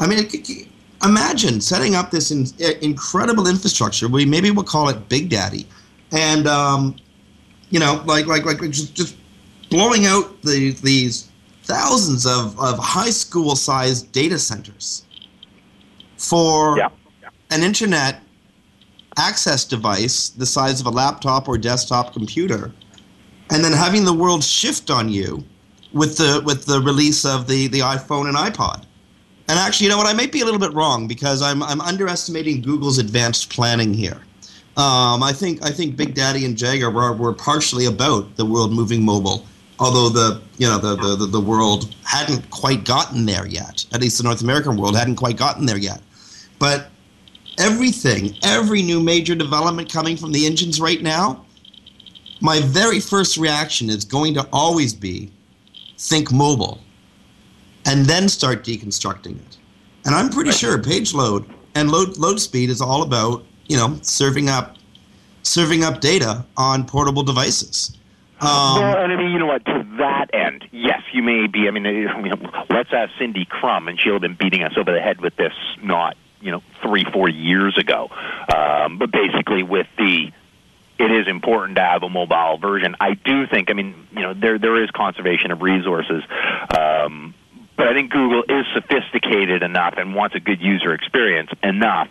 I 0.00 0.06
mean, 0.06 0.28
imagine 1.04 1.60
setting 1.60 1.94
up 1.94 2.10
this 2.10 2.30
in, 2.30 2.46
incredible 2.82 3.46
infrastructure. 3.46 4.08
We 4.08 4.26
maybe 4.26 4.50
we'll 4.50 4.64
call 4.64 4.88
it 4.88 5.08
Big 5.08 5.30
Daddy, 5.30 5.66
and 6.12 6.46
um, 6.46 6.96
you 7.70 7.78
know, 7.78 8.02
like 8.06 8.26
like 8.26 8.44
like 8.44 8.60
just, 8.70 8.94
just 8.94 9.16
blowing 9.70 10.06
out 10.06 10.42
the, 10.42 10.72
these 10.82 11.30
thousands 11.64 12.26
of, 12.26 12.58
of 12.60 12.78
high 12.78 13.10
school 13.10 13.56
sized 13.56 14.12
data 14.12 14.38
centers 14.38 15.04
for 16.16 16.78
an 17.50 17.62
internet 17.62 18.22
access 19.16 19.64
device 19.64 20.28
the 20.30 20.46
size 20.46 20.80
of 20.80 20.86
a 20.86 20.90
laptop 20.90 21.48
or 21.48 21.58
desktop 21.58 22.12
computer, 22.12 22.72
and 23.50 23.64
then 23.64 23.72
having 23.72 24.04
the 24.04 24.12
world 24.12 24.42
shift 24.42 24.90
on 24.90 25.08
you 25.08 25.44
with 25.92 26.16
the 26.16 26.42
with 26.44 26.66
the 26.66 26.80
release 26.80 27.24
of 27.24 27.46
the, 27.46 27.68
the 27.68 27.80
iPhone 27.80 28.28
and 28.28 28.36
iPod. 28.36 28.84
And 29.48 29.58
actually, 29.58 29.84
you 29.84 29.90
know 29.90 29.98
what? 29.98 30.08
I 30.08 30.12
might 30.12 30.32
be 30.32 30.40
a 30.40 30.44
little 30.44 30.60
bit 30.60 30.72
wrong 30.72 31.06
because 31.06 31.42
I'm 31.42 31.62
I'm 31.62 31.80
underestimating 31.80 32.62
Google's 32.62 32.98
advanced 32.98 33.50
planning 33.50 33.94
here. 33.94 34.20
Um, 34.76 35.22
I 35.22 35.32
think 35.32 35.64
I 35.64 35.70
think 35.70 35.96
Big 35.96 36.14
Daddy 36.14 36.44
and 36.44 36.56
Jagger 36.56 36.90
were, 36.90 37.12
were 37.12 37.32
partially 37.32 37.86
about 37.86 38.36
the 38.36 38.44
world 38.44 38.72
moving 38.72 39.02
mobile, 39.04 39.46
although 39.78 40.10
the 40.10 40.42
you 40.58 40.66
know 40.66 40.78
the, 40.78 41.16
the, 41.16 41.26
the 41.26 41.40
world 41.40 41.94
hadn't 42.04 42.50
quite 42.50 42.84
gotten 42.84 43.24
there 43.24 43.46
yet. 43.46 43.86
At 43.92 44.00
least 44.00 44.18
the 44.18 44.24
North 44.24 44.42
American 44.42 44.76
world 44.76 44.96
hadn't 44.96 45.16
quite 45.16 45.36
gotten 45.36 45.64
there 45.64 45.78
yet. 45.78 46.02
But 46.58 46.90
everything, 47.58 48.36
every 48.42 48.82
new 48.82 49.00
major 49.00 49.34
development 49.34 49.92
coming 49.92 50.16
from 50.16 50.32
the 50.32 50.46
engines 50.46 50.80
right 50.80 51.02
now, 51.02 51.44
my 52.40 52.60
very 52.60 53.00
first 53.00 53.36
reaction 53.36 53.88
is 53.88 54.04
going 54.04 54.34
to 54.34 54.46
always 54.52 54.94
be 54.94 55.30
think 55.98 56.30
mobile 56.32 56.80
and 57.86 58.04
then 58.04 58.28
start 58.28 58.64
deconstructing 58.64 59.36
it. 59.36 59.58
And 60.04 60.14
I'm 60.14 60.28
pretty 60.28 60.52
sure 60.52 60.80
page 60.82 61.14
load 61.14 61.46
and 61.74 61.90
load 61.90 62.16
load 62.18 62.40
speed 62.40 62.70
is 62.70 62.80
all 62.80 63.02
about, 63.02 63.44
you 63.66 63.76
know, 63.76 63.98
serving 64.02 64.48
up 64.48 64.76
serving 65.42 65.84
up 65.84 66.00
data 66.00 66.44
on 66.56 66.84
portable 66.84 67.22
devices. 67.22 67.96
Um, 68.40 68.80
well, 68.80 69.02
and 69.02 69.12
I 69.12 69.16
mean, 69.16 69.30
you 69.30 69.38
know 69.38 69.46
what? 69.46 69.64
To 69.64 69.86
that 69.98 70.26
end, 70.34 70.68
yes, 70.70 71.00
you 71.12 71.22
may 71.22 71.46
be. 71.46 71.68
I 71.68 71.70
mean, 71.70 71.86
I 71.86 72.20
mean, 72.20 72.34
let's 72.68 72.90
ask 72.92 73.10
Cindy 73.18 73.46
Krum, 73.46 73.88
and 73.88 73.98
she'll 73.98 74.14
have 74.14 74.22
been 74.22 74.36
beating 74.38 74.62
us 74.62 74.74
over 74.76 74.92
the 74.92 75.00
head 75.00 75.22
with 75.22 75.36
this 75.36 75.54
not, 75.82 76.16
you 76.40 76.50
know, 76.50 76.62
three, 76.82 77.04
four 77.12 77.28
years 77.28 77.76
ago. 77.78 78.08
Um, 78.54 78.98
but 78.98 79.10
basically, 79.10 79.62
with 79.62 79.86
the 79.98 80.32
it 80.98 81.10
is 81.10 81.28
important 81.28 81.76
to 81.76 81.82
have 81.82 82.02
a 82.02 82.08
mobile 82.08 82.58
version. 82.58 82.96
I 83.00 83.14
do 83.14 83.46
think. 83.46 83.70
I 83.70 83.74
mean, 83.74 84.08
you 84.12 84.22
know, 84.22 84.34
there 84.34 84.58
there 84.58 84.82
is 84.82 84.90
conservation 84.90 85.50
of 85.50 85.60
resources. 85.60 86.22
Um, 86.76 87.34
but 87.76 87.88
I 87.88 87.94
think 87.94 88.10
Google 88.10 88.42
is 88.48 88.64
sophisticated 88.74 89.62
enough 89.62 89.94
and 89.98 90.14
wants 90.14 90.34
a 90.34 90.40
good 90.40 90.62
user 90.62 90.94
experience 90.94 91.50
enough 91.62 92.08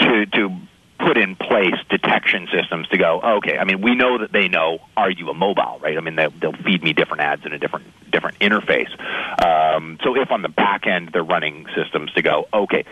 to 0.00 0.26
to 0.26 0.56
put 0.98 1.18
in 1.18 1.36
place 1.36 1.74
detection 1.90 2.48
systems 2.52 2.88
to 2.88 2.96
go, 2.96 3.20
okay, 3.20 3.58
I 3.58 3.64
mean, 3.64 3.82
we 3.82 3.94
know 3.94 4.18
that 4.18 4.32
they 4.32 4.48
know, 4.48 4.78
are 4.96 5.10
you 5.10 5.28
a 5.28 5.34
mobile, 5.34 5.78
right? 5.82 5.98
I 5.98 6.00
mean, 6.00 6.16
they, 6.16 6.28
they'll 6.40 6.52
feed 6.52 6.82
me 6.82 6.92
different 6.92 7.22
ads 7.22 7.44
in 7.44 7.52
a 7.52 7.58
different 7.58 7.86
different 8.10 8.38
interface. 8.38 8.90
Um, 9.44 9.98
so 10.02 10.16
if 10.16 10.30
on 10.30 10.42
the 10.42 10.48
back 10.48 10.86
end 10.86 11.10
they're 11.12 11.24
running 11.24 11.66
systems 11.74 12.12
to 12.12 12.22
go, 12.22 12.46
okay, 12.54 12.84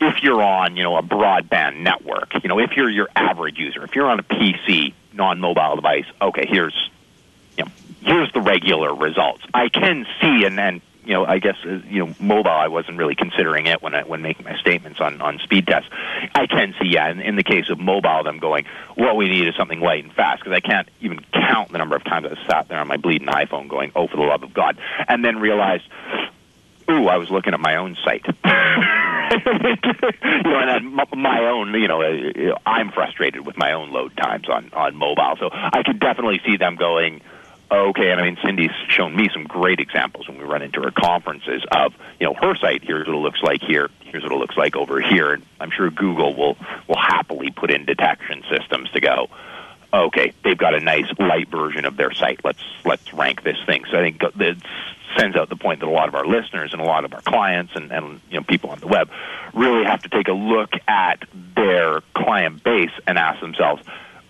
if 0.00 0.22
you're 0.22 0.42
on, 0.42 0.76
you 0.76 0.82
know, 0.82 0.96
a 0.96 1.02
broadband 1.02 1.80
network, 1.80 2.34
you 2.42 2.48
know, 2.48 2.58
if 2.58 2.72
you're 2.76 2.90
your 2.90 3.08
average 3.16 3.58
user, 3.58 3.84
if 3.84 3.94
you're 3.94 4.08
on 4.08 4.20
a 4.20 4.22
PC, 4.22 4.94
non-mobile 5.12 5.76
device, 5.76 6.06
okay, 6.20 6.46
here's, 6.48 6.90
you 7.56 7.64
know, 7.64 7.70
here's 8.02 8.32
the 8.32 8.40
regular 8.40 8.94
results. 8.94 9.42
I 9.52 9.68
can 9.68 10.06
see 10.20 10.44
and 10.44 10.56
then 10.56 10.80
you 11.08 11.14
know, 11.14 11.24
I 11.24 11.38
guess 11.38 11.56
uh, 11.64 11.80
you 11.88 12.04
know, 12.04 12.14
mobile. 12.20 12.50
I 12.50 12.68
wasn't 12.68 12.98
really 12.98 13.14
considering 13.14 13.66
it 13.66 13.80
when 13.80 13.94
I, 13.94 14.02
when 14.02 14.20
making 14.20 14.44
my 14.44 14.58
statements 14.58 15.00
on 15.00 15.22
on 15.22 15.38
speed 15.38 15.66
tests. 15.66 15.88
I 16.34 16.46
can 16.46 16.74
see, 16.78 16.88
yeah, 16.88 17.10
in, 17.10 17.20
in 17.20 17.34
the 17.34 17.42
case 17.42 17.70
of 17.70 17.80
mobile, 17.80 18.22
them 18.24 18.38
going, 18.38 18.66
what 18.94 19.16
we 19.16 19.26
need 19.26 19.48
is 19.48 19.56
something 19.56 19.80
light 19.80 20.04
and 20.04 20.12
fast 20.12 20.44
because 20.44 20.54
I 20.54 20.60
can't 20.60 20.86
even 21.00 21.20
count 21.32 21.72
the 21.72 21.78
number 21.78 21.96
of 21.96 22.04
times 22.04 22.26
I 22.26 22.46
sat 22.46 22.68
there 22.68 22.78
on 22.78 22.88
my 22.88 22.98
bleeding 22.98 23.28
iPhone 23.28 23.68
going, 23.68 23.90
oh, 23.96 24.06
for 24.06 24.18
the 24.18 24.22
love 24.22 24.42
of 24.42 24.52
God, 24.52 24.78
and 25.08 25.24
then 25.24 25.38
realized, 25.38 25.84
ooh, 26.90 27.08
I 27.08 27.16
was 27.16 27.30
looking 27.30 27.54
at 27.54 27.60
my 27.60 27.76
own 27.76 27.96
site. 28.04 28.24
you 28.26 28.32
know, 30.44 30.58
and 30.58 30.94
my 31.16 31.40
own, 31.50 31.74
you 31.74 31.88
know, 31.88 32.02
uh, 32.02 32.54
I'm 32.66 32.90
frustrated 32.92 33.44
with 33.46 33.56
my 33.56 33.72
own 33.72 33.90
load 33.90 34.16
times 34.16 34.48
on 34.48 34.70
on 34.72 34.96
mobile, 34.96 35.36
so 35.38 35.50
I 35.52 35.82
could 35.84 36.00
definitely 36.00 36.40
see 36.46 36.56
them 36.56 36.76
going 36.76 37.20
okay, 37.70 38.10
and 38.10 38.20
I 38.20 38.24
mean, 38.24 38.38
Cindy's 38.44 38.70
shown 38.88 39.14
me 39.14 39.28
some 39.32 39.44
great 39.44 39.80
examples 39.80 40.28
when 40.28 40.38
we 40.38 40.44
run 40.44 40.62
into 40.62 40.80
her 40.80 40.90
conferences 40.90 41.64
of, 41.70 41.94
you 42.18 42.26
know, 42.26 42.34
her 42.34 42.54
site, 42.56 42.82
here's 42.82 43.06
what 43.06 43.14
it 43.14 43.20
looks 43.20 43.42
like 43.42 43.62
here, 43.62 43.90
here's 44.04 44.22
what 44.22 44.32
it 44.32 44.38
looks 44.38 44.56
like 44.56 44.76
over 44.76 45.00
here. 45.00 45.34
And 45.34 45.44
I'm 45.60 45.70
sure 45.70 45.90
Google 45.90 46.34
will, 46.34 46.56
will 46.86 46.98
happily 46.98 47.50
put 47.50 47.70
in 47.70 47.84
detection 47.84 48.42
systems 48.50 48.90
to 48.92 49.00
go, 49.00 49.28
okay, 49.92 50.32
they've 50.44 50.58
got 50.58 50.74
a 50.74 50.80
nice 50.80 51.06
light 51.18 51.48
version 51.48 51.84
of 51.84 51.96
their 51.96 52.12
site. 52.12 52.40
Let's, 52.44 52.62
let's 52.84 53.12
rank 53.12 53.42
this 53.42 53.58
thing. 53.66 53.84
So 53.90 53.98
I 53.98 54.02
think 54.02 54.22
it 54.22 54.56
sends 55.16 55.36
out 55.36 55.48
the 55.48 55.56
point 55.56 55.80
that 55.80 55.86
a 55.86 55.90
lot 55.90 56.08
of 56.08 56.14
our 56.14 56.26
listeners 56.26 56.72
and 56.72 56.80
a 56.80 56.84
lot 56.84 57.04
of 57.04 57.12
our 57.14 57.22
clients 57.22 57.72
and, 57.74 57.92
and 57.92 58.20
you 58.30 58.38
know, 58.38 58.44
people 58.44 58.70
on 58.70 58.78
the 58.78 58.86
web 58.86 59.10
really 59.54 59.84
have 59.84 60.02
to 60.02 60.08
take 60.08 60.28
a 60.28 60.32
look 60.32 60.70
at 60.86 61.24
their 61.56 62.00
client 62.14 62.62
base 62.62 62.90
and 63.06 63.18
ask 63.18 63.40
themselves, 63.40 63.82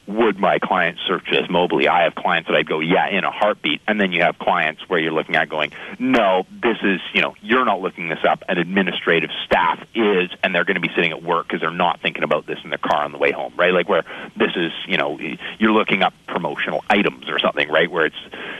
would 0.08 0.38
my 0.38 0.58
client 0.58 0.98
search 1.06 1.24
this 1.30 1.46
mobily? 1.48 1.86
I 1.86 2.04
have 2.04 2.14
clients 2.14 2.48
that 2.48 2.56
I'd 2.56 2.66
go, 2.66 2.80
yeah, 2.80 3.08
in 3.08 3.24
a 3.24 3.30
heartbeat. 3.30 3.82
And 3.86 4.00
then 4.00 4.10
you 4.10 4.22
have 4.22 4.38
clients 4.38 4.88
where 4.88 4.98
you're 4.98 5.12
looking 5.12 5.36
at 5.36 5.50
going, 5.50 5.72
no, 5.98 6.46
this 6.50 6.78
is, 6.82 7.00
you 7.12 7.20
know, 7.20 7.34
you're 7.42 7.66
not 7.66 7.82
looking 7.82 8.08
this 8.08 8.24
up. 8.26 8.42
An 8.48 8.56
administrative 8.56 9.28
staff 9.44 9.86
is, 9.94 10.30
and 10.42 10.54
they're 10.54 10.64
going 10.64 10.76
to 10.76 10.80
be 10.80 10.88
sitting 10.94 11.10
at 11.12 11.22
work 11.22 11.46
because 11.46 11.60
they're 11.60 11.70
not 11.70 12.00
thinking 12.00 12.22
about 12.22 12.46
this 12.46 12.58
in 12.64 12.70
their 12.70 12.78
car 12.78 13.04
on 13.04 13.12
the 13.12 13.18
way 13.18 13.32
home, 13.32 13.52
right? 13.56 13.74
Like 13.74 13.90
where 13.90 14.04
this 14.34 14.52
is, 14.56 14.72
you 14.86 14.96
know, 14.96 15.18
you're 15.58 15.72
looking 15.72 16.02
up 16.02 16.14
promotional 16.26 16.82
items 16.88 17.28
or 17.28 17.38
something, 17.38 17.68
right? 17.68 17.90
Where 17.90 18.06
it's, 18.06 18.16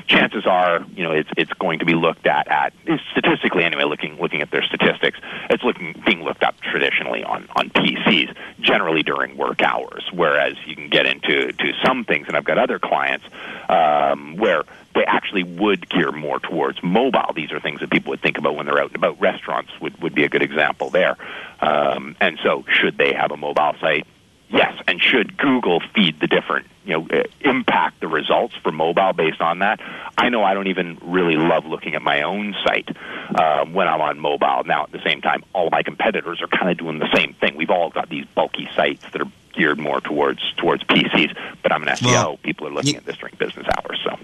chances 0.09 0.47
are, 0.47 0.85
you 0.95 1.05
know, 1.05 1.13
it's, 1.13 1.31
it's 1.37 1.53
going 1.55 1.79
to 1.79 1.85
be 1.85 1.95
looked 1.95 2.27
at 2.27 2.49
at, 2.49 2.73
statistically 3.13 3.65
anyway, 3.65 3.85
looking, 3.85 4.19
looking 4.21 4.43
at 4.43 4.51
their 4.51 4.63
statistics, 4.63 5.19
it's 5.51 5.63
looking, 5.63 5.95
being 6.05 6.23
looked 6.23 6.43
up 6.43 6.61
traditionally 6.61 7.23
on, 7.23 7.47
on 7.55 7.71
PCs, 7.71 8.35
generally 8.61 9.03
during 9.03 9.37
work 9.37 9.63
hours, 9.63 10.09
whereas 10.13 10.57
you 10.67 10.75
can 10.75 10.89
get 10.89 11.07
into 11.07 11.53
to 11.53 11.73
some 11.85 12.05
things, 12.05 12.27
and 12.27 12.37
I've 12.37 12.45
got 12.45 12.59
other 12.59 12.79
clients 12.79 13.27
um, 13.69 14.37
where 14.37 14.65
they 14.95 15.05
actually 15.05 15.45
would 15.45 15.89
gear 15.89 16.11
more 16.11 16.41
towards 16.41 16.83
mobile. 16.83 17.33
These 17.35 17.53
are 17.53 17.61
things 17.61 17.81
that 17.81 17.91
people 17.91 18.11
would 18.11 18.21
think 18.21 18.39
about 18.39 18.57
when 18.57 18.67
they're 18.67 18.81
out 18.81 18.89
and 18.89 18.97
about. 18.97 19.21
Restaurants 19.21 19.71
would, 19.81 20.01
would 20.03 20.15
be 20.15 20.25
a 20.25 20.29
good 20.29 20.43
example 20.43 20.91
there. 20.91 21.17
Um, 21.61 22.17
and 22.21 22.39
so, 22.43 22.65
should 22.69 22.99
they 22.99 23.13
have 23.13 23.31
a 23.31 23.37
mobile 23.37 23.75
site? 23.81 24.07
Yes. 24.49 24.73
And 24.87 25.01
should 25.01 25.37
Google 25.37 25.81
feed 25.95 26.19
the 26.21 26.27
different, 26.27 26.67
you 26.89 26.95
know, 26.95 27.07
uh, 27.12 27.22
impact 27.43 28.01
the 28.01 28.09
results 28.09 28.55
for 28.57 28.72
mobile 28.72 29.12
based 29.12 29.43
on 29.43 29.59
that? 29.59 29.78
I 30.16 30.30
know 30.30 30.43
I 30.43 30.55
don't 30.55 30.68
even 30.68 30.99
really 31.03 31.36
love 31.36 31.66
looking 31.66 31.95
at 31.95 32.01
my 32.01 32.22
own 32.22 32.57
site 32.64 32.89
uh, 33.34 33.66
when 33.66 33.86
I'm 33.86 34.01
on 34.01 34.18
mobile. 34.18 34.64
Now, 34.64 34.84
at 34.84 34.93
the 34.93 35.03
same 35.05 35.20
time, 35.20 35.45
all 35.53 35.68
my 35.70 35.82
competitors 35.82 36.41
are 36.41 36.47
kind 36.47 36.70
of 36.70 36.78
doing 36.78 36.99
the 36.99 37.14
same 37.14 37.34
thing. 37.34 37.57
We've 37.57 37.70
all 37.70 37.91
got 37.91 38.09
these 38.09 38.24
bulky 38.34 38.70
sites 38.74 39.05
that 39.12 39.20
are 39.20 39.30
geared 39.53 39.78
more 39.78 40.01
towards 40.01 40.41
towards 40.55 40.82
PCs. 40.84 41.36
But 41.62 41.72
I'm 41.72 41.82
an 41.82 41.91
SEO. 41.91 42.07
Well, 42.07 42.36
People 42.39 42.66
are 42.68 42.70
looking 42.70 42.97
at 42.97 43.05
this 43.05 43.18
during 43.18 43.34
business 43.36 43.66
hours. 43.76 44.01
So, 44.03 44.18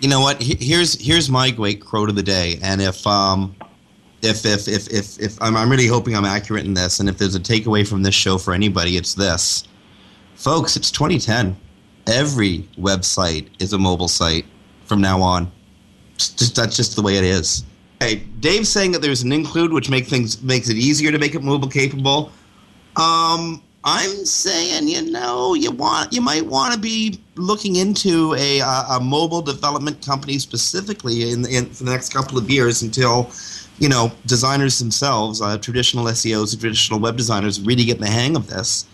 you 0.00 0.10
know 0.10 0.20
what? 0.20 0.42
Here's 0.42 1.00
here's 1.00 1.30
my 1.30 1.50
great 1.50 1.80
quote 1.80 2.10
of 2.10 2.14
the 2.14 2.22
day. 2.22 2.58
And 2.62 2.82
if 2.82 3.06
um, 3.06 3.56
if 4.20 4.44
if 4.44 4.68
if 4.68 4.92
if, 4.92 5.18
if 5.18 5.40
I'm, 5.40 5.56
I'm 5.56 5.70
really 5.70 5.86
hoping 5.86 6.14
I'm 6.14 6.26
accurate 6.26 6.66
in 6.66 6.74
this, 6.74 7.00
and 7.00 7.08
if 7.08 7.16
there's 7.16 7.34
a 7.34 7.40
takeaway 7.40 7.88
from 7.88 8.02
this 8.02 8.14
show 8.14 8.36
for 8.36 8.52
anybody, 8.52 8.98
it's 8.98 9.14
this, 9.14 9.66
folks. 10.34 10.76
It's 10.76 10.90
2010. 10.90 11.56
Every 12.06 12.68
website 12.78 13.48
is 13.58 13.72
a 13.72 13.78
mobile 13.78 14.08
site 14.08 14.46
from 14.86 15.00
now 15.00 15.20
on. 15.22 15.50
Just, 16.16 16.56
that's 16.56 16.76
just 16.76 16.96
the 16.96 17.02
way 17.02 17.16
it 17.16 17.24
is. 17.24 17.64
Hey, 18.00 18.16
Dave's 18.40 18.68
saying 18.68 18.92
that 18.92 19.02
there's 19.02 19.22
an 19.22 19.32
include, 19.32 19.72
which 19.72 19.88
make 19.88 20.06
things 20.06 20.42
makes 20.42 20.68
it 20.68 20.76
easier 20.76 21.12
to 21.12 21.18
make 21.18 21.34
it 21.34 21.42
mobile 21.42 21.68
capable. 21.68 22.32
Um, 22.96 23.62
I'm 23.84 24.24
saying, 24.24 24.88
you 24.88 25.10
know, 25.10 25.54
you 25.54 25.70
want 25.72 26.12
you 26.12 26.20
might 26.20 26.46
want 26.46 26.74
to 26.74 26.80
be 26.80 27.20
looking 27.34 27.76
into 27.76 28.34
a, 28.34 28.60
a 28.60 29.00
mobile 29.00 29.42
development 29.42 30.04
company 30.04 30.38
specifically 30.38 31.30
in, 31.30 31.46
in 31.46 31.66
for 31.66 31.84
the 31.84 31.90
next 31.90 32.12
couple 32.12 32.38
of 32.38 32.48
years 32.48 32.82
until 32.82 33.30
you 33.78 33.88
know 33.88 34.12
designers 34.26 34.78
themselves, 34.78 35.40
uh, 35.40 35.58
traditional 35.58 36.04
SEOs 36.06 36.58
traditional 36.58 37.00
web 37.00 37.16
designers, 37.16 37.60
really 37.60 37.84
get 37.84 37.98
the 37.98 38.06
hang 38.06 38.36
of 38.36 38.48
this. 38.48 38.86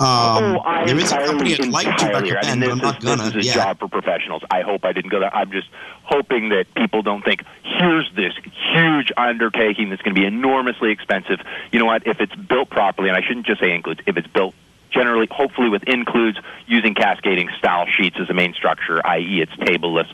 Um, 0.00 0.60
oh, 0.64 0.86
there 0.86 0.98
is 0.98 1.12
a 1.12 1.18
company 1.18 1.54
I'd 1.54 1.68
like 1.68 1.96
to 1.98 2.06
recommend, 2.06 2.44
I 2.44 2.54
mean, 2.54 2.60
but 2.60 2.72
I'm 2.72 2.78
not 2.78 3.00
gonna. 3.00 3.30
This 3.30 3.34
is 3.34 3.44
a 3.44 3.46
yeah. 3.46 3.54
job 3.54 3.78
for 3.78 3.88
professionals. 3.88 4.42
I 4.50 4.62
hope 4.62 4.84
I 4.84 4.92
didn't 4.92 5.10
go 5.10 5.20
there. 5.20 5.34
I'm 5.34 5.52
just 5.52 5.68
hoping 6.02 6.48
that 6.48 6.66
people 6.74 7.02
don't 7.02 7.24
think 7.24 7.44
here's 7.62 8.10
this 8.16 8.32
huge 8.72 9.12
undertaking 9.16 9.90
that's 9.90 10.02
going 10.02 10.14
to 10.14 10.20
be 10.20 10.26
enormously 10.26 10.90
expensive. 10.90 11.38
You 11.70 11.78
know 11.78 11.86
what? 11.86 12.06
If 12.06 12.20
it's 12.20 12.34
built 12.34 12.70
properly, 12.70 13.08
and 13.08 13.16
I 13.16 13.20
shouldn't 13.20 13.46
just 13.46 13.60
say 13.60 13.72
includes, 13.72 14.00
if 14.06 14.16
it's 14.16 14.26
built 14.26 14.54
generally, 14.94 15.26
hopefully 15.30 15.68
with 15.68 15.82
includes 15.84 16.38
using 16.66 16.94
cascading 16.94 17.50
style 17.58 17.86
sheets 17.86 18.16
as 18.20 18.30
a 18.30 18.34
main 18.34 18.54
structure, 18.54 19.04
i.e., 19.06 19.42
it's 19.42 19.52
tableless. 19.56 20.06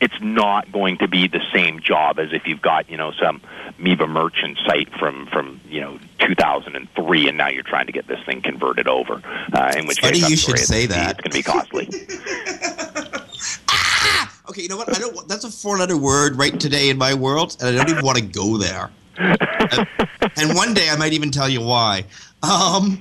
It's 0.00 0.20
not 0.20 0.70
going 0.72 0.98
to 0.98 1.08
be 1.08 1.28
the 1.28 1.40
same 1.52 1.80
job 1.80 2.18
as 2.18 2.32
if 2.32 2.46
you've 2.46 2.60
got 2.60 2.90
you 2.90 2.96
know 2.96 3.12
some 3.12 3.40
Miva 3.78 4.06
merchant 4.06 4.58
site 4.66 4.92
from 4.98 5.26
from 5.26 5.60
you 5.68 5.80
know 5.80 5.98
2003, 6.18 7.28
and 7.28 7.38
now 7.38 7.48
you're 7.48 7.62
trying 7.62 7.86
to 7.86 7.92
get 7.92 8.06
this 8.06 8.22
thing 8.26 8.42
converted 8.42 8.88
over. 8.88 9.22
Uh, 9.52 9.72
in 9.76 9.86
which 9.86 10.00
Funny 10.00 10.20
case, 10.20 10.30
you 10.30 10.36
should 10.36 10.58
say 10.58 10.84
it's, 10.84 10.94
that. 10.94 11.18
It's 11.18 11.20
going 11.20 11.30
to 11.30 11.38
be 11.38 11.42
costly. 11.42 11.88
ah! 13.68 14.40
Okay, 14.50 14.62
you 14.62 14.68
know 14.68 14.76
what? 14.76 14.94
I 14.94 14.98
don't. 14.98 15.26
That's 15.28 15.44
a 15.44 15.50
four-letter 15.50 15.96
word 15.96 16.36
right 16.36 16.58
today 16.58 16.90
in 16.90 16.98
my 16.98 17.14
world, 17.14 17.56
and 17.60 17.68
I 17.68 17.72
don't 17.78 17.90
even 17.90 18.04
want 18.04 18.18
to 18.18 18.24
go 18.24 18.58
there. 18.58 18.90
and, 19.16 19.88
and 20.36 20.56
one 20.56 20.74
day 20.74 20.90
I 20.90 20.96
might 20.96 21.12
even 21.12 21.30
tell 21.30 21.48
you 21.48 21.60
why. 21.60 22.04
Um, 22.42 23.00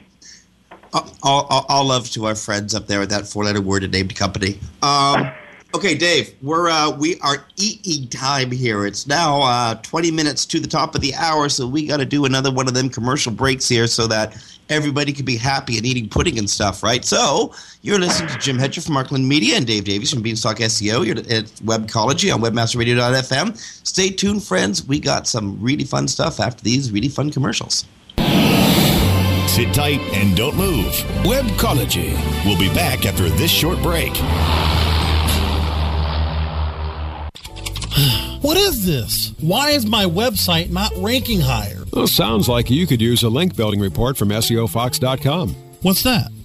all, 0.94 1.48
all, 1.50 1.66
all, 1.68 1.86
love 1.86 2.10
to 2.12 2.26
our 2.26 2.36
friends 2.36 2.76
up 2.76 2.88
there 2.88 3.02
at 3.02 3.10
that 3.10 3.28
four-letter 3.28 3.62
word 3.62 3.84
and 3.84 3.92
named 3.92 4.16
company. 4.16 4.60
Um, 4.82 5.32
okay, 5.74 5.96
Dave, 5.96 6.34
we're 6.42 6.70
uh, 6.70 6.92
we 6.92 7.20
are 7.22 7.46
eating 7.58 8.08
time 8.10 8.52
here. 8.52 8.86
It's 8.86 9.08
now 9.08 9.42
uh, 9.42 9.76
20 9.76 10.12
minutes 10.12 10.46
to 10.48 10.60
the 10.60 10.68
top 10.68 10.96
of 10.96 11.02
the 11.02 11.14
hour, 11.16 11.50
so 11.50 11.68
we 11.68 11.88
got 11.88 11.98
to 11.98 12.06
do 12.06 12.26
another 12.26 12.52
one 12.52 12.68
of 12.68 12.74
them 12.74 12.90
commercial 12.90 13.32
breaks 13.32 13.68
here 13.68 13.88
so 13.88 14.08
that 14.08 14.38
everybody 14.70 15.12
can 15.12 15.26
be 15.26 15.36
happy 15.36 15.78
and 15.78 15.86
eating 15.86 16.08
pudding 16.08 16.38
and 16.38 16.50
stuff, 16.50 16.84
right? 16.84 17.04
So 17.04 17.54
you're 17.82 18.00
listening 18.00 18.30
to 18.30 18.38
Jim 18.40 18.58
Hedger 18.58 18.82
from 18.82 18.94
Markland 18.94 19.28
Media 19.28 19.58
and 19.58 19.68
Dave 19.68 19.84
Davies 19.84 20.12
from 20.12 20.22
Beanstalk 20.22 20.58
SEO. 20.58 21.06
You're 21.06 21.18
at 21.18 21.46
Webcology 21.66 22.34
on 22.34 22.42
WebmasterRadio.fm. 22.42 23.58
Stay 23.86 24.10
tuned, 24.10 24.44
friends. 24.44 24.86
We 24.86 25.00
got 25.00 25.28
some 25.28 25.62
really 25.62 25.84
fun 25.84 26.08
stuff 26.08 26.40
after 26.40 26.64
these 26.64 26.92
really 26.92 27.10
fun 27.10 27.32
commercials. 27.32 27.86
Sit 29.54 29.72
tight 29.72 30.00
and 30.16 30.36
don't 30.36 30.58
move. 30.58 30.92
Webcology. 31.22 32.16
We'll 32.44 32.58
be 32.58 32.74
back 32.74 33.06
after 33.06 33.30
this 33.30 33.52
short 33.52 33.80
break. 33.84 34.12
What 38.42 38.58
is 38.58 38.86
this? 38.86 39.32
Why 39.40 39.70
is 39.70 39.86
my 39.86 40.06
website 40.06 40.70
not 40.72 40.92
ranking 40.98 41.40
higher? 41.40 41.84
Well, 41.94 42.08
sounds 42.08 42.50
like 42.50 42.70
you 42.70 42.86
could 42.88 43.00
use 43.00 43.22
a 43.24 43.30
link 43.30 43.56
building 43.56 43.80
report 43.80 44.18
from 44.18 44.30
SEOFox.com. 44.30 45.56
What's 45.82 46.02
that? 46.04 46.30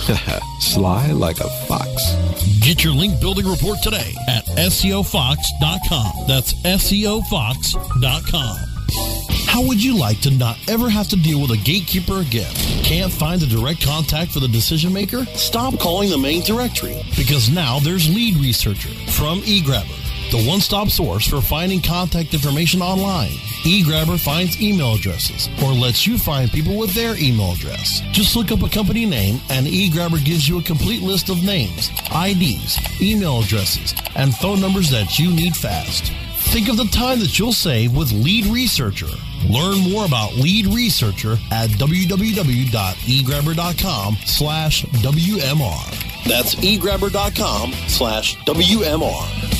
Sly 0.60 1.12
like 1.12 1.40
a 1.40 1.48
fox. 1.66 2.14
Get 2.60 2.84
your 2.84 2.94
link 2.94 3.20
building 3.20 3.46
report 3.46 3.78
today 3.82 4.14
at 4.28 4.44
SEOFox.com. 4.46 6.26
That's 6.26 6.54
SEOFox.com. 6.54 8.56
How 9.46 9.66
would 9.66 9.82
you 9.82 9.98
like 9.98 10.20
to 10.20 10.30
not 10.30 10.56
ever 10.68 10.88
have 10.88 11.08
to 11.08 11.16
deal 11.16 11.40
with 11.40 11.50
a 11.50 11.56
gatekeeper 11.56 12.20
again? 12.20 12.52
Can't 12.84 13.12
find 13.12 13.42
a 13.42 13.46
direct 13.46 13.84
contact 13.84 14.32
for 14.32 14.40
the 14.40 14.48
decision 14.48 14.92
maker? 14.92 15.24
Stop 15.34 15.78
calling 15.78 16.08
the 16.08 16.18
main 16.18 16.42
directory 16.42 17.02
because 17.16 17.50
now 17.50 17.78
there's 17.80 18.08
Lead 18.14 18.36
Researcher 18.36 18.90
from 19.10 19.40
eGrabber, 19.42 19.99
the 20.30 20.44
one 20.44 20.60
stop 20.60 20.88
source 20.88 21.26
for 21.26 21.40
finding 21.40 21.80
contact 21.80 22.34
information 22.34 22.82
online. 22.82 23.30
eGrabber 23.64 24.18
finds 24.18 24.60
email 24.62 24.94
addresses 24.94 25.48
or 25.62 25.72
lets 25.72 26.06
you 26.06 26.18
find 26.18 26.50
people 26.50 26.78
with 26.78 26.92
their 26.94 27.16
email 27.16 27.52
address. 27.52 28.00
Just 28.12 28.36
look 28.36 28.52
up 28.52 28.62
a 28.62 28.68
company 28.68 29.06
name 29.06 29.40
and 29.50 29.66
eGrabber 29.66 30.22
gives 30.24 30.48
you 30.48 30.58
a 30.58 30.62
complete 30.62 31.02
list 31.02 31.28
of 31.30 31.42
names, 31.44 31.90
IDs, 32.14 32.78
email 33.00 33.40
addresses, 33.40 33.94
and 34.14 34.34
phone 34.34 34.60
numbers 34.60 34.90
that 34.90 35.18
you 35.18 35.32
need 35.32 35.56
fast. 35.56 36.12
Think 36.50 36.68
of 36.68 36.76
the 36.76 36.84
time 36.86 37.20
that 37.20 37.38
you'll 37.38 37.52
save 37.52 37.96
with 37.96 38.10
Lead 38.12 38.46
Researcher. 38.46 39.06
Learn 39.48 39.78
more 39.90 40.04
about 40.04 40.34
Lead 40.34 40.66
Researcher 40.66 41.38
at 41.50 41.70
www.egrabber.com 41.70 44.16
slash 44.24 44.84
WMR. 44.84 46.24
That's 46.24 46.54
egrabber.com 46.56 47.72
slash 47.88 48.36
WMR. 48.38 49.59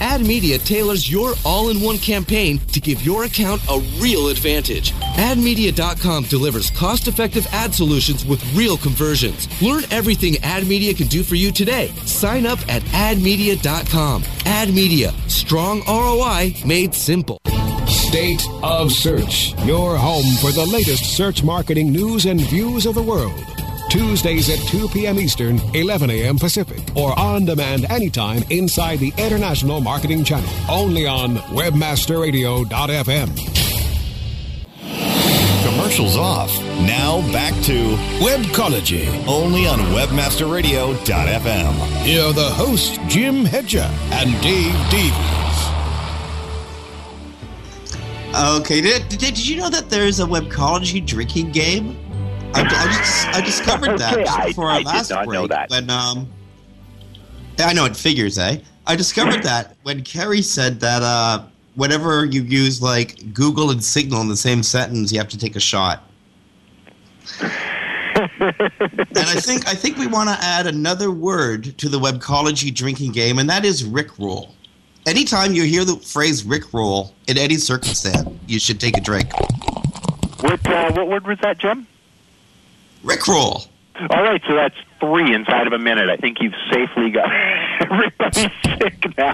AdMedia 0.00 0.64
tailors 0.64 1.10
your 1.10 1.34
all-in-one 1.44 1.98
campaign 1.98 2.58
to 2.72 2.80
give 2.80 3.02
your 3.02 3.24
account 3.24 3.60
a 3.68 3.80
real 3.98 4.28
advantage. 4.28 4.92
AdMedia.com 4.92 6.24
delivers 6.24 6.70
cost-effective 6.70 7.46
ad 7.52 7.74
solutions 7.74 8.24
with 8.24 8.42
real 8.54 8.76
conversions. 8.76 9.48
Learn 9.62 9.82
everything 9.90 10.34
AdMedia 10.34 10.96
can 10.96 11.06
do 11.06 11.22
for 11.22 11.34
you 11.34 11.50
today. 11.50 11.88
Sign 12.04 12.46
up 12.46 12.58
at 12.68 12.82
AdMedia.com. 12.82 14.22
AdMedia, 14.22 15.12
strong 15.30 15.82
ROI 15.86 16.54
made 16.66 16.94
simple. 16.94 17.38
State 17.86 18.46
of 18.62 18.92
Search, 18.92 19.54
your 19.64 19.96
home 19.96 20.24
for 20.40 20.52
the 20.52 20.64
latest 20.64 21.16
search 21.16 21.42
marketing 21.42 21.92
news 21.92 22.26
and 22.26 22.40
views 22.40 22.86
of 22.86 22.94
the 22.94 23.02
world. 23.02 23.55
Tuesdays 23.90 24.48
at 24.50 24.58
2 24.68 24.88
p.m. 24.88 25.18
Eastern, 25.18 25.58
11 25.74 26.10
a.m. 26.10 26.38
Pacific, 26.38 26.80
or 26.94 27.18
on 27.18 27.44
demand 27.44 27.86
anytime 27.90 28.42
inside 28.50 28.98
the 28.98 29.12
International 29.18 29.80
Marketing 29.80 30.24
Channel. 30.24 30.48
Only 30.68 31.06
on 31.06 31.36
WebmasterRadio.fm. 31.36 33.36
Commercials 35.68 36.16
off. 36.16 36.56
Now 36.80 37.20
back 37.32 37.52
to 37.64 37.96
Webcology, 38.20 39.06
only 39.26 39.66
on 39.66 39.78
WebmasterRadio.fm. 39.78 41.74
Here 42.02 42.22
are 42.22 42.32
the 42.32 42.50
hosts, 42.50 42.98
Jim 43.08 43.44
Hedger 43.44 43.88
and 44.10 44.30
Dave 44.42 44.74
Davies. 44.90 45.12
Okay, 48.60 48.80
did, 48.80 49.08
did, 49.08 49.18
did 49.18 49.46
you 49.46 49.56
know 49.56 49.70
that 49.70 49.88
there's 49.88 50.20
a 50.20 50.24
Webcology 50.24 51.04
drinking 51.04 51.52
game? 51.52 51.96
I, 52.54 52.60
I, 52.60 52.96
just, 52.98 53.28
I 53.28 53.40
discovered 53.40 53.98
that 53.98 54.14
Okay, 54.14 54.24
just 54.24 54.46
before 54.48 54.70
I 54.70 54.76
our 54.76 54.82
last 54.82 55.10
not 55.10 55.26
break. 55.26 55.40
know 55.40 55.46
that. 55.46 55.70
When, 55.70 55.90
um, 55.90 56.28
I 57.58 57.72
know 57.72 57.84
it 57.84 57.96
figures, 57.96 58.38
eh? 58.38 58.58
I 58.86 58.96
discovered 58.96 59.42
that 59.42 59.76
when 59.82 60.02
Kerry 60.02 60.42
said 60.42 60.80
that 60.80 61.02
uh, 61.02 61.44
whenever 61.74 62.24
you 62.24 62.42
use 62.42 62.80
like 62.80 63.32
Google 63.34 63.70
and 63.70 63.82
Signal 63.82 64.20
in 64.20 64.28
the 64.28 64.36
same 64.36 64.62
sentence, 64.62 65.10
you 65.12 65.18
have 65.18 65.28
to 65.28 65.38
take 65.38 65.56
a 65.56 65.60
shot. 65.60 66.04
and 67.40 67.52
I 69.16 69.40
think 69.40 69.66
I 69.66 69.74
think 69.74 69.98
we 69.98 70.06
want 70.06 70.28
to 70.28 70.36
add 70.40 70.66
another 70.66 71.10
word 71.10 71.76
to 71.78 71.88
the 71.88 71.98
Webcology 71.98 72.72
drinking 72.74 73.12
game, 73.12 73.38
and 73.38 73.50
that 73.50 73.64
is 73.64 73.82
Rickroll. 73.82 74.52
Anytime 75.06 75.52
you 75.52 75.64
hear 75.64 75.84
the 75.84 75.96
phrase 75.96 76.44
Rickroll 76.44 77.12
in 77.26 77.36
any 77.38 77.56
circumstance, 77.56 78.28
you 78.46 78.58
should 78.58 78.80
take 78.80 78.96
a 78.96 79.00
drink. 79.00 79.32
What 80.40 80.64
uh, 80.66 80.92
what 80.92 81.08
word 81.08 81.26
was 81.26 81.38
that, 81.42 81.58
Jim? 81.58 81.86
Rickroll. 83.06 83.68
All 84.10 84.22
right, 84.22 84.42
so 84.46 84.54
that's 84.54 84.74
three 84.98 85.32
inside 85.32 85.68
of 85.68 85.72
a 85.72 85.78
minute. 85.78 86.10
I 86.10 86.16
think 86.16 86.40
you've 86.40 86.54
safely 86.70 87.10
got 87.10 87.30
everybody 87.80 88.52
sick 88.64 89.16
now. 89.16 89.32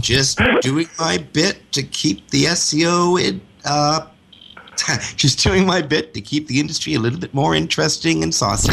Just 0.00 0.38
doing 0.60 0.88
my 0.98 1.18
bit 1.18 1.72
to 1.72 1.82
keep 1.82 2.30
the 2.30 2.44
SEO 2.44 3.20
in. 3.20 3.40
Uh, 3.64 4.06
just 5.16 5.42
doing 5.42 5.66
my 5.66 5.82
bit 5.82 6.14
to 6.14 6.20
keep 6.20 6.46
the 6.46 6.60
industry 6.60 6.94
a 6.94 7.00
little 7.00 7.18
bit 7.18 7.34
more 7.34 7.56
interesting 7.56 8.22
and 8.22 8.32
saucy. 8.32 8.72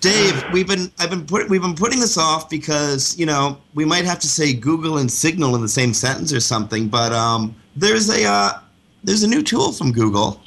Dave, 0.00 0.44
we've 0.52 0.66
been 0.68 0.90
I've 0.98 1.10
been 1.10 1.26
put, 1.26 1.50
we've 1.50 1.60
been 1.60 1.74
putting 1.74 2.00
this 2.00 2.16
off 2.16 2.48
because 2.48 3.18
you 3.18 3.26
know 3.26 3.58
we 3.74 3.84
might 3.84 4.04
have 4.04 4.18
to 4.20 4.28
say 4.28 4.54
Google 4.54 4.98
and 4.98 5.10
Signal 5.10 5.54
in 5.56 5.62
the 5.62 5.68
same 5.68 5.92
sentence 5.92 6.32
or 6.32 6.40
something. 6.40 6.88
But 6.88 7.12
um, 7.12 7.54
there's 7.74 8.08
a 8.08 8.24
uh, 8.24 8.52
there's 9.06 9.22
a 9.22 9.28
new 9.28 9.42
tool 9.42 9.72
from 9.72 9.92
Google 9.92 10.40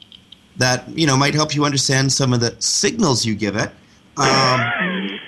that 0.57 0.87
you 0.89 1.07
know 1.07 1.17
might 1.17 1.33
help 1.33 1.55
you 1.55 1.65
understand 1.65 2.11
some 2.11 2.33
of 2.33 2.41
the 2.41 2.55
signals 2.59 3.25
you 3.25 3.33
give 3.33 3.55
it. 3.55 3.71
Um, 4.17 5.19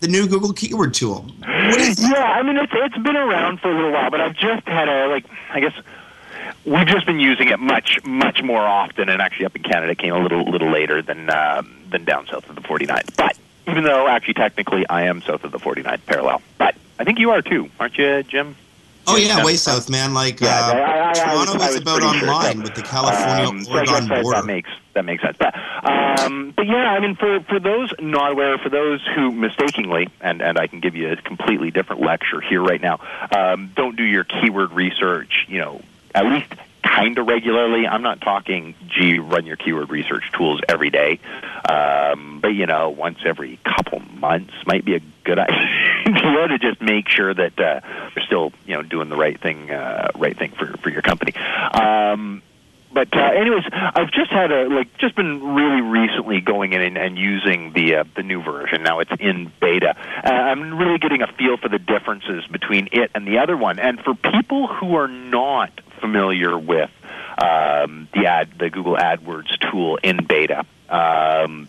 the, 0.00 0.08
new 0.08 0.26
Google 0.26 0.52
keyword 0.52 0.94
tool. 0.94 1.26
What 1.40 1.78
is 1.78 2.02
Yeah, 2.02 2.24
I 2.24 2.42
mean 2.42 2.56
it's 2.56 2.72
it's 2.74 2.98
been 2.98 3.16
around 3.16 3.60
for 3.60 3.70
a 3.70 3.74
little 3.74 3.92
while, 3.92 4.10
but 4.10 4.20
I've 4.20 4.34
just 4.34 4.66
had 4.66 4.88
a 4.88 5.06
like 5.08 5.26
I 5.52 5.60
guess 5.60 5.74
we've 6.64 6.86
just 6.86 7.06
been 7.06 7.20
using 7.20 7.48
it 7.48 7.60
much 7.60 8.02
much 8.04 8.42
more 8.42 8.62
often, 8.62 9.08
and 9.08 9.20
actually 9.20 9.46
up 9.46 9.54
in 9.54 9.62
Canada 9.62 9.92
it 9.92 9.98
came 9.98 10.14
a 10.14 10.18
little 10.18 10.50
little 10.50 10.70
later 10.70 11.02
than 11.02 11.30
um, 11.30 11.76
than 11.90 12.04
down 12.04 12.26
south 12.26 12.48
of 12.48 12.56
the 12.56 12.62
49. 12.62 13.02
But 13.16 13.36
even 13.68 13.84
though 13.84 14.08
actually 14.08 14.34
technically 14.34 14.88
I 14.88 15.02
am 15.02 15.20
south 15.22 15.44
of 15.44 15.52
the 15.52 15.58
49 15.58 16.00
parallel, 16.06 16.40
but 16.56 16.74
I 16.98 17.04
think 17.04 17.18
you 17.18 17.30
are 17.30 17.42
too, 17.42 17.68
aren't 17.78 17.98
you, 17.98 18.22
Jim? 18.22 18.56
Oh 19.06 19.16
yeah, 19.16 19.44
way 19.44 19.56
south, 19.56 19.88
man. 19.90 20.14
Like 20.14 20.40
Yeah, 20.40 20.48
uh, 20.48 20.72
I- 20.74 21.08
I- 21.10 21.12
Toronto 21.12 21.52
was- 21.54 21.62
I 21.62 21.68
is 21.68 21.74
was 21.74 21.82
about 21.82 22.00
sure, 22.00 22.08
online 22.30 22.56
so- 22.56 22.62
with 22.62 22.74
the 22.74 22.82
California 22.82 23.48
Um, 23.48 23.66
Oregon 23.70 24.08
that, 24.08 24.22
border. 24.22 24.36
that 24.36 24.44
makes 24.46 24.70
that 24.94 25.04
makes 25.04 25.22
sense. 25.22 25.36
But 25.38 25.54
um, 25.84 26.52
but 26.54 26.66
yeah, 26.66 26.92
I 26.92 27.00
mean, 27.00 27.16
for 27.16 27.40
for 27.48 27.58
those 27.58 27.92
not 28.00 28.32
aware, 28.32 28.58
for 28.58 28.68
those 28.68 29.00
who 29.14 29.30
mistakenly, 29.32 30.08
and 30.20 30.40
and 30.40 30.58
I 30.58 30.66
can 30.66 30.80
give 30.80 30.94
you 30.94 31.10
a 31.10 31.16
completely 31.16 31.70
different 31.70 32.02
lecture 32.02 32.40
here 32.40 32.62
right 32.62 32.80
now. 32.80 33.00
Um, 33.36 33.70
don't 33.74 33.96
do 33.96 34.04
your 34.04 34.24
keyword 34.24 34.72
research. 34.72 35.46
You 35.48 35.58
know, 35.58 35.80
at 36.14 36.26
least 36.26 36.52
kind 36.84 37.16
of 37.18 37.26
regularly. 37.26 37.86
I'm 37.86 38.02
not 38.02 38.20
talking, 38.20 38.74
gee, 38.88 39.18
run 39.18 39.46
your 39.46 39.56
keyword 39.56 39.88
research 39.90 40.24
tools 40.32 40.60
every 40.68 40.90
day, 40.90 41.18
um, 41.68 42.38
but 42.40 42.54
you 42.54 42.66
know, 42.66 42.90
once 42.90 43.18
every 43.24 43.58
couple 43.64 44.02
months 44.18 44.52
might 44.66 44.84
be 44.84 44.94
a 44.96 45.00
good 45.24 45.38
idea 45.38 45.68
to 46.22 46.58
just 46.58 46.80
make 46.80 47.08
sure 47.08 47.32
that 47.32 47.58
uh, 47.58 47.80
you're 48.14 48.24
still, 48.24 48.52
you 48.66 48.74
know, 48.74 48.82
doing 48.82 49.08
the 49.08 49.16
right 49.16 49.40
thing, 49.40 49.70
uh, 49.70 50.10
right 50.14 50.36
thing 50.36 50.52
for 50.52 50.76
for 50.78 50.90
your 50.90 51.02
company. 51.02 51.34
Um, 51.34 52.42
but 52.92 53.16
uh, 53.16 53.20
anyways, 53.20 53.64
I've 53.72 54.10
just 54.10 54.30
had 54.30 54.52
a 54.52 54.68
like 54.68 54.96
just 54.98 55.16
been 55.16 55.54
really 55.54 55.80
recently 55.80 56.40
going 56.40 56.74
in 56.74 56.82
and, 56.82 56.98
and 56.98 57.18
using 57.18 57.72
the 57.72 57.96
uh, 57.96 58.04
the 58.16 58.22
new 58.22 58.42
version. 58.42 58.82
Now 58.82 59.00
it's 59.00 59.12
in 59.18 59.50
beta. 59.60 59.96
Uh, 59.96 60.30
I'm 60.30 60.78
really 60.78 60.98
getting 60.98 61.22
a 61.22 61.26
feel 61.26 61.56
for 61.56 61.68
the 61.68 61.78
differences 61.78 62.46
between 62.46 62.88
it 62.92 63.10
and 63.14 63.26
the 63.26 63.38
other 63.38 63.56
one. 63.56 63.78
And 63.78 63.98
for 64.00 64.14
people 64.14 64.66
who 64.66 64.96
are 64.96 65.08
not 65.08 65.80
familiar 66.00 66.58
with 66.58 66.90
um, 67.38 68.08
the 68.12 68.26
ad 68.26 68.58
the 68.58 68.68
Google 68.68 68.96
AdWords 68.96 69.58
tool 69.70 69.98
in 70.02 70.24
beta, 70.26 70.66
um, 70.90 71.68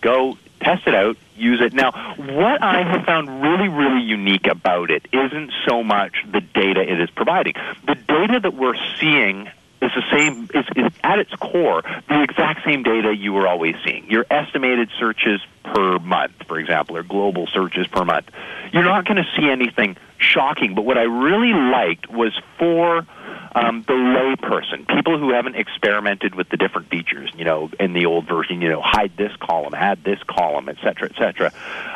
go 0.00 0.38
test 0.62 0.86
it 0.86 0.94
out, 0.94 1.16
use 1.36 1.60
it. 1.60 1.72
Now, 1.72 1.92
what 2.16 2.62
I 2.62 2.82
have 2.82 3.04
found 3.04 3.42
really, 3.42 3.68
really 3.68 4.02
unique 4.02 4.46
about 4.46 4.90
it 4.90 5.06
isn't 5.12 5.52
so 5.66 5.82
much 5.82 6.24
the 6.30 6.40
data 6.40 6.80
it 6.80 7.00
is 7.00 7.10
providing. 7.10 7.54
The 7.86 7.94
data 7.94 8.40
that 8.40 8.54
we're 8.54 8.76
seeing 9.00 9.50
is 9.82 9.90
the 9.94 10.02
same, 10.10 10.48
is, 10.54 10.64
is 10.76 10.92
at 11.02 11.18
its 11.18 11.34
core 11.34 11.82
the 12.08 12.22
exact 12.22 12.64
same 12.64 12.82
data 12.82 13.14
you 13.14 13.32
were 13.32 13.46
always 13.46 13.74
seeing. 13.84 14.08
Your 14.10 14.24
estimated 14.30 14.90
searches 14.98 15.40
per 15.64 15.98
month, 15.98 16.32
for 16.46 16.58
example, 16.58 16.96
or 16.96 17.02
global 17.02 17.46
searches 17.48 17.86
per 17.88 18.04
month. 18.04 18.30
You're 18.72 18.84
not 18.84 19.04
going 19.04 19.16
to 19.16 19.28
see 19.36 19.48
anything 19.50 19.96
shocking, 20.18 20.74
but 20.74 20.84
what 20.84 20.98
I 20.98 21.02
really 21.02 21.52
liked 21.52 22.08
was 22.08 22.32
for 22.58 23.06
um, 23.54 23.82
the 23.86 23.92
layperson, 23.92 24.86
people 24.88 25.18
who 25.18 25.32
haven't 25.32 25.56
experimented 25.56 26.34
with 26.34 26.48
the 26.48 26.56
different 26.56 26.88
features, 26.88 27.30
you 27.36 27.44
know, 27.44 27.70
in 27.78 27.92
the 27.92 28.06
old 28.06 28.26
version, 28.26 28.62
you 28.62 28.68
know, 28.68 28.80
hide 28.82 29.12
this 29.16 29.32
column, 29.40 29.74
add 29.74 30.02
this 30.04 30.20
column, 30.26 30.68
et 30.68 30.76
cetera, 30.82 31.10
et 31.10 31.16
cetera. 31.18 31.52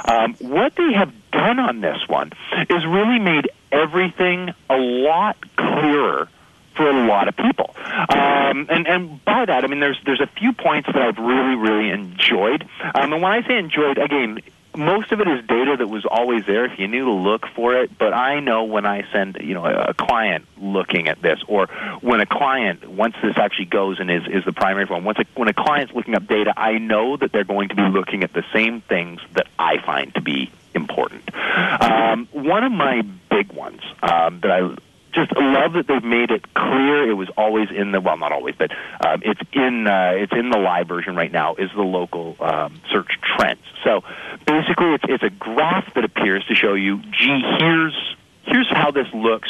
Um, 0.07 0.35
what 0.35 0.75
they 0.77 0.93
have 0.93 1.13
done 1.31 1.59
on 1.59 1.81
this 1.81 2.07
one 2.09 2.33
is 2.69 2.85
really 2.85 3.19
made 3.19 3.49
everything 3.73 4.51
a 4.69 4.77
lot 4.77 5.37
clearer 5.57 6.29
for 6.77 6.89
a 6.89 7.07
lot 7.07 7.29
of 7.29 7.37
people. 7.37 7.75
Um, 7.77 8.67
and, 8.69 8.87
and 8.87 9.25
by 9.25 9.45
that, 9.47 9.65
I 9.65 9.67
mean, 9.67 9.81
there's, 9.81 9.99
there's 10.05 10.21
a 10.21 10.27
few 10.27 10.53
points 10.53 10.89
that 10.93 10.97
I've 10.97 11.19
really, 11.19 11.57
really 11.57 11.91
enjoyed. 11.91 12.63
Um, 12.95 13.13
and 13.13 13.23
when 13.23 13.33
I 13.33 13.47
say 13.47 13.59
enjoyed, 13.59 13.99
again, 13.99 14.41
most 14.77 15.11
of 15.13 15.21
it 15.21 15.29
is 15.29 15.45
data 15.47 15.77
that 15.79 15.89
was 15.89 16.05
always 16.05 16.45
there 16.47 16.67
if 16.67 16.79
you 16.79 16.87
knew 16.87 17.07
to 17.07 17.13
look 17.13 17.47
for 17.55 17.75
it. 17.75 17.97
But 17.99 18.13
I 18.13 18.41
know 18.41 18.65
when 18.65 18.85
I 18.85 19.11
send, 19.11 19.39
you 19.41 19.55
know, 19.55 19.65
a, 19.65 19.95
client 19.95 20.47
looking 20.59 21.09
at 21.09 21.21
this, 21.23 21.41
or 21.49 21.67
when 22.01 22.21
a 22.21 22.27
client, 22.27 22.89
once 22.89 23.15
this 23.23 23.37
actually 23.39 23.67
goes 23.67 23.99
and 23.99 24.11
is, 24.11 24.23
is 24.29 24.45
the 24.45 24.53
primary 24.53 24.85
one, 24.85 25.05
once 25.05 25.19
a, 25.19 25.25
when 25.35 25.49
a 25.49 25.55
client's 25.55 25.95
looking 25.95 26.15
up 26.15 26.27
data, 26.27 26.53
I 26.57 26.79
know 26.79 27.17
that 27.17 27.33
they're 27.33 27.45
going 27.45 27.71
to 27.71 27.75
be 27.75 27.83
looking 27.83 28.23
at 28.23 28.33
the 28.33 28.45
same 28.53 28.83
things 28.83 29.21
that 29.35 29.47
I 29.59 29.79
find 29.85 30.15
to 30.15 30.21
be 30.21 30.51
important. 30.75 31.35
Um, 31.35 32.29
one 32.33 32.63
of 32.63 32.73
my 32.73 33.03
big 33.31 33.53
ones 33.53 33.81
um, 34.03 34.41
that 34.41 34.51
I 34.51 34.77
just 35.17 35.35
love 35.35 35.73
that 35.73 35.87
they've 35.89 36.05
made 36.05 36.31
it 36.31 36.53
clear. 36.55 37.11
It 37.11 37.15
was 37.15 37.29
always 37.37 37.71
in 37.71 37.91
the 37.91 38.01
well, 38.01 38.19
not 38.19 38.33
always, 38.33 38.55
but 38.57 38.71
um, 39.05 39.23
it's 39.25 39.41
in 39.53 39.87
uh, 39.87 40.13
it's 40.15 40.33
in 40.33 40.51
the 40.51 40.59
live 40.59 40.87
version 40.87 41.17
right 41.17 41.33
now. 41.33 41.55
Is 41.55 41.71
the 41.75 41.83
local 41.83 42.37
um, 42.39 42.81
search 42.91 43.19
trends. 43.23 43.63
So 43.83 44.05
basically, 44.47 44.93
it's 44.95 45.05
it's 45.09 45.23
a 45.25 45.31
graph 45.31 45.93
that 45.95 46.05
appears 46.05 46.45
to 46.47 46.55
show 46.55 46.75
you. 46.75 46.99
Gee, 47.11 47.43
here's 47.59 48.17
here's 48.45 48.69
how 48.69 48.91
this 48.91 49.09
looks 49.15 49.49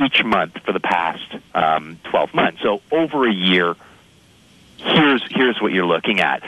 each 0.00 0.24
month 0.24 0.56
for 0.64 0.72
the 0.72 0.80
past 0.80 1.34
um, 1.54 1.98
12 2.04 2.32
months. 2.32 2.62
So 2.62 2.80
over 2.90 3.28
a 3.28 3.32
year. 3.32 3.74
Here's 4.80 5.24
here's 5.28 5.60
what 5.60 5.72
you're 5.72 5.86
looking 5.86 6.20
at. 6.20 6.40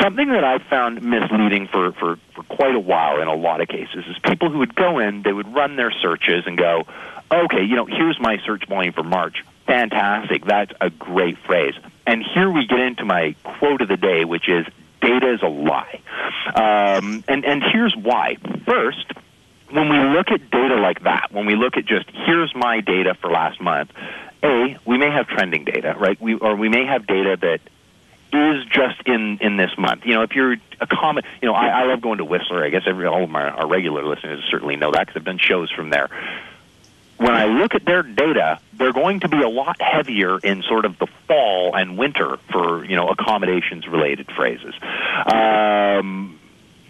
Something 0.00 0.28
that 0.28 0.44
I 0.44 0.58
found 0.58 1.02
misleading 1.02 1.66
for, 1.66 1.90
for, 1.90 2.16
for 2.32 2.44
quite 2.44 2.76
a 2.76 2.78
while 2.78 3.20
in 3.20 3.26
a 3.26 3.34
lot 3.34 3.60
of 3.60 3.66
cases 3.66 4.04
is 4.08 4.16
people 4.20 4.50
who 4.50 4.58
would 4.58 4.76
go 4.76 5.00
in, 5.00 5.22
they 5.22 5.32
would 5.32 5.52
run 5.52 5.74
their 5.74 5.90
searches 5.90 6.44
and 6.46 6.56
go, 6.56 6.86
okay, 7.32 7.62
you 7.62 7.76
know, 7.76 7.86
here's 7.86 8.18
my 8.20 8.38
search 8.44 8.66
volume 8.68 8.92
for 8.92 9.02
March. 9.02 9.44
Fantastic. 9.66 10.44
That's 10.44 10.72
a 10.80 10.90
great 10.90 11.38
phrase. 11.38 11.74
And 12.06 12.22
here 12.34 12.50
we 12.50 12.66
get 12.66 12.80
into 12.80 13.04
my 13.04 13.34
quote 13.44 13.80
of 13.80 13.88
the 13.88 13.96
day, 13.96 14.24
which 14.24 14.48
is 14.48 14.66
data 15.00 15.32
is 15.32 15.42
a 15.42 15.48
lie. 15.48 16.00
Um, 16.54 17.24
and, 17.28 17.44
and 17.44 17.62
here's 17.72 17.96
why. 17.96 18.36
First, 18.66 19.12
when 19.70 19.88
we 19.88 19.98
look 19.98 20.30
at 20.30 20.50
data 20.50 20.76
like 20.76 21.02
that, 21.04 21.28
when 21.32 21.46
we 21.46 21.54
look 21.54 21.76
at 21.76 21.86
just 21.86 22.06
here's 22.10 22.54
my 22.54 22.80
data 22.80 23.14
for 23.14 23.30
last 23.30 23.60
month, 23.60 23.90
A, 24.42 24.76
we 24.84 24.98
may 24.98 25.10
have 25.10 25.28
trending 25.28 25.64
data, 25.64 25.94
right? 25.98 26.20
We, 26.20 26.34
or 26.34 26.56
we 26.56 26.68
may 26.68 26.84
have 26.86 27.06
data 27.06 27.36
that 27.40 27.60
is 28.34 28.64
just 28.66 29.06
in 29.06 29.38
in 29.40 29.58
this 29.58 29.70
month. 29.76 30.06
You 30.06 30.14
know, 30.14 30.22
if 30.22 30.34
you're 30.34 30.56
a 30.80 30.86
common, 30.86 31.24
you 31.42 31.48
know, 31.48 31.54
I, 31.54 31.82
I 31.82 31.84
love 31.84 32.00
going 32.00 32.18
to 32.18 32.24
Whistler. 32.24 32.64
I 32.64 32.70
guess 32.70 32.82
every 32.86 33.06
all 33.06 33.24
of 33.24 33.30
my 33.30 33.48
our 33.48 33.66
regular 33.66 34.04
listeners 34.04 34.42
certainly 34.50 34.76
know 34.76 34.90
that 34.92 35.06
because 35.06 35.20
I've 35.20 35.24
done 35.24 35.38
shows 35.38 35.70
from 35.70 35.90
there 35.90 36.08
when 37.18 37.34
I 37.34 37.44
look 37.46 37.74
at 37.74 37.84
their 37.84 38.02
data, 38.02 38.58
they're 38.72 38.92
going 38.92 39.20
to 39.20 39.28
be 39.28 39.42
a 39.42 39.48
lot 39.48 39.80
heavier 39.80 40.38
in 40.38 40.62
sort 40.62 40.84
of 40.84 40.98
the 40.98 41.06
fall 41.28 41.74
and 41.76 41.96
winter 41.96 42.36
for 42.50 42.84
you 42.84 42.96
know 42.96 43.08
accommodations 43.08 43.86
related 43.86 44.30
phrases. 44.32 44.74
Um, 45.26 46.38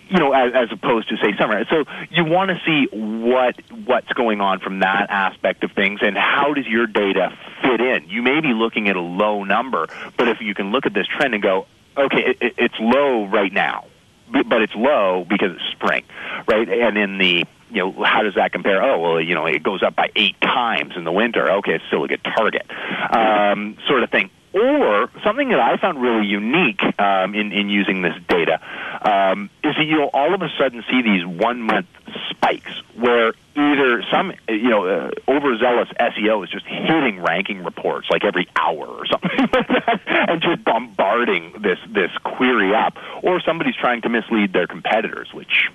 you 0.09 0.19
know, 0.19 0.33
as, 0.33 0.53
as 0.55 0.73
opposed 0.73 1.09
to 1.09 1.17
say 1.17 1.35
summer. 1.39 1.65
So 1.71 1.85
you 2.11 2.25
want 2.25 2.51
to 2.51 2.61
see 2.67 2.87
what 2.95 3.57
what's 3.87 4.13
going 4.13 4.41
on 4.41 4.61
from 4.61 4.81
that 4.81 5.07
aspect 5.09 5.65
of 5.65 5.73
things, 5.73 6.01
and 6.03 6.17
how 6.17 6.53
does 6.53 6.67
your 6.67 6.87
data 6.87 7.37
fit 7.63 7.81
in? 7.81 8.09
You 8.09 8.23
may 8.23 8.41
be 8.41 8.53
looking 8.53 8.89
at 8.89 8.97
a 8.97 9.01
low 9.01 9.45
number, 9.45 9.89
but 10.17 10.29
if 10.29 10.41
you 10.41 10.55
can 10.55 10.71
look 10.71 10.85
at 10.85 10.93
this 10.93 11.07
trend 11.07 11.35
and 11.35 11.43
go, 11.43 11.67
okay, 11.97 12.37
it, 12.41 12.55
it's 12.59 12.79
low 12.79 13.27
right 13.27 13.53
now, 13.53 13.87
but 14.31 14.61
it's 14.61 14.75
low 14.75 15.25
because 15.29 15.53
it's 15.53 15.73
spring, 15.73 16.05
right? 16.47 16.69
And 16.69 16.99
in 16.99 17.19
the 17.19 17.47
you 17.73 17.79
know, 17.79 18.05
how 18.05 18.23
does 18.23 18.35
that 18.35 18.53
compare? 18.53 18.83
Oh, 18.83 18.99
well, 18.99 19.21
you 19.21 19.35
know, 19.35 19.47
it 19.47 19.63
goes 19.63 19.83
up 19.83 19.97
by 19.97 20.11
eight 20.15 20.41
times 20.41 20.95
in 20.97 21.05
the 21.05 21.13
winter. 21.13 21.51
Okay, 21.51 21.75
it's 21.75 21.85
still 21.87 22.05
a 22.05 22.09
good 22.09 22.23
target, 22.23 22.67
um, 23.11 23.77
sort 23.87 24.03
of 24.03 24.11
thing. 24.11 24.31
Or 24.55 25.09
something 25.25 25.49
that 25.49 25.61
I 25.61 25.79
found 25.79 26.03
really 26.03 26.27
unique 26.27 26.83
um, 27.01 27.35
in 27.35 27.53
in 27.53 27.71
using 27.71 28.03
this 28.03 28.15
data 28.29 28.61
um, 29.01 29.49
is 29.65 29.75
that 29.77 29.85
you'll 29.85 30.11
all 30.13 30.35
of 30.35 30.43
a 30.43 30.51
sudden 30.59 30.85
see 30.91 31.01
these 31.01 31.25
one 31.25 31.63
month 31.63 31.87
spikes 32.29 32.83
where 32.95 33.33
either 33.57 34.03
some 34.11 34.35
you 34.49 34.69
know 34.69 34.87
uh, 34.87 35.11
overzealous 35.27 35.89
SEO 35.99 36.45
is 36.45 36.51
just 36.51 36.67
hitting 36.67 37.23
ranking 37.23 37.65
reports 37.65 38.11
like 38.11 38.25
every 38.25 38.47
hour 38.55 38.87
or 38.87 39.07
something 39.07 39.31
like 39.39 39.69
that, 39.69 40.01
and 40.29 40.43
just 40.43 40.63
bombarding 40.65 41.55
this 41.63 41.79
this 41.89 42.11
query 42.23 42.75
up, 42.75 42.99
or 43.23 43.41
somebody's 43.41 43.77
trying 43.77 44.03
to 44.03 44.11
mislead 44.11 44.53
their 44.53 44.67
competitors, 44.67 45.33
which 45.33 45.71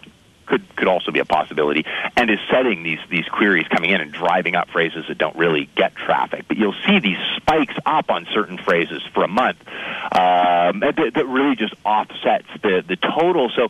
could 0.48 0.64
could 0.76 0.88
also 0.88 1.12
be 1.12 1.20
a 1.20 1.26
possibility, 1.26 1.86
and 2.16 2.30
is 2.30 2.40
setting 2.50 2.84
these 2.84 3.00
these 3.10 3.26
queries 3.26 3.68
coming 3.68 3.90
in 3.92 4.02
and 4.02 4.12
driving 4.12 4.56
up 4.56 4.70
phrases 4.70 5.06
that 5.08 5.18
don't 5.18 5.36
really 5.36 5.70
get 5.76 5.96
traffic. 5.96 6.46
But 6.48 6.58
you'll 6.58 6.76
see 6.86 7.00
these 7.00 7.18
spikes 7.36 7.76
up 7.86 8.10
on 8.10 8.28
certain 8.34 8.58
phrases 8.58 9.04
for 9.14 9.24
a 9.24 9.28
month 9.28 9.60
um, 10.12 10.80
that, 10.80 11.12
that 11.16 11.26
really 11.28 11.56
just 11.56 11.74
offsets 11.86 12.48
the 12.62 12.84
the 12.88 12.96
total. 12.96 13.50
So 13.50 13.70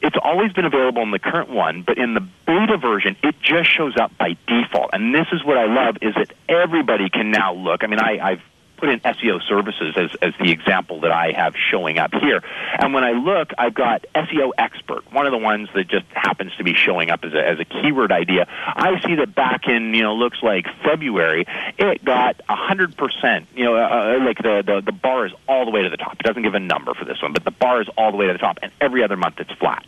it's 0.00 0.16
always 0.22 0.52
been 0.52 0.64
available 0.64 1.02
in 1.02 1.10
the 1.10 1.18
current 1.18 1.50
one, 1.50 1.82
but 1.82 1.98
in 1.98 2.14
the 2.14 2.20
beta 2.46 2.76
version, 2.76 3.16
it 3.22 3.34
just 3.40 3.68
shows 3.68 3.96
up 3.96 4.16
by 4.16 4.36
default. 4.46 4.90
And 4.92 5.14
this 5.14 5.26
is 5.32 5.44
what 5.44 5.58
I 5.58 5.66
love 5.66 5.96
is 6.02 6.14
that 6.14 6.32
everybody 6.48 7.10
can 7.10 7.30
now 7.30 7.54
look. 7.54 7.82
I 7.82 7.88
mean, 7.88 7.98
I, 7.98 8.18
I've 8.22 8.42
put 8.78 8.88
in 8.88 9.00
SEO 9.00 9.42
services 9.46 9.94
as, 9.96 10.10
as 10.22 10.32
the 10.40 10.50
example 10.50 11.00
that 11.00 11.10
I 11.10 11.32
have 11.32 11.54
showing 11.70 11.98
up 11.98 12.14
here. 12.14 12.42
And 12.78 12.94
when 12.94 13.04
I 13.04 13.12
look, 13.12 13.50
I've 13.58 13.74
got 13.74 14.04
SEO 14.14 14.52
expert, 14.56 15.12
one 15.12 15.26
of 15.26 15.32
the 15.32 15.38
ones 15.38 15.68
that 15.74 15.88
just 15.88 16.06
happens 16.12 16.54
to 16.56 16.64
be 16.64 16.74
showing 16.74 17.10
up 17.10 17.24
as 17.24 17.34
a, 17.34 17.46
as 17.46 17.60
a 17.60 17.64
keyword 17.64 18.12
idea. 18.12 18.46
I 18.48 19.00
see 19.04 19.16
that 19.16 19.34
back 19.34 19.66
in, 19.66 19.94
you 19.94 20.02
know, 20.02 20.14
looks 20.14 20.42
like 20.42 20.66
February, 20.84 21.44
it 21.76 22.04
got 22.04 22.40
100%, 22.48 23.46
you 23.54 23.64
know, 23.64 23.76
uh, 23.76 23.80
uh, 23.80 24.24
like 24.24 24.38
the, 24.38 24.62
the, 24.64 24.80
the 24.80 24.92
bar 24.92 25.26
is 25.26 25.32
all 25.48 25.64
the 25.64 25.70
way 25.70 25.82
to 25.82 25.88
the 25.88 25.96
top. 25.96 26.14
It 26.14 26.22
doesn't 26.22 26.42
give 26.42 26.54
a 26.54 26.60
number 26.60 26.94
for 26.94 27.04
this 27.04 27.20
one, 27.20 27.32
but 27.32 27.44
the 27.44 27.50
bar 27.50 27.82
is 27.82 27.88
all 27.96 28.10
the 28.10 28.16
way 28.16 28.26
to 28.28 28.32
the 28.32 28.38
top, 28.38 28.58
and 28.62 28.72
every 28.80 29.02
other 29.02 29.16
month 29.16 29.40
it's 29.40 29.52
flat. 29.52 29.84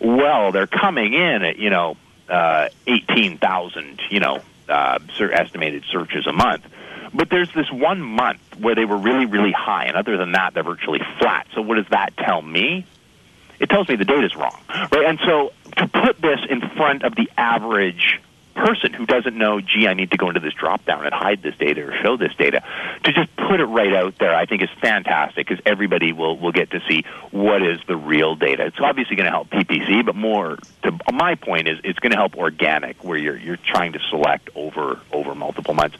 Well, 0.00 0.52
they're 0.52 0.66
coming 0.66 1.14
in 1.14 1.42
at, 1.42 1.58
you 1.58 1.70
know, 1.70 1.96
uh, 2.28 2.68
18,000, 2.86 4.00
you 4.10 4.20
know, 4.20 4.40
uh, 4.68 4.98
estimated 5.18 5.84
searches 5.90 6.26
a 6.26 6.32
month 6.32 6.64
but 7.14 7.30
there's 7.30 7.52
this 7.54 7.70
one 7.70 8.02
month 8.02 8.40
where 8.58 8.74
they 8.74 8.84
were 8.84 8.96
really, 8.96 9.26
really 9.26 9.52
high, 9.52 9.84
and 9.84 9.96
other 9.96 10.16
than 10.16 10.32
that, 10.32 10.54
they're 10.54 10.64
virtually 10.64 11.00
flat. 11.18 11.46
So 11.54 11.62
what 11.62 11.76
does 11.76 11.88
that 11.90 12.16
tell 12.16 12.42
me? 12.42 12.84
It 13.60 13.70
tells 13.70 13.88
me 13.88 13.96
the 13.96 14.04
data's 14.04 14.34
wrong, 14.34 14.58
right? 14.68 15.04
And 15.06 15.18
so 15.24 15.52
to 15.76 15.86
put 15.86 16.20
this 16.20 16.40
in 16.50 16.60
front 16.76 17.04
of 17.04 17.14
the 17.14 17.30
average 17.36 18.20
person 18.54 18.92
who 18.92 19.06
doesn't 19.06 19.36
know, 19.36 19.60
gee, 19.60 19.86
I 19.86 19.94
need 19.94 20.10
to 20.12 20.16
go 20.16 20.28
into 20.28 20.40
this 20.40 20.54
drop 20.54 20.84
down 20.84 21.04
and 21.04 21.14
hide 21.14 21.42
this 21.42 21.56
data 21.56 21.82
or 21.82 21.94
show 22.02 22.16
this 22.16 22.34
data, 22.36 22.62
to 23.04 23.12
just 23.12 23.34
put 23.36 23.60
it 23.60 23.66
right 23.66 23.94
out 23.94 24.18
there, 24.18 24.34
I 24.34 24.46
think 24.46 24.62
is 24.62 24.70
fantastic 24.80 25.46
because 25.48 25.62
everybody 25.66 26.12
will, 26.12 26.38
will 26.38 26.52
get 26.52 26.70
to 26.70 26.80
see 26.88 27.04
what 27.30 27.62
is 27.62 27.78
the 27.86 27.96
real 27.96 28.34
data. 28.36 28.66
It's 28.66 28.80
obviously 28.80 29.16
going 29.16 29.26
to 29.26 29.30
help 29.30 29.50
PPC, 29.50 30.04
but 30.04 30.14
more 30.14 30.58
to 30.82 30.92
my 31.12 31.34
point 31.34 31.68
is 31.68 31.78
it's 31.84 31.98
going 31.98 32.12
to 32.12 32.16
help 32.16 32.36
organic 32.36 33.02
where 33.04 33.18
you're, 33.18 33.36
you're 33.36 33.56
trying 33.56 33.92
to 33.92 34.00
select 34.10 34.50
over, 34.54 35.00
over 35.12 35.34
multiple 35.34 35.74
months. 35.74 35.96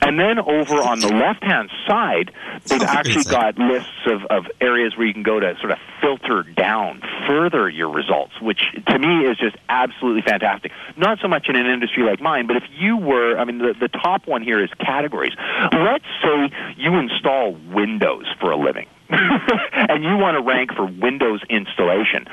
And 0.00 0.18
then 0.18 0.38
over 0.38 0.76
on 0.76 1.00
the 1.00 1.08
left 1.08 1.42
hand 1.42 1.70
side, 1.86 2.32
they've 2.66 2.82
actually 2.82 3.24
got 3.24 3.58
lists 3.58 3.90
of, 4.06 4.24
of 4.26 4.46
areas 4.60 4.96
where 4.96 5.06
you 5.06 5.12
can 5.12 5.22
go 5.22 5.40
to 5.40 5.56
sort 5.60 5.72
of 5.72 5.78
filter 6.00 6.42
down 6.42 7.02
further 7.26 7.68
your 7.68 7.90
results, 7.90 8.40
which 8.40 8.62
to 8.86 8.98
me 8.98 9.26
is 9.26 9.38
just 9.38 9.56
absolutely 9.68 10.22
fantastic. 10.22 10.72
Not 10.96 11.18
so 11.20 11.28
much 11.28 11.48
in 11.48 11.56
an 11.56 11.66
industry 11.66 11.91
industry 11.92 12.10
like 12.10 12.20
mine, 12.20 12.46
but 12.46 12.56
if 12.56 12.64
you 12.78 12.96
were, 12.96 13.38
I 13.38 13.44
mean, 13.44 13.58
the, 13.58 13.74
the 13.78 13.88
top 13.88 14.26
one 14.26 14.42
here 14.42 14.62
is 14.62 14.70
categories. 14.78 15.34
Let's 15.72 16.04
say 16.22 16.50
you 16.76 16.96
install 16.96 17.52
Windows 17.72 18.26
for 18.40 18.50
a 18.50 18.56
living, 18.56 18.86
and 19.10 20.04
you 20.04 20.16
want 20.16 20.36
to 20.36 20.42
rank 20.42 20.72
for 20.74 20.86
Windows 20.86 21.42
installation. 21.48 22.26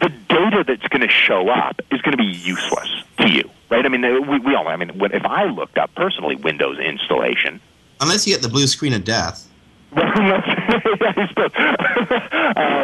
The 0.00 0.08
data 0.28 0.64
that's 0.66 0.86
going 0.88 1.02
to 1.02 1.08
show 1.08 1.48
up 1.48 1.80
is 1.90 2.00
going 2.02 2.12
to 2.12 2.18
be 2.18 2.24
useless 2.24 2.90
to 3.18 3.30
you, 3.30 3.48
right? 3.70 3.84
I 3.84 3.88
mean, 3.88 4.02
we, 4.28 4.38
we 4.40 4.54
all, 4.54 4.68
I 4.68 4.76
mean, 4.76 4.90
if 5.12 5.24
I 5.24 5.44
looked 5.44 5.78
up 5.78 5.94
personally 5.94 6.36
Windows 6.36 6.78
installation, 6.78 7.60
unless 8.00 8.26
you 8.26 8.34
get 8.34 8.42
the 8.42 8.48
blue 8.48 8.66
screen 8.66 8.92
of 8.92 9.04
death. 9.04 9.48
Uh, 9.96 10.00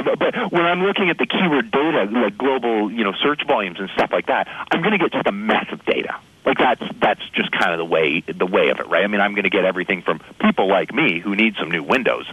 but 0.19 0.53
when 0.53 0.65
I'm 0.65 0.83
looking 0.83 1.11
at 1.11 1.19
the 1.19 1.27
keyword 1.27 1.71
data, 1.71 2.05
like 2.11 2.37
global, 2.39 2.91
you 2.91 3.05
know, 3.05 3.13
search 3.13 3.47
volumes 3.47 3.79
and 3.81 3.89
stuff 3.91 4.11
like 4.13 4.27
that, 4.27 4.49
I'm 4.71 4.81
going 4.81 4.93
to 4.93 4.99
get 4.99 5.13
just 5.13 5.27
a 5.27 5.33
mess 5.33 5.67
of 5.73 5.85
data. 5.85 6.17
Like 6.45 6.59
that's 6.59 6.83
that's 7.01 7.29
just 7.31 7.53
kind 7.53 7.73
of 7.73 7.79
the 7.79 7.85
way 7.85 8.21
the 8.21 8.47
way 8.47 8.71
of 8.71 8.81
it, 8.81 8.89
right? 8.89 9.05
I 9.05 9.07
mean, 9.07 9.21
I'm 9.21 9.35
going 9.35 9.45
to 9.45 9.51
get 9.51 9.65
everything 9.65 10.03
from 10.03 10.21
people 10.41 10.69
like 10.69 10.93
me 10.93 11.21
who 11.21 11.37
need 11.37 11.57
some 11.57 11.71
new 11.71 11.83
windows, 11.83 12.27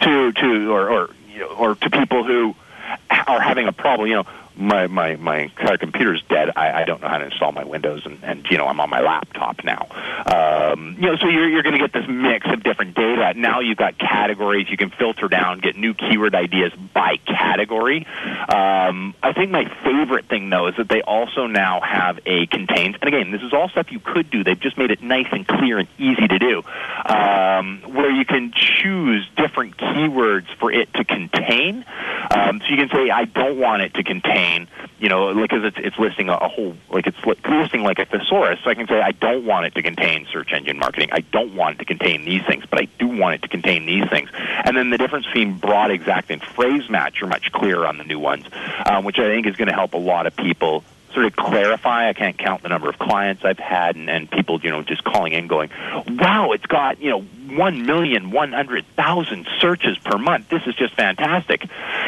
to 0.00 0.32
to 0.32 0.72
or 0.72 0.90
or 0.90 1.10
you 1.28 1.40
know, 1.40 1.48
or 1.48 1.74
to 1.76 1.90
people 1.90 2.24
who 2.24 2.56
are 3.10 3.40
having 3.40 3.68
a 3.68 3.72
problem. 3.72 4.08
You 4.08 4.16
know, 4.16 4.26
my 4.56 4.86
my 4.86 5.16
my 5.16 5.50
computer's 5.80 6.22
dead. 6.28 6.50
I, 6.56 6.82
I 6.82 6.84
don't 6.84 7.00
know 7.00 7.08
how 7.08 7.18
to 7.18 7.26
install 7.26 7.52
my 7.52 7.64
Windows, 7.64 8.06
and, 8.06 8.18
and 8.22 8.46
you 8.50 8.58
know 8.58 8.66
I'm 8.66 8.80
on 8.80 8.90
my 8.90 9.00
laptop 9.00 9.64
now. 9.64 9.86
Um, 10.26 10.96
you 10.98 11.06
know, 11.08 11.16
so 11.16 11.28
you're 11.28 11.48
you're 11.48 11.62
going 11.62 11.74
to 11.74 11.80
get 11.80 11.92
this 11.92 12.08
mix 12.08 12.46
of 12.50 12.62
different 12.62 12.94
data. 12.94 13.34
Now 13.36 13.60
you've 13.60 13.78
got 13.78 13.98
categories. 13.98 14.68
You 14.70 14.76
can 14.76 14.90
filter 14.90 15.28
down, 15.28 15.60
get 15.60 15.76
new 15.76 15.94
keyword 15.94 16.34
ideas 16.34 16.72
by 16.92 17.16
category. 17.26 18.06
Um, 18.48 19.14
I 19.22 19.32
think 19.34 19.50
my 19.50 19.64
favorite 19.84 20.26
thing 20.26 20.50
though 20.50 20.68
is 20.68 20.76
that 20.76 20.88
they 20.88 21.02
also 21.02 21.46
now 21.46 21.80
have 21.80 22.20
a 22.26 22.46
contains. 22.46 22.96
And 23.00 23.08
again, 23.12 23.30
this 23.30 23.42
is 23.42 23.52
all 23.52 23.68
stuff 23.68 23.90
you 23.90 24.00
could 24.00 24.30
do. 24.30 24.44
They've 24.44 24.58
just 24.58 24.78
made 24.78 24.90
it 24.90 25.02
nice 25.02 25.26
and 25.32 25.46
clear 25.46 25.78
and 25.78 25.88
easy 25.98 26.26
to 26.28 26.38
do, 26.38 26.62
um, 27.06 27.82
where 27.86 28.10
you 28.10 28.24
can 28.24 28.52
choose 28.54 29.28
different 29.36 29.76
keywords 29.76 30.46
for 30.58 30.72
it 30.72 30.92
to 30.94 31.04
contain. 31.04 31.84
Um, 32.30 32.60
so 32.60 32.66
you 32.68 32.76
can 32.76 32.88
say, 32.88 33.10
I 33.10 33.24
don't 33.24 33.58
want 33.58 33.82
it 33.82 33.94
to 33.94 34.02
contain, 34.02 34.43
you 34.98 35.08
know, 35.08 35.34
because 35.34 35.64
it's, 35.64 35.76
it's 35.78 35.98
listing 35.98 36.28
a, 36.28 36.34
a 36.34 36.48
whole, 36.48 36.76
like 36.90 37.06
it's 37.06 37.24
li- 37.24 37.36
listing 37.48 37.82
like 37.82 37.98
a 37.98 38.06
thesaurus. 38.06 38.60
So 38.62 38.70
I 38.70 38.74
can 38.74 38.86
say, 38.86 39.00
I 39.00 39.12
don't 39.12 39.44
want 39.44 39.66
it 39.66 39.74
to 39.74 39.82
contain 39.82 40.26
search 40.32 40.52
engine 40.52 40.78
marketing. 40.78 41.10
I 41.12 41.20
don't 41.20 41.54
want 41.54 41.76
it 41.76 41.78
to 41.80 41.84
contain 41.84 42.24
these 42.24 42.42
things, 42.46 42.64
but 42.68 42.80
I 42.80 42.86
do 42.98 43.08
want 43.08 43.36
it 43.36 43.42
to 43.42 43.48
contain 43.48 43.86
these 43.86 44.08
things. 44.08 44.30
And 44.34 44.76
then 44.76 44.90
the 44.90 44.98
difference 44.98 45.26
between 45.26 45.58
broad, 45.58 45.90
exact, 45.90 46.30
and 46.30 46.42
phrase 46.42 46.88
match 46.88 47.22
are 47.22 47.26
much 47.26 47.52
clearer 47.52 47.86
on 47.86 47.98
the 47.98 48.04
new 48.04 48.18
ones, 48.18 48.46
um, 48.86 49.04
which 49.04 49.18
I 49.18 49.24
think 49.24 49.46
is 49.46 49.56
going 49.56 49.68
to 49.68 49.74
help 49.74 49.94
a 49.94 49.98
lot 49.98 50.26
of 50.26 50.36
people 50.36 50.84
sort 51.14 51.26
of 51.26 51.36
clarify. 51.36 52.08
I 52.08 52.12
can't 52.12 52.36
count 52.36 52.62
the 52.62 52.68
number 52.68 52.88
of 52.88 52.98
clients 52.98 53.44
I've 53.44 53.58
had 53.58 53.96
and, 53.96 54.10
and 54.10 54.30
people, 54.30 54.60
you 54.60 54.70
know, 54.70 54.82
just 54.82 55.04
calling 55.04 55.32
in 55.32 55.46
going, 55.46 55.70
wow, 56.08 56.52
it's 56.52 56.66
got, 56.66 57.00
you 57.00 57.10
know, 57.10 57.24
one 57.48 57.86
million 57.86 58.30
one 58.30 58.52
hundred 58.52 58.86
thousand 58.96 59.46
searches 59.60 59.98
per 59.98 60.18
month. 60.18 60.48
This 60.48 60.62
is 60.66 60.74
just 60.74 60.94
fantastic. 60.94 61.66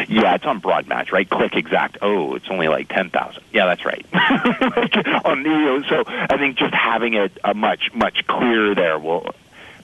Yeah, 0.08 0.34
it's 0.34 0.44
on 0.44 0.58
broad 0.60 0.86
match, 0.86 1.12
right? 1.12 1.28
Click 1.28 1.54
exact. 1.54 1.98
Oh, 2.02 2.34
it's 2.34 2.48
only 2.50 2.68
like 2.68 2.88
10,000. 2.88 3.42
Yeah, 3.52 3.66
that's 3.66 3.84
right. 3.84 4.04
on, 5.24 5.42
know, 5.42 5.82
so 5.88 6.04
I 6.06 6.36
think 6.36 6.58
just 6.58 6.74
having 6.74 7.14
it 7.14 7.38
a 7.44 7.54
much, 7.54 7.92
much 7.94 8.26
clearer 8.26 8.74
there 8.74 8.98
will, 8.98 9.34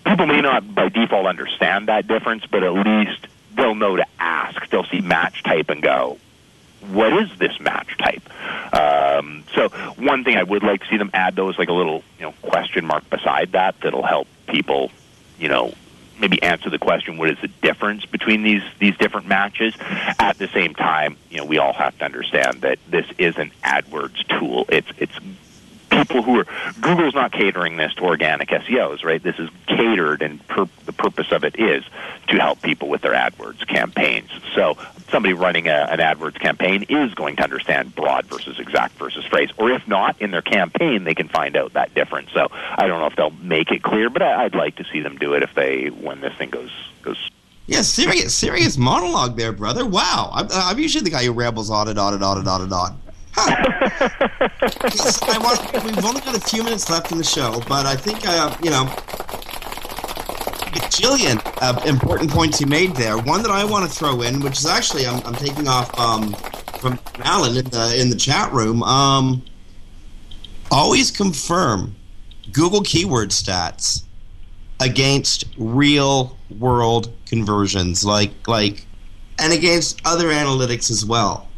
people 0.05 0.27
may 0.27 0.41
not 0.41 0.75
by 0.75 0.89
default 0.89 1.27
understand 1.27 1.89
that 1.89 2.07
difference, 2.07 2.45
but 2.47 2.63
at 2.63 2.73
least 2.73 3.27
they'll 3.55 3.75
know 3.75 3.97
to 3.97 4.07
ask. 4.19 4.69
They'll 4.71 4.85
see 4.85 5.01
match 5.01 5.43
type 5.43 5.71
and 5.71 5.83
go, 5.83 6.19
what 6.91 7.13
is 7.13 7.29
this 7.39 7.59
match 7.61 7.97
type? 7.99 8.23
Um, 8.75 9.45
so 9.55 9.69
one 9.97 10.25
thing 10.25 10.37
I 10.37 10.43
would 10.43 10.63
like 10.63 10.81
to 10.81 10.89
see 10.89 10.97
them 10.97 11.11
add 11.15 11.37
though 11.37 11.49
is 11.49 11.59
like 11.59 11.69
a 11.69 11.73
little 11.73 12.03
you 12.19 12.27
know 12.27 12.33
question 12.43 12.87
mark 12.87 13.09
beside 13.09 13.53
that 13.53 13.81
that'll 13.81 14.05
help 14.05 14.27
people 14.49 14.91
you 15.43 15.49
know 15.49 15.75
maybe 16.21 16.41
answer 16.43 16.71
the 16.71 16.79
question 16.79 17.17
what 17.17 17.29
is 17.29 17.39
the 17.43 17.49
difference 17.49 18.07
between 18.07 18.43
these 18.43 18.63
these 18.79 18.97
different 18.97 19.27
matches? 19.27 19.75
At 20.19 20.39
the 20.39 20.49
same 20.49 20.75
time 20.75 21.17
you 21.31 21.39
know 21.39 21.45
we 21.45 21.59
all 21.59 21.73
have 21.73 21.99
to 21.99 22.05
understand 22.05 22.63
that 22.63 22.79
this 22.89 23.07
is 23.19 23.37
an 23.37 23.51
AdWords 23.65 24.27
tool. 24.39 24.65
It's 24.69 24.89
it's 24.99 25.19
people 25.93 26.23
who 26.23 26.41
are 26.41 26.47
Google's 26.81 27.15
not 27.15 27.33
catering 27.33 27.77
this 27.77 27.95
to 27.95 28.03
organic 28.03 28.49
SEOs, 28.49 29.05
right? 29.05 29.23
This 29.23 29.39
is 29.39 29.51
catered, 29.67 30.23
and 30.23 30.47
per, 30.49 30.67
the 30.87 30.93
purpose 30.93 31.31
of 31.33 31.45
it 31.45 31.59
is 31.59 31.85
to 32.29 32.37
help 32.39 32.61
people 32.63 32.89
with 32.89 33.03
their 33.03 33.13
AdWords 33.13 33.67
campaigns. 33.67 34.31
So 34.55 34.77
somebody 35.11 35.35
running 35.35 35.69
a, 35.69 35.89
an 35.91 35.99
AdWords 35.99 36.41
campaign 36.41 36.85
is 36.89 37.15
going 37.15 37.37
to 37.37 37.45
understand 37.45 37.95
broad 37.95 38.27
versus 38.27 38.59
exact 38.59 38.97
versus 38.99 39.25
phrase, 39.27 39.51
or 39.59 39.71
if 39.71 39.87
not, 39.87 40.21
in 40.21 40.31
their 40.31 40.43
campaign 40.43 41.05
they 41.05 41.15
can 41.15 41.29
find 41.29 41.57
out 41.57 41.75
that 41.75 41.95
difference. 41.95 42.31
So 42.33 42.49
I 42.51 42.87
don't 42.87 43.01
know 43.01 43.07
if 43.07 43.17
they'll 43.17 43.31
make 43.31 43.71
it 43.71 43.83
clear, 43.83 44.11
but 44.11 44.23
I, 44.23 44.45
I'd 44.45 44.55
like 44.55 44.77
to 44.77 44.85
see 44.93 45.01
them 45.01 45.17
do 45.19 45.35
it 45.35 45.43
if 45.43 45.55
they 45.55 45.89
when 45.89 46.21
this 46.21 46.35
thing 46.35 46.51
goes 46.51 46.71
goes 47.03 47.31
Yeah, 47.67 47.83
serious, 47.83 48.35
serious 48.35 48.77
monologue 48.79 49.37
there, 49.37 49.53
brother. 49.53 49.85
Wow, 49.87 50.31
I'm, 50.33 50.49
I'm 50.51 50.79
usually 50.79 51.05
the 51.05 51.11
guy 51.11 51.25
who 51.25 51.33
rambles 51.33 51.71
on 51.71 51.89
and 51.89 51.99
on 51.99 52.15
and 52.15 52.25
on 52.25 52.39
and 52.39 52.49
on 52.49 52.63
and 52.63 52.73
on. 52.73 53.01
Yes, 53.37 55.23
I 55.23 55.39
want, 55.39 55.85
we've 55.85 56.05
only 56.05 56.21
got 56.21 56.37
a 56.37 56.41
few 56.41 56.63
minutes 56.63 56.91
left 56.91 57.13
in 57.13 57.19
the 57.19 57.25
show, 57.25 57.63
but 57.69 57.87
I 57.87 57.97
think 57.97 58.21
uh, 58.27 58.55
you 58.63 58.71
know, 58.71 58.85
bajillion 60.73 61.41
uh, 61.63 61.81
important 61.87 62.31
points 62.31 62.61
you 62.61 62.67
made 62.67 62.95
there. 62.95 63.17
One 63.19 63.43
that 63.43 63.51
I 63.51 63.65
want 63.65 63.91
to 63.91 63.97
throw 63.97 64.23
in, 64.23 64.41
which 64.41 64.59
is 64.59 64.67
actually 64.67 65.07
I'm, 65.07 65.25
I'm 65.25 65.35
taking 65.35 65.67
off 65.67 65.99
um, 65.99 66.35
from 66.79 66.99
Alan 67.21 67.57
in 67.57 67.65
the 67.67 68.01
in 68.01 68.11
the 68.11 68.17
chat 68.17 68.53
room. 68.53 68.83
Um, 68.83 69.43
always 70.71 71.11
confirm 71.11 71.95
Google 72.53 72.83
keyword 72.83 73.31
stats 73.31 74.05
against 74.81 75.45
real 75.57 76.37
world 76.59 77.13
conversions, 77.27 78.05
like 78.05 78.33
like, 78.47 78.87
and 79.39 79.53
against 79.53 80.01
other 80.05 80.29
analytics 80.29 80.91
as 80.91 81.05
well 81.05 81.49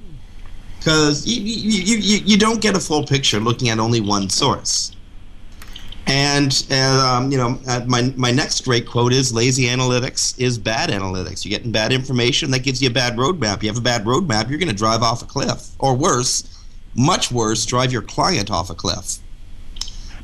because 0.79 1.27
you, 1.27 1.43
you, 1.43 1.97
you, 1.97 2.18
you 2.25 2.37
don't 2.39 2.61
get 2.61 2.77
a 2.77 2.81
full 2.81 3.05
picture 3.07 3.41
looking 3.41 3.68
at 3.70 3.79
only 3.79 4.01
one 4.01 4.29
source. 4.29 4.95
And 6.07 6.66
uh, 6.70 7.16
um, 7.16 7.33
you 7.33 7.39
know, 7.39 7.59
uh, 7.66 7.81
my 7.87 8.12
my 8.14 8.31
next 8.31 8.62
great 8.64 8.87
quote 8.87 9.14
is: 9.14 9.33
"Lazy 9.33 9.64
analytics 9.64 10.39
is 10.39 10.59
bad 10.59 10.91
analytics. 10.91 11.45
You're 11.47 11.57
getting 11.57 11.72
bad 11.72 11.93
information 11.93 12.51
that 12.51 12.59
gives 12.59 12.83
you 12.83 12.91
a 12.91 12.93
bad 12.93 13.16
roadmap. 13.16 13.62
You 13.62 13.70
have 13.70 13.79
a 13.79 13.81
bad 13.81 14.05
roadmap, 14.05 14.51
you're 14.51 14.59
going 14.59 14.68
to 14.68 14.75
drive 14.75 15.03
off 15.03 15.22
a 15.22 15.25
cliff, 15.25 15.66
or 15.79 15.97
worse, 15.97 16.62
much 16.95 17.33
worse, 17.33 17.64
drive 17.64 17.91
your 17.91 18.03
client 18.03 18.51
off 18.51 18.68
a 18.68 18.75
cliff." 18.75 19.16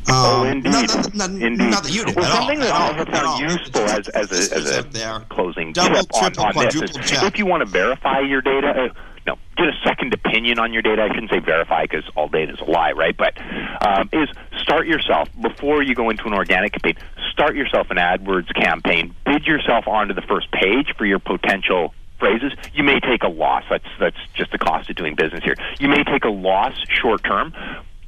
oh, 0.08 0.42
Um, 0.42 0.46
indeed. 0.48 0.70
not, 0.72 1.14
not, 1.14 1.30
indeed. 1.30 1.58
not 1.70 1.82
that 1.84 1.92
you 1.94 2.04
did 2.04 2.16
well, 2.16 2.24
at 2.26 2.30
all, 2.30 2.36
something 2.38 2.60
at 2.60 2.66
that 2.66 2.74
all, 2.74 3.16
at 3.16 3.24
all. 3.24 3.40
useful 3.40 3.82
as, 3.82 4.08
as 4.08 4.32
a, 4.32 4.54
as 4.56 4.70
a 4.76 5.26
closing 5.30 5.72
Double, 5.72 5.96
tip 5.96 6.06
on, 6.14 6.20
triple, 6.20 6.44
on 6.44 6.64
this 6.64 6.74
quadruple 6.74 7.00
is 7.00 7.10
check. 7.10 7.22
if 7.22 7.38
you 7.38 7.46
want 7.46 7.60
to 7.62 7.66
verify 7.66 8.20
your 8.20 8.42
data, 8.42 8.68
uh, 8.68 8.88
no, 9.26 9.36
get 9.56 9.66
a 9.66 9.72
second 9.84 10.14
opinion 10.14 10.58
on 10.58 10.72
your 10.72 10.82
data. 10.82 11.02
I 11.02 11.08
shouldn't 11.08 11.30
say 11.30 11.40
verify 11.40 11.82
because 11.82 12.04
all 12.16 12.28
data 12.28 12.52
is 12.52 12.60
a 12.60 12.64
lie, 12.64 12.92
right? 12.92 13.16
But 13.16 13.38
um, 13.86 14.08
is 14.12 14.28
start 14.58 14.86
yourself 14.86 15.28
before 15.40 15.82
you 15.82 15.94
go 15.94 16.10
into 16.10 16.26
an 16.26 16.34
organic 16.34 16.72
campaign. 16.72 16.96
Start 17.32 17.56
yourself 17.56 17.90
an 17.90 17.96
AdWords 17.96 18.52
campaign. 18.54 19.14
Bid 19.24 19.46
yourself 19.46 19.86
onto 19.86 20.14
the 20.14 20.22
first 20.22 20.50
page 20.52 20.94
for 20.96 21.04
your 21.04 21.18
potential 21.18 21.94
phrases. 22.18 22.52
You 22.74 22.84
may 22.84 23.00
take 23.00 23.22
a 23.22 23.28
loss. 23.28 23.64
That's 23.68 23.84
that's 23.98 24.16
just 24.34 24.52
the 24.52 24.58
cost 24.58 24.88
of 24.90 24.96
doing 24.96 25.14
business 25.14 25.42
here. 25.44 25.56
You 25.78 25.88
may 25.88 26.04
take 26.04 26.24
a 26.24 26.30
loss 26.30 26.74
short 26.88 27.24
term, 27.24 27.52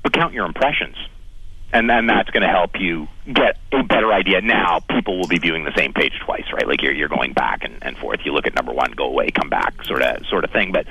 but 0.02 0.12
count 0.12 0.34
your 0.34 0.46
impressions. 0.46 0.96
And 1.72 1.88
then 1.88 2.06
that's 2.06 2.28
going 2.30 2.42
to 2.42 2.48
help 2.48 2.78
you 2.78 3.08
get 3.32 3.56
a 3.72 3.82
better 3.82 4.12
idea. 4.12 4.40
Now, 4.42 4.80
people 4.90 5.18
will 5.18 5.26
be 5.26 5.38
viewing 5.38 5.64
the 5.64 5.74
same 5.74 5.92
page 5.92 6.12
twice, 6.20 6.44
right? 6.52 6.68
Like 6.68 6.82
you're, 6.82 6.92
you're 6.92 7.08
going 7.08 7.32
back 7.32 7.64
and, 7.64 7.78
and 7.82 7.96
forth. 7.96 8.20
You 8.24 8.32
look 8.32 8.46
at 8.46 8.54
number 8.54 8.72
one, 8.72 8.92
go 8.92 9.04
away, 9.04 9.30
come 9.30 9.48
back, 9.48 9.82
sort 9.84 10.02
of 10.02 10.26
sort 10.26 10.44
of 10.44 10.50
thing. 10.50 10.72
But 10.72 10.86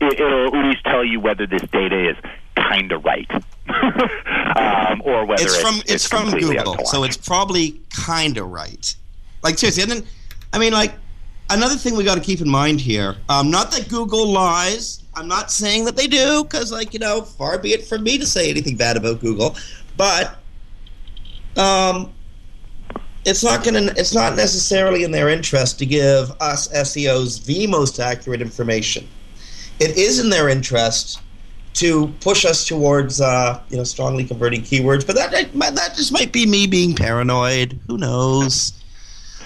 it, 0.00 0.20
it'll 0.20 0.48
at 0.48 0.64
least 0.66 0.84
tell 0.84 1.04
you 1.04 1.20
whether 1.20 1.46
this 1.46 1.62
data 1.62 2.10
is 2.10 2.16
kind 2.56 2.92
of 2.92 3.04
right, 3.04 3.30
um, 3.68 5.02
or 5.04 5.24
whether 5.24 5.42
it's 5.42 5.54
it's, 5.54 5.60
from 5.60 5.82
it's, 5.86 6.06
from 6.06 6.30
Google, 6.30 6.84
so 6.84 7.04
it's 7.04 7.16
probably 7.16 7.80
kind 7.90 8.36
of 8.36 8.50
right. 8.50 8.94
Like 9.42 9.58
seriously, 9.58 9.82
and 9.82 9.92
then 9.92 10.04
I 10.52 10.58
mean, 10.58 10.72
like 10.72 10.92
another 11.50 11.76
thing 11.76 11.96
we 11.96 12.04
got 12.04 12.16
to 12.16 12.20
keep 12.20 12.40
in 12.40 12.48
mind 12.48 12.80
here. 12.80 13.16
Um, 13.28 13.50
not 13.50 13.70
that 13.72 13.88
Google 13.88 14.26
lies. 14.26 15.02
I'm 15.14 15.28
not 15.28 15.50
saying 15.50 15.84
that 15.84 15.96
they 15.96 16.06
do, 16.06 16.42
because 16.42 16.72
like 16.72 16.92
you 16.92 16.98
know, 16.98 17.22
far 17.22 17.58
be 17.58 17.72
it 17.72 17.84
from 17.86 18.02
me 18.02 18.18
to 18.18 18.26
say 18.26 18.50
anything 18.50 18.76
bad 18.76 18.96
about 18.96 19.20
Google, 19.20 19.56
but 19.96 20.38
um, 21.56 22.12
it's 23.24 23.44
not 23.44 23.64
going 23.64 23.74
to. 23.74 23.94
It's 23.98 24.14
not 24.14 24.36
necessarily 24.36 25.04
in 25.04 25.10
their 25.10 25.28
interest 25.28 25.78
to 25.78 25.86
give 25.86 26.30
us 26.40 26.68
SEOs 26.68 27.44
the 27.44 27.66
most 27.66 28.00
accurate 28.00 28.40
information. 28.40 29.06
It 29.78 29.96
is 29.96 30.18
in 30.18 30.30
their 30.30 30.48
interest 30.48 31.20
to 31.74 32.08
push 32.20 32.44
us 32.44 32.66
towards 32.66 33.20
uh, 33.20 33.62
you 33.68 33.76
know 33.76 33.84
strongly 33.84 34.24
converting 34.24 34.62
keywords, 34.62 35.06
but 35.06 35.16
that 35.16 35.30
that 35.30 35.94
just 35.96 36.12
might 36.12 36.32
be 36.32 36.46
me 36.46 36.66
being 36.66 36.94
paranoid. 36.94 37.78
Who 37.86 37.98
knows? 37.98 38.72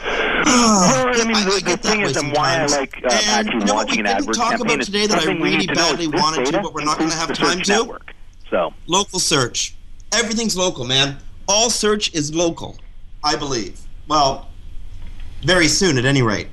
well, 0.05 1.21
I 1.21 1.25
mean, 1.25 1.45
the, 1.45 1.63
the 1.65 1.77
thing 1.77 2.03
is, 2.03 2.17
and 2.17 2.33
why 2.33 2.59
I 2.61 2.67
like 2.67 3.03
uh, 3.05 3.21
actually 3.29 3.55
you 3.55 3.65
know 3.65 3.75
what 3.75 3.91
we 3.91 3.97
launching 3.97 4.07
an 4.07 4.07
didn't 4.07 4.29
AdWords 4.29 4.37
talk 4.37 4.51
campaign 4.57 4.75
about 4.75 4.85
today 4.87 5.07
that 5.07 5.19
I 5.23 5.33
really 5.33 5.57
need 5.57 5.69
to 5.69 5.75
badly 5.75 6.09
wanted 6.09 6.47
to, 6.47 6.63
but 6.63 6.73
we're 6.73 6.85
not 6.85 6.99
going 6.99 7.11
to 7.11 7.17
have 7.17 7.33
time 7.33 7.59
the 7.59 7.65
to. 7.65 7.73
network. 7.73 8.15
So 8.51 8.73
Local 8.87 9.19
search. 9.19 9.75
Everything's 10.13 10.57
local, 10.57 10.85
man. 10.85 11.19
All 11.49 11.71
search 11.71 12.15
is 12.15 12.35
local, 12.35 12.77
I 13.23 13.37
believe. 13.37 13.81
Well, 14.09 14.49
very 15.45 15.69
soon, 15.69 15.99
at 15.99 16.05
any 16.05 16.23
rate. 16.23 16.49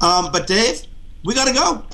Um, 0.00 0.30
but 0.32 0.46
Dave, 0.46 0.82
we 1.24 1.34
got 1.34 1.48
to 1.48 1.54
go. 1.54 1.84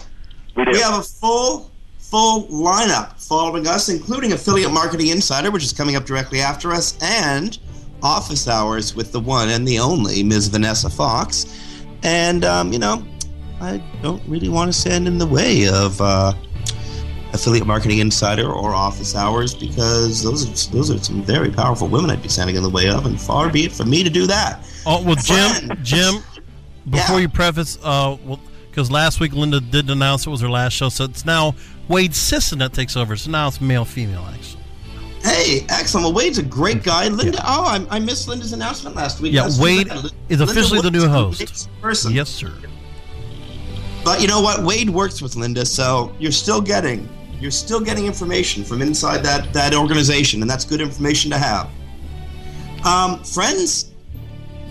We, 0.57 0.65
do. 0.65 0.71
We 0.73 0.81
have 0.81 0.99
a 0.99 1.03
full, 1.03 1.71
full 1.99 2.47
lineup 2.49 3.21
following 3.23 3.67
us, 3.67 3.89
including 3.89 4.33
Affiliate 4.33 4.73
Marketing 4.73 5.09
Insider, 5.09 5.51
which 5.51 5.65
is 5.65 5.73
coming 5.73 5.97
up 5.97 6.05
directly 6.05 6.41
after 6.41 6.73
us, 6.73 6.99
and 7.03 7.59
Office 8.03 8.49
Hours 8.49 8.95
with 8.95 9.13
the 9.13 9.21
one 9.21 9.49
and 9.49 9.67
the 9.67 9.79
only 9.79 10.23
Ms. 10.23 10.49
Vanessa 10.49 10.91
Fox. 10.91 11.47
And 12.03 12.45
um, 12.45 12.73
you 12.73 12.79
know, 12.79 13.05
I 13.61 13.83
don't 14.03 14.23
really 14.29 14.49
want 14.49 14.73
to 14.73 14.79
stand 14.79 15.09
in 15.09 15.19
the 15.19 15.27
way 15.27 15.69
of 15.69 16.01
uh, 16.01 16.35
Affiliate 17.35 17.66
Marketing 17.66 17.99
Insider 17.99 18.49
or 18.51 18.74
Office 18.74 19.14
Hours 19.16 19.55
because 19.55 20.22
those 20.22 20.47
are 20.47 20.72
those 20.72 20.91
are 20.91 20.99
some 21.03 21.22
very 21.22 21.51
powerful 21.51 21.89
women 21.89 22.11
I'd 22.11 22.22
be 22.22 22.28
standing 22.28 22.55
in 22.57 22.62
the 22.62 22.70
way 22.70 22.89
of, 22.89 23.07
and 23.07 23.20
far 23.20 23.51
be 23.51 23.64
it 23.64 23.72
from 23.72 23.91
me 23.91 24.05
to 24.05 24.11
do 24.11 24.26
that. 24.28 24.64
Oh 24.87 25.03
well, 25.03 25.16
Jim, 25.16 25.76
Jim. 25.82 26.22
Before 26.89 27.16
Yeah. 27.16 27.22
you 27.22 27.28
preface, 27.28 27.76
uh, 27.82 28.16
well, 28.24 28.39
because 28.70 28.91
last 28.91 29.18
week 29.18 29.32
Linda 29.32 29.59
did 29.61 29.91
announce 29.91 30.26
it 30.26 30.30
was 30.30 30.43
her 30.43 30.51
last 30.51 30.74
show, 30.74 30.89
so 30.91 31.05
it's 31.05 31.24
now 31.24 31.55
Wade 31.89 32.14
Sisson 32.14 32.59
that 32.61 32.72
takes 32.72 32.97
over. 32.97 33.16
So 33.16 33.30
now 33.30 33.49
it's 33.49 33.61
male 33.61 33.85
female 33.85 34.26
actually. 34.32 34.61
Hey, 35.22 35.64
excellent. 35.70 36.05
Well, 36.05 36.12
Wade's 36.12 36.37
a 36.39 36.43
great 36.43 36.82
guy. 36.82 37.09
Linda, 37.09 37.39
oh, 37.43 37.64
I, 37.64 37.87
I 37.97 37.99
missed 37.99 38.28
Linda's 38.28 38.53
announcement 38.53 38.95
last 38.95 39.20
week. 39.20 39.32
Yeah, 39.32 39.49
Wade 39.59 39.87
is 40.28 40.39
Linda 40.39 40.45
officially 40.45 40.82
the 40.82 40.91
new 40.91 41.09
host. 41.09 41.68
Person. 41.80 42.12
Yes, 42.12 42.28
sir. 42.28 42.53
But 44.05 44.20
you 44.20 44.28
know 44.28 44.43
what? 44.43 44.62
Wade 44.62 44.91
works 44.91 45.22
with 45.22 45.35
Linda, 45.35 45.64
so 45.64 46.14
you're 46.18 46.30
still 46.30 46.61
getting 46.61 47.09
you're 47.45 47.51
still 47.51 47.79
getting 47.79 48.07
information 48.07 48.65
from 48.65 48.81
inside 48.81 49.19
that 49.19 49.53
that 49.53 49.75
organization, 49.75 50.41
and 50.41 50.51
that's 50.51 50.65
good 50.65 50.81
information 50.81 51.31
to 51.31 51.37
have. 51.37 51.69
Um, 52.87 53.23
friends, 53.23 53.93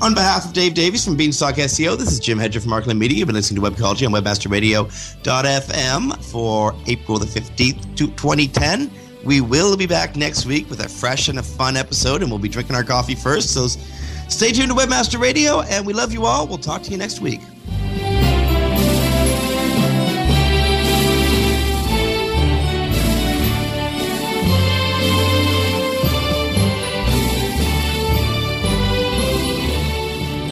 on 0.01 0.15
behalf 0.15 0.45
of 0.45 0.53
Dave 0.53 0.73
Davies 0.73 1.05
from 1.05 1.15
Beanstalk 1.15 1.53
SEO, 1.53 1.95
this 1.95 2.11
is 2.11 2.19
Jim 2.19 2.39
Hedger 2.39 2.59
from 2.59 2.71
Markland 2.71 2.99
Media. 2.99 3.19
You've 3.19 3.27
been 3.27 3.35
listening 3.35 3.63
to 3.63 3.69
Webcology 3.69 4.07
on 4.07 4.11
WebmasterRadio.fm 4.11 6.31
for 6.31 6.73
April 6.87 7.19
the 7.19 7.27
15th, 7.27 7.95
to 7.95 8.07
2010. 8.07 8.89
We 9.23 9.39
will 9.39 9.77
be 9.77 9.85
back 9.85 10.15
next 10.15 10.47
week 10.47 10.67
with 10.67 10.83
a 10.83 10.89
fresh 10.89 11.27
and 11.27 11.37
a 11.37 11.43
fun 11.43 11.77
episode, 11.77 12.23
and 12.23 12.31
we'll 12.31 12.39
be 12.39 12.49
drinking 12.49 12.75
our 12.75 12.83
coffee 12.83 13.13
first. 13.13 13.53
So 13.53 13.67
stay 13.67 14.51
tuned 14.51 14.69
to 14.69 14.75
Webmaster 14.75 15.21
Radio, 15.21 15.61
and 15.61 15.85
we 15.85 15.93
love 15.93 16.11
you 16.11 16.25
all. 16.25 16.47
We'll 16.47 16.57
talk 16.57 16.81
to 16.83 16.89
you 16.89 16.97
next 16.97 17.21
week. 17.21 17.41